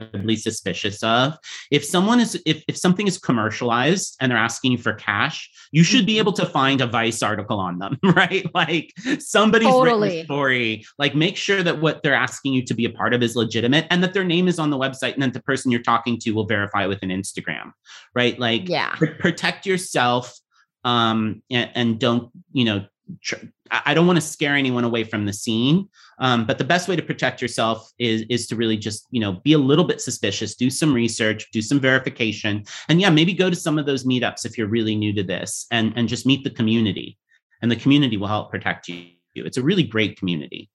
incredibly 0.00 0.36
suspicious 0.36 1.02
of. 1.02 1.36
If 1.70 1.84
someone 1.84 2.20
is 2.20 2.40
if 2.46 2.62
if 2.68 2.76
something 2.76 3.06
is 3.06 3.18
commercialized 3.18 4.16
and 4.20 4.30
they're 4.30 4.38
asking 4.38 4.72
you 4.72 4.78
for 4.78 4.94
cash, 4.94 5.50
you 5.72 5.82
should 5.82 6.06
be 6.06 6.12
mm-hmm. 6.12 6.20
able 6.20 6.32
to 6.34 6.46
find 6.46 6.80
a 6.80 6.86
Vice 6.86 7.22
article 7.22 7.58
on 7.58 7.78
them, 7.78 7.98
right? 8.04 8.46
Like 8.54 8.92
somebody's 9.18 9.68
totally. 9.68 10.08
written 10.08 10.22
a 10.22 10.24
story. 10.24 10.84
Like 10.98 11.14
make 11.14 11.36
sure 11.36 11.62
that 11.62 11.80
what 11.80 12.02
they're 12.02 12.14
asking 12.14 12.54
you 12.54 12.64
to 12.64 12.74
be 12.74 12.84
a 12.84 12.90
part 12.90 13.14
of 13.14 13.22
is 13.22 13.36
legitimate 13.36 13.86
and 13.90 14.02
that 14.02 14.14
their 14.14 14.24
name 14.24 14.48
is 14.48 14.58
on 14.58 14.70
the 14.70 14.78
website 14.78 15.14
and 15.14 15.22
that 15.22 15.32
the 15.32 15.42
person 15.42 15.70
you're 15.70 15.82
talking 15.82 16.18
to 16.20 16.32
will 16.32 16.46
verify 16.46 16.86
with 16.86 17.02
an 17.02 17.10
Instagram, 17.10 17.72
right? 18.14 18.38
Like 18.38 18.68
yeah. 18.68 18.94
Pr- 18.96 19.06
protect 19.18 19.66
yourself 19.66 20.38
um, 20.84 21.42
and, 21.50 21.70
and 21.74 21.98
don't 21.98 22.30
you 22.52 22.64
know 22.64 22.84
tr- 23.20 23.46
I 23.70 23.94
don't 23.94 24.06
want 24.06 24.18
to 24.18 24.26
scare 24.26 24.54
anyone 24.54 24.84
away 24.84 25.02
from 25.04 25.24
the 25.24 25.32
scene, 25.32 25.88
um, 26.18 26.46
but 26.46 26.58
the 26.58 26.64
best 26.64 26.88
way 26.88 26.96
to 26.96 27.02
protect 27.02 27.40
yourself 27.40 27.90
is 27.98 28.22
is 28.28 28.46
to 28.48 28.56
really 28.56 28.76
just 28.76 29.06
you 29.10 29.20
know 29.20 29.40
be 29.44 29.54
a 29.54 29.58
little 29.58 29.84
bit 29.84 30.00
suspicious, 30.00 30.54
do 30.54 30.70
some 30.70 30.92
research, 30.92 31.50
do 31.52 31.62
some 31.62 31.80
verification, 31.80 32.64
and 32.88 33.00
yeah, 33.00 33.10
maybe 33.10 33.32
go 33.32 33.48
to 33.48 33.56
some 33.56 33.78
of 33.78 33.86
those 33.86 34.04
meetups 34.04 34.44
if 34.44 34.58
you're 34.58 34.68
really 34.68 34.94
new 34.94 35.12
to 35.14 35.22
this, 35.22 35.66
and 35.70 35.92
and 35.96 36.08
just 36.08 36.26
meet 36.26 36.44
the 36.44 36.50
community, 36.50 37.18
and 37.62 37.70
the 37.70 37.76
community 37.76 38.16
will 38.16 38.28
help 38.28 38.50
protect 38.50 38.88
you. 38.88 39.06
It's 39.34 39.56
a 39.56 39.62
really 39.62 39.84
great 39.84 40.18
community. 40.18 40.68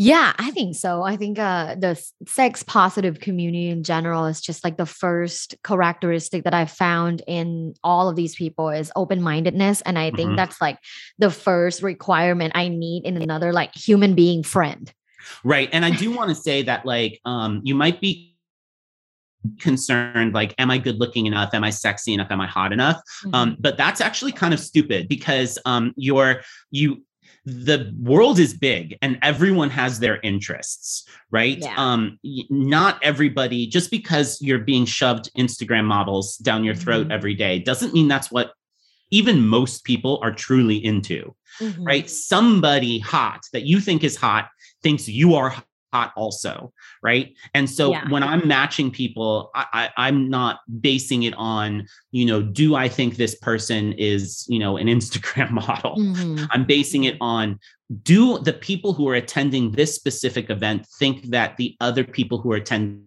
Yeah, 0.00 0.32
I 0.38 0.52
think 0.52 0.76
so. 0.76 1.02
I 1.02 1.16
think 1.16 1.40
uh, 1.40 1.74
the 1.74 2.00
sex 2.28 2.62
positive 2.62 3.18
community 3.18 3.68
in 3.68 3.82
general 3.82 4.26
is 4.26 4.40
just 4.40 4.62
like 4.62 4.76
the 4.76 4.86
first 4.86 5.56
characteristic 5.64 6.44
that 6.44 6.54
I 6.54 6.66
found 6.66 7.22
in 7.26 7.74
all 7.82 8.08
of 8.08 8.14
these 8.14 8.36
people 8.36 8.70
is 8.70 8.92
open 8.94 9.20
mindedness. 9.20 9.80
And 9.80 9.98
I 9.98 10.12
think 10.12 10.28
mm-hmm. 10.28 10.36
that's 10.36 10.60
like 10.60 10.78
the 11.18 11.30
first 11.30 11.82
requirement 11.82 12.52
I 12.54 12.68
need 12.68 13.06
in 13.06 13.20
another 13.20 13.52
like 13.52 13.74
human 13.74 14.14
being 14.14 14.44
friend. 14.44 14.92
Right. 15.42 15.68
And 15.72 15.84
I 15.84 15.90
do 15.90 16.14
want 16.14 16.28
to 16.28 16.34
say 16.36 16.62
that 16.62 16.86
like 16.86 17.20
um, 17.24 17.60
you 17.64 17.74
might 17.74 18.00
be 18.00 18.36
concerned 19.60 20.34
like 20.34 20.52
am 20.58 20.68
i 20.68 20.76
good 20.76 20.98
looking 20.98 21.24
enough 21.24 21.54
am 21.54 21.62
i 21.62 21.70
sexy 21.70 22.12
enough 22.12 22.26
am 22.30 22.40
i 22.40 22.46
hot 22.46 22.72
enough 22.72 22.96
um, 22.96 23.02
mm-hmm. 23.02 23.34
um, 23.34 23.56
but 23.60 23.76
that's 23.76 24.00
actually 24.00 24.32
kind 24.32 24.52
of 24.52 24.58
stupid 24.58 25.08
because 25.08 25.60
um, 25.64 25.94
you're 25.96 26.42
you 26.72 27.00
the 27.48 27.94
world 27.98 28.38
is 28.38 28.52
big 28.52 28.98
and 29.00 29.18
everyone 29.22 29.70
has 29.70 29.98
their 29.98 30.20
interests 30.20 31.08
right 31.30 31.58
yeah. 31.58 31.74
um 31.76 32.18
not 32.50 32.98
everybody 33.02 33.66
just 33.66 33.90
because 33.90 34.40
you're 34.42 34.58
being 34.58 34.84
shoved 34.84 35.30
instagram 35.34 35.84
models 35.84 36.36
down 36.38 36.62
your 36.62 36.74
throat 36.74 37.04
mm-hmm. 37.04 37.12
every 37.12 37.34
day 37.34 37.58
doesn't 37.58 37.94
mean 37.94 38.06
that's 38.06 38.30
what 38.30 38.52
even 39.10 39.46
most 39.46 39.84
people 39.84 40.18
are 40.22 40.32
truly 40.32 40.76
into 40.84 41.34
mm-hmm. 41.58 41.84
right 41.84 42.10
somebody 42.10 42.98
hot 42.98 43.40
that 43.54 43.62
you 43.62 43.80
think 43.80 44.04
is 44.04 44.16
hot 44.16 44.48
thinks 44.82 45.08
you 45.08 45.34
are 45.34 45.54
hot 45.92 46.12
also 46.16 46.72
right 47.02 47.34
and 47.54 47.68
so 47.68 47.90
yeah. 47.90 48.08
when 48.10 48.22
i'm 48.22 48.46
matching 48.46 48.90
people 48.90 49.50
I, 49.54 49.90
I 49.96 50.08
am 50.08 50.28
not 50.28 50.60
basing 50.80 51.22
it 51.22 51.34
on 51.36 51.86
you 52.10 52.26
know 52.26 52.42
do 52.42 52.74
i 52.74 52.88
think 52.88 53.16
this 53.16 53.34
person 53.36 53.92
is 53.94 54.46
you 54.48 54.58
know 54.58 54.76
an 54.76 54.86
instagram 54.96 55.50
model 55.50 55.96
mm-hmm. 55.96 56.44
i'm 56.50 56.64
basing 56.64 57.04
it 57.04 57.16
on 57.20 57.58
do 58.02 58.38
the 58.38 58.52
people 58.52 58.92
who 58.92 59.08
are 59.08 59.14
attending 59.14 59.72
this 59.72 59.94
specific 59.94 60.50
event 60.50 60.86
think 60.98 61.30
that 61.30 61.56
the 61.56 61.74
other 61.80 62.04
people 62.04 62.38
who 62.38 62.52
are 62.52 62.56
attending 62.56 63.02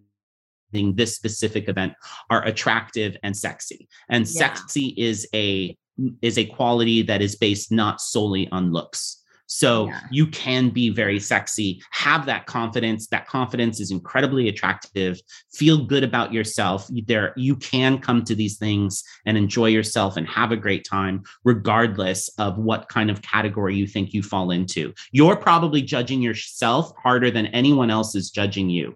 this 0.74 1.16
specific 1.16 1.70
event 1.70 1.94
are 2.30 2.44
attractive 2.46 3.16
and 3.24 3.36
sexy 3.38 3.88
and 4.10 4.26
yeah. 4.26 4.40
sexy 4.40 4.94
is 4.98 5.28
a 5.36 5.78
is 6.22 6.38
a 6.38 6.46
quality 6.46 7.04
that 7.04 7.22
is 7.22 7.36
based 7.36 7.72
not 7.72 8.02
solely 8.02 8.50
on 8.52 8.72
looks 8.72 9.21
so 9.54 9.88
yeah. 9.88 10.00
you 10.10 10.28
can 10.28 10.70
be 10.70 10.90
very 10.90 11.20
sexy, 11.20 11.84
have 11.92 12.26
that 12.26 12.46
confidence. 12.46 13.08
That 13.08 13.28
confidence 13.28 13.82
is 13.82 13.92
incredibly 13.92 14.48
attractive. 14.48 15.20
Feel 15.54 15.84
good 15.84 16.06
about 16.06 16.32
yourself. 16.32 16.90
There, 17.06 17.34
you 17.36 17.58
can 17.58 18.00
come 18.00 18.24
to 18.24 18.34
these 18.34 18.58
things 18.58 19.04
and 19.26 19.38
enjoy 19.38 19.66
yourself 19.66 20.16
and 20.16 20.26
have 20.26 20.54
a 20.54 20.56
great 20.56 20.86
time, 20.86 21.24
regardless 21.44 22.30
of 22.38 22.58
what 22.60 22.88
kind 22.88 23.12
of 23.12 23.24
category 23.24 23.76
you 23.76 23.88
think 23.88 24.14
you 24.14 24.24
fall 24.24 24.52
into. 24.52 24.94
You're 25.12 25.36
probably 25.36 25.82
judging 25.82 26.22
yourself 26.22 26.94
harder 27.04 27.30
than 27.30 27.48
anyone 27.48 27.92
else 27.92 28.16
is 28.16 28.32
judging 28.32 28.70
you. 28.70 28.96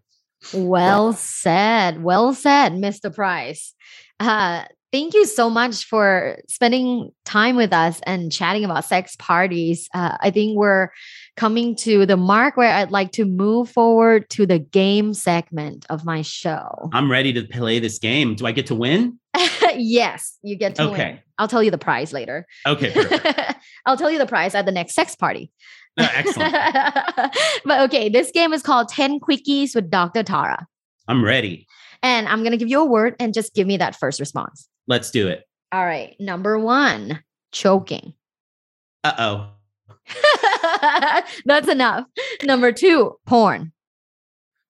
Well 0.54 1.12
said. 1.12 2.02
Well 2.02 2.34
said, 2.34 2.72
Mr. 2.72 3.14
Price. 3.14 3.74
Uh, 4.22 4.64
thank 4.96 5.14
you 5.14 5.26
so 5.26 5.50
much 5.50 5.84
for 5.84 6.38
spending 6.48 7.12
time 7.26 7.58
with 7.58 7.74
us 7.74 8.00
and 8.06 8.32
chatting 8.32 8.64
about 8.64 8.86
sex 8.86 9.14
parties. 9.18 9.90
Uh, 9.94 10.16
I 10.22 10.32
think 10.32 10.58
we're 10.58 10.88
coming 11.36 11.76
to 11.76 12.06
the 12.06 12.16
mark 12.16 12.56
where 12.56 12.72
I'd 12.72 12.92
like 12.92 13.12
to 13.14 13.26
move 13.26 13.70
forward 13.70 14.30
to 14.30 14.46
the 14.46 14.58
game 14.58 15.14
segment 15.14 15.86
of 15.90 16.06
my 16.06 16.22
show. 16.22 16.90
I'm 16.94 17.12
ready 17.12 17.34
to 17.34 17.44
play 17.44 17.80
this 17.80 18.00
game. 18.00 18.36
Do 18.36 18.46
I 18.46 18.54
get 18.54 18.68
to 18.68 18.76
win? 18.76 19.20
yes, 19.76 20.38
you 20.44 20.56
get 20.56 20.76
to 20.76 20.84
okay. 20.84 21.12
win. 21.12 21.20
I'll 21.40 21.50
tell 21.50 21.62
you 21.62 21.72
the 21.72 21.78
prize 21.78 22.14
later. 22.14 22.48
Okay. 22.66 22.94
I'll 23.86 23.98
tell 23.98 24.10
you 24.10 24.18
the 24.18 24.26
prize 24.26 24.56
at 24.56 24.66
the 24.66 24.72
next 24.72 24.96
sex 24.96 25.14
party. 25.14 25.52
Oh, 26.00 26.10
excellent. 26.14 26.54
but 27.66 27.82
okay, 27.90 28.08
this 28.08 28.32
game 28.32 28.54
is 28.54 28.62
called 28.62 28.88
10 28.88 29.20
Quickies 29.20 29.76
with 29.76 29.90
Dr. 29.90 30.24
Tara. 30.24 30.66
I'm 31.10 31.22
ready. 31.22 31.68
And 32.02 32.30
I'm 32.30 32.40
going 32.40 32.52
to 32.52 32.58
give 32.58 32.70
you 32.70 32.80
a 32.80 32.86
word 32.86 33.18
and 33.20 33.34
just 33.34 33.54
give 33.54 33.68
me 33.68 33.76
that 33.76 33.94
first 33.94 34.22
response. 34.22 34.70
Let's 34.88 35.12
do 35.12 35.28
it. 35.28 35.44
All 35.72 35.86
right. 35.86 36.16
Number 36.20 36.60
one, 36.60 37.24
choking. 37.52 38.14
Uh 39.04 39.14
oh. 39.18 39.50
That's 41.46 41.68
enough. 41.68 42.06
Number 42.44 42.72
two, 42.72 43.16
porn. 43.26 43.72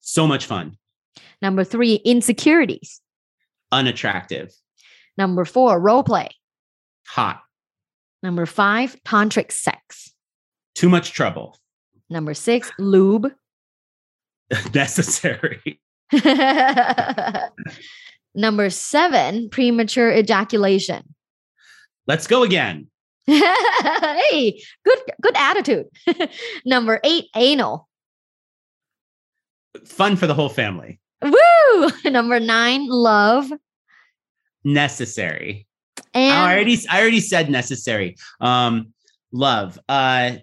So 0.01 0.27
much 0.27 0.45
fun. 0.45 0.77
Number 1.41 1.63
three, 1.63 1.95
insecurities. 1.95 3.01
Unattractive. 3.71 4.51
Number 5.17 5.45
four, 5.45 5.79
role 5.79 6.03
play. 6.03 6.29
Hot. 7.07 7.41
Number 8.23 8.45
five, 8.45 8.95
tantric 9.03 9.51
sex. 9.51 10.11
Too 10.73 10.89
much 10.89 11.11
trouble. 11.13 11.57
Number 12.09 12.33
six, 12.33 12.71
lube. 12.79 13.31
Necessary. 14.73 15.79
Number 18.35 18.69
seven, 18.69 19.49
premature 19.49 20.11
ejaculation. 20.11 21.15
Let's 22.07 22.27
go 22.27 22.43
again. 22.43 22.87
hey, 23.25 24.61
good 24.83 24.99
good 25.21 25.35
attitude. 25.35 25.87
Number 26.65 26.99
eight, 27.03 27.25
anal. 27.35 27.87
Fun 29.85 30.15
for 30.15 30.27
the 30.27 30.33
whole 30.33 30.49
family. 30.49 30.99
Woo! 31.21 31.89
Number 32.05 32.39
nine, 32.39 32.87
love. 32.87 33.51
Necessary. 34.63 35.67
And 36.13 36.33
I 36.33 36.53
already 36.53 36.77
I 36.89 37.01
already 37.01 37.21
said 37.21 37.49
necessary. 37.49 38.15
Um, 38.39 38.93
love. 39.31 39.79
Uh 39.89 40.37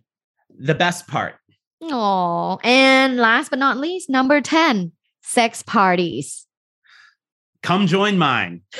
the 0.58 0.74
best 0.74 1.06
part. 1.06 1.34
Oh, 1.82 2.58
and 2.62 3.16
last 3.16 3.50
but 3.50 3.58
not 3.58 3.76
least, 3.76 4.08
number 4.08 4.40
10, 4.40 4.92
sex 5.22 5.62
parties. 5.62 6.46
Come 7.62 7.86
join 7.86 8.18
mine. 8.18 8.62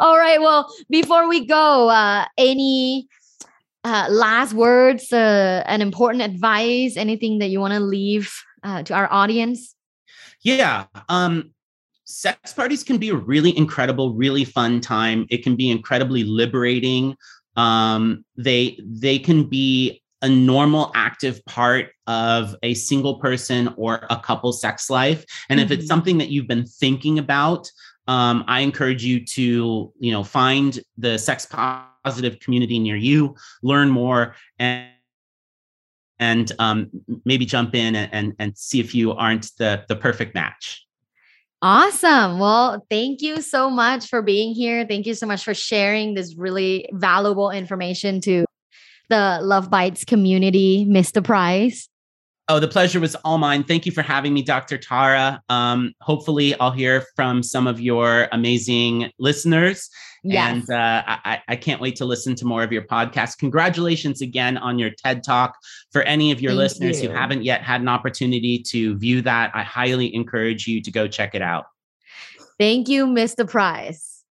All 0.00 0.18
right. 0.18 0.40
Well, 0.40 0.72
before 0.90 1.28
we 1.28 1.46
go, 1.46 1.88
uh, 1.88 2.26
any 2.36 3.08
uh, 3.84 4.08
last 4.10 4.52
words, 4.52 5.12
uh, 5.12 5.62
an 5.66 5.80
important 5.80 6.22
advice, 6.22 6.96
anything 6.96 7.38
that 7.38 7.48
you 7.48 7.60
want 7.60 7.74
to 7.74 7.80
leave 7.80 8.32
uh, 8.62 8.82
to 8.82 8.94
our 8.94 9.10
audience? 9.12 9.74
Yeah. 10.42 10.84
Um, 11.08 11.54
sex 12.04 12.52
parties 12.52 12.84
can 12.84 12.98
be 12.98 13.08
a 13.08 13.16
really 13.16 13.56
incredible, 13.56 14.14
really 14.14 14.44
fun 14.44 14.80
time. 14.80 15.26
It 15.30 15.42
can 15.42 15.56
be 15.56 15.70
incredibly 15.70 16.24
liberating. 16.24 17.16
Um, 17.56 18.24
they 18.36 18.78
they 18.84 19.18
can 19.18 19.48
be 19.48 20.02
a 20.24 20.28
normal 20.28 20.90
active 20.94 21.44
part 21.44 21.90
of 22.06 22.56
a 22.62 22.72
single 22.72 23.20
person 23.20 23.72
or 23.76 24.06
a 24.08 24.18
couple 24.18 24.52
sex 24.54 24.88
life. 24.88 25.22
And 25.50 25.60
mm-hmm. 25.60 25.66
if 25.66 25.70
it's 25.70 25.82
mm-hmm. 25.82 25.88
something 25.88 26.18
that 26.18 26.30
you've 26.30 26.48
been 26.48 26.64
thinking 26.64 27.18
about, 27.18 27.70
um, 28.08 28.42
I 28.48 28.60
encourage 28.60 29.04
you 29.04 29.24
to, 29.26 29.92
you 30.00 30.12
know, 30.12 30.24
find 30.24 30.80
the 30.96 31.18
sex 31.18 31.46
positive 31.46 32.40
community 32.40 32.78
near 32.78 32.96
you, 32.96 33.36
learn 33.62 33.90
more, 33.90 34.34
and 34.58 34.88
and 36.18 36.52
um, 36.58 36.90
maybe 37.24 37.44
jump 37.44 37.74
in 37.74 37.94
and, 37.94 38.12
and 38.12 38.32
and 38.38 38.56
see 38.56 38.80
if 38.80 38.94
you 38.94 39.12
aren't 39.12 39.50
the 39.58 39.84
the 39.88 39.96
perfect 39.96 40.34
match. 40.34 40.86
Awesome. 41.60 42.38
Well, 42.38 42.86
thank 42.90 43.20
you 43.22 43.40
so 43.40 43.70
much 43.70 44.08
for 44.08 44.22
being 44.22 44.54
here. 44.54 44.86
Thank 44.86 45.06
you 45.06 45.14
so 45.14 45.26
much 45.26 45.44
for 45.44 45.54
sharing 45.54 46.14
this 46.14 46.34
really 46.36 46.88
valuable 46.92 47.50
information 47.50 48.20
to 48.22 48.44
the 49.14 49.38
Luv 49.42 49.70
Bites 49.70 50.04
community, 50.04 50.84
Mr. 50.86 51.22
Price. 51.22 51.88
Oh, 52.48 52.58
the 52.58 52.68
pleasure 52.68 52.98
was 52.98 53.14
all 53.24 53.38
mine. 53.38 53.62
Thank 53.62 53.86
you 53.86 53.92
for 53.92 54.02
having 54.02 54.34
me, 54.34 54.42
Dr. 54.42 54.76
Tara. 54.76 55.40
Um, 55.48 55.94
hopefully, 56.00 56.58
I'll 56.58 56.72
hear 56.72 57.04
from 57.14 57.42
some 57.42 57.68
of 57.68 57.80
your 57.80 58.28
amazing 58.32 59.10
listeners. 59.18 59.88
Yes. 60.24 60.68
And 60.68 60.70
uh, 60.70 61.02
I, 61.06 61.42
I, 61.48 61.56
can't 61.56 61.80
wait 61.80 61.96
to 61.96 62.06
listen 62.06 62.34
to 62.36 62.46
more 62.46 62.62
of 62.62 62.72
your 62.72 62.82
podcast. 62.82 63.38
Congratulations 63.38 64.20
again 64.20 64.56
on 64.56 64.78
your 64.78 64.90
TED 64.90 65.22
Talk. 65.22 65.54
For 65.92 66.02
any 66.02 66.32
of 66.32 66.40
your 66.40 66.52
Thank 66.52 66.58
listeners 66.58 67.02
you. 67.02 67.10
who 67.10 67.14
haven't 67.14 67.44
yet 67.44 67.62
had 67.62 67.82
an 67.82 67.88
opportunity 67.88 68.58
to 68.70 68.96
view 68.96 69.22
that, 69.22 69.52
I 69.54 69.62
highly 69.62 70.14
encourage 70.14 70.66
you 70.66 70.82
to 70.82 70.90
go 70.90 71.06
check 71.06 71.34
it 71.34 71.42
out. 71.42 71.66
Thank 72.58 72.88
you, 72.88 73.06
Mr. 73.06 73.48
Price. 73.48 74.24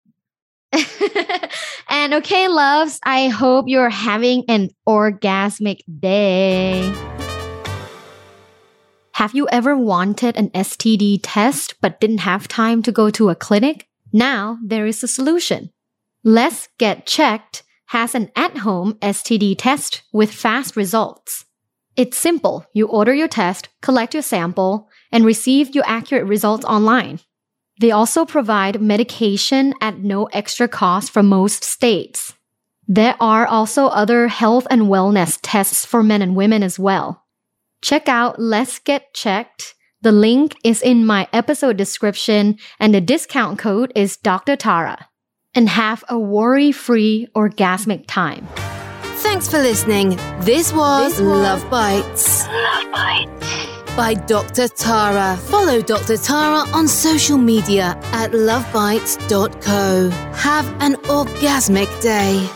and 1.93 2.14
okay, 2.14 2.49
loves, 2.49 2.99
I 3.05 3.28
hope 3.28 3.66
you're 3.68 3.90
having 3.90 4.45
an 4.49 4.70
orgasmic 4.88 5.82
day. 6.01 6.90
Have 9.12 9.34
you 9.34 9.47
ever 9.53 9.76
wanted 9.76 10.38
an 10.38 10.49
STD 10.51 11.20
test 11.22 11.74
but 11.82 12.01
didn't 12.01 12.18
have 12.18 12.49
time 12.49 12.82
to 12.84 12.93
go 12.93 13.11
to 13.11 13.28
a 13.28 13.34
clinic? 13.34 13.88
Now 14.11 14.59
there 14.64 14.86
is 14.86 15.05
a 15.05 15.09
solution. 15.09 15.70
Let's 16.24 16.68
Get 16.78 17.05
Checked 17.05 17.62
has 17.88 18.14
an 18.14 18.30
at 18.34 18.57
home 18.59 18.95
STD 18.95 19.57
test 19.59 20.03
with 20.14 20.32
fast 20.32 20.76
results. 20.76 21.45
It's 21.95 22.16
simple. 22.16 22.64
You 22.72 22.86
order 22.86 23.12
your 23.12 23.28
test, 23.28 23.68
collect 23.82 24.14
your 24.14 24.22
sample, 24.22 24.88
and 25.12 25.26
receive 25.26 25.74
your 25.74 25.84
accurate 25.86 26.26
results 26.26 26.64
online. 26.64 27.20
They 27.80 27.90
also 27.90 28.24
provide 28.24 28.80
medication 28.80 29.74
at 29.80 29.98
no 29.98 30.26
extra 30.26 30.68
cost 30.68 31.10
for 31.10 31.22
most 31.22 31.64
states. 31.64 32.34
There 32.86 33.16
are 33.20 33.46
also 33.46 33.86
other 33.86 34.28
health 34.28 34.66
and 34.70 34.82
wellness 34.82 35.38
tests 35.42 35.86
for 35.86 36.02
men 36.02 36.20
and 36.20 36.36
women 36.36 36.62
as 36.62 36.78
well. 36.78 37.24
Check 37.82 38.08
out 38.08 38.38
Let's 38.38 38.78
Get 38.78 39.14
Checked. 39.14 39.74
The 40.02 40.12
link 40.12 40.56
is 40.64 40.82
in 40.82 41.06
my 41.06 41.28
episode 41.32 41.76
description 41.76 42.58
and 42.78 42.92
the 42.92 43.00
discount 43.00 43.58
code 43.58 43.92
is 43.94 44.16
Dr. 44.16 44.56
Tara. 44.56 45.08
And 45.54 45.68
have 45.68 46.02
a 46.08 46.18
worry 46.18 46.72
free 46.72 47.28
orgasmic 47.36 48.04
time. 48.06 48.48
Thanks 49.22 49.48
for 49.48 49.58
listening. 49.58 50.16
This 50.40 50.72
was, 50.72 51.12
this 51.12 51.20
was 51.20 51.20
Luv 51.20 51.70
Bites. 51.70 52.46
Luv 52.48 52.92
Bites. 52.92 53.81
By 53.97 54.14
Dr. 54.14 54.68
Tara. 54.68 55.36
Follow 55.36 55.82
Dr. 55.82 56.16
Tara 56.16 56.68
on 56.72 56.88
social 56.88 57.36
media 57.36 57.97
at 58.12 58.32
luvbites.co. 58.32 60.11
Have 60.34 60.66
an 60.80 60.95
orgasmic 61.09 61.88
day. 62.01 62.49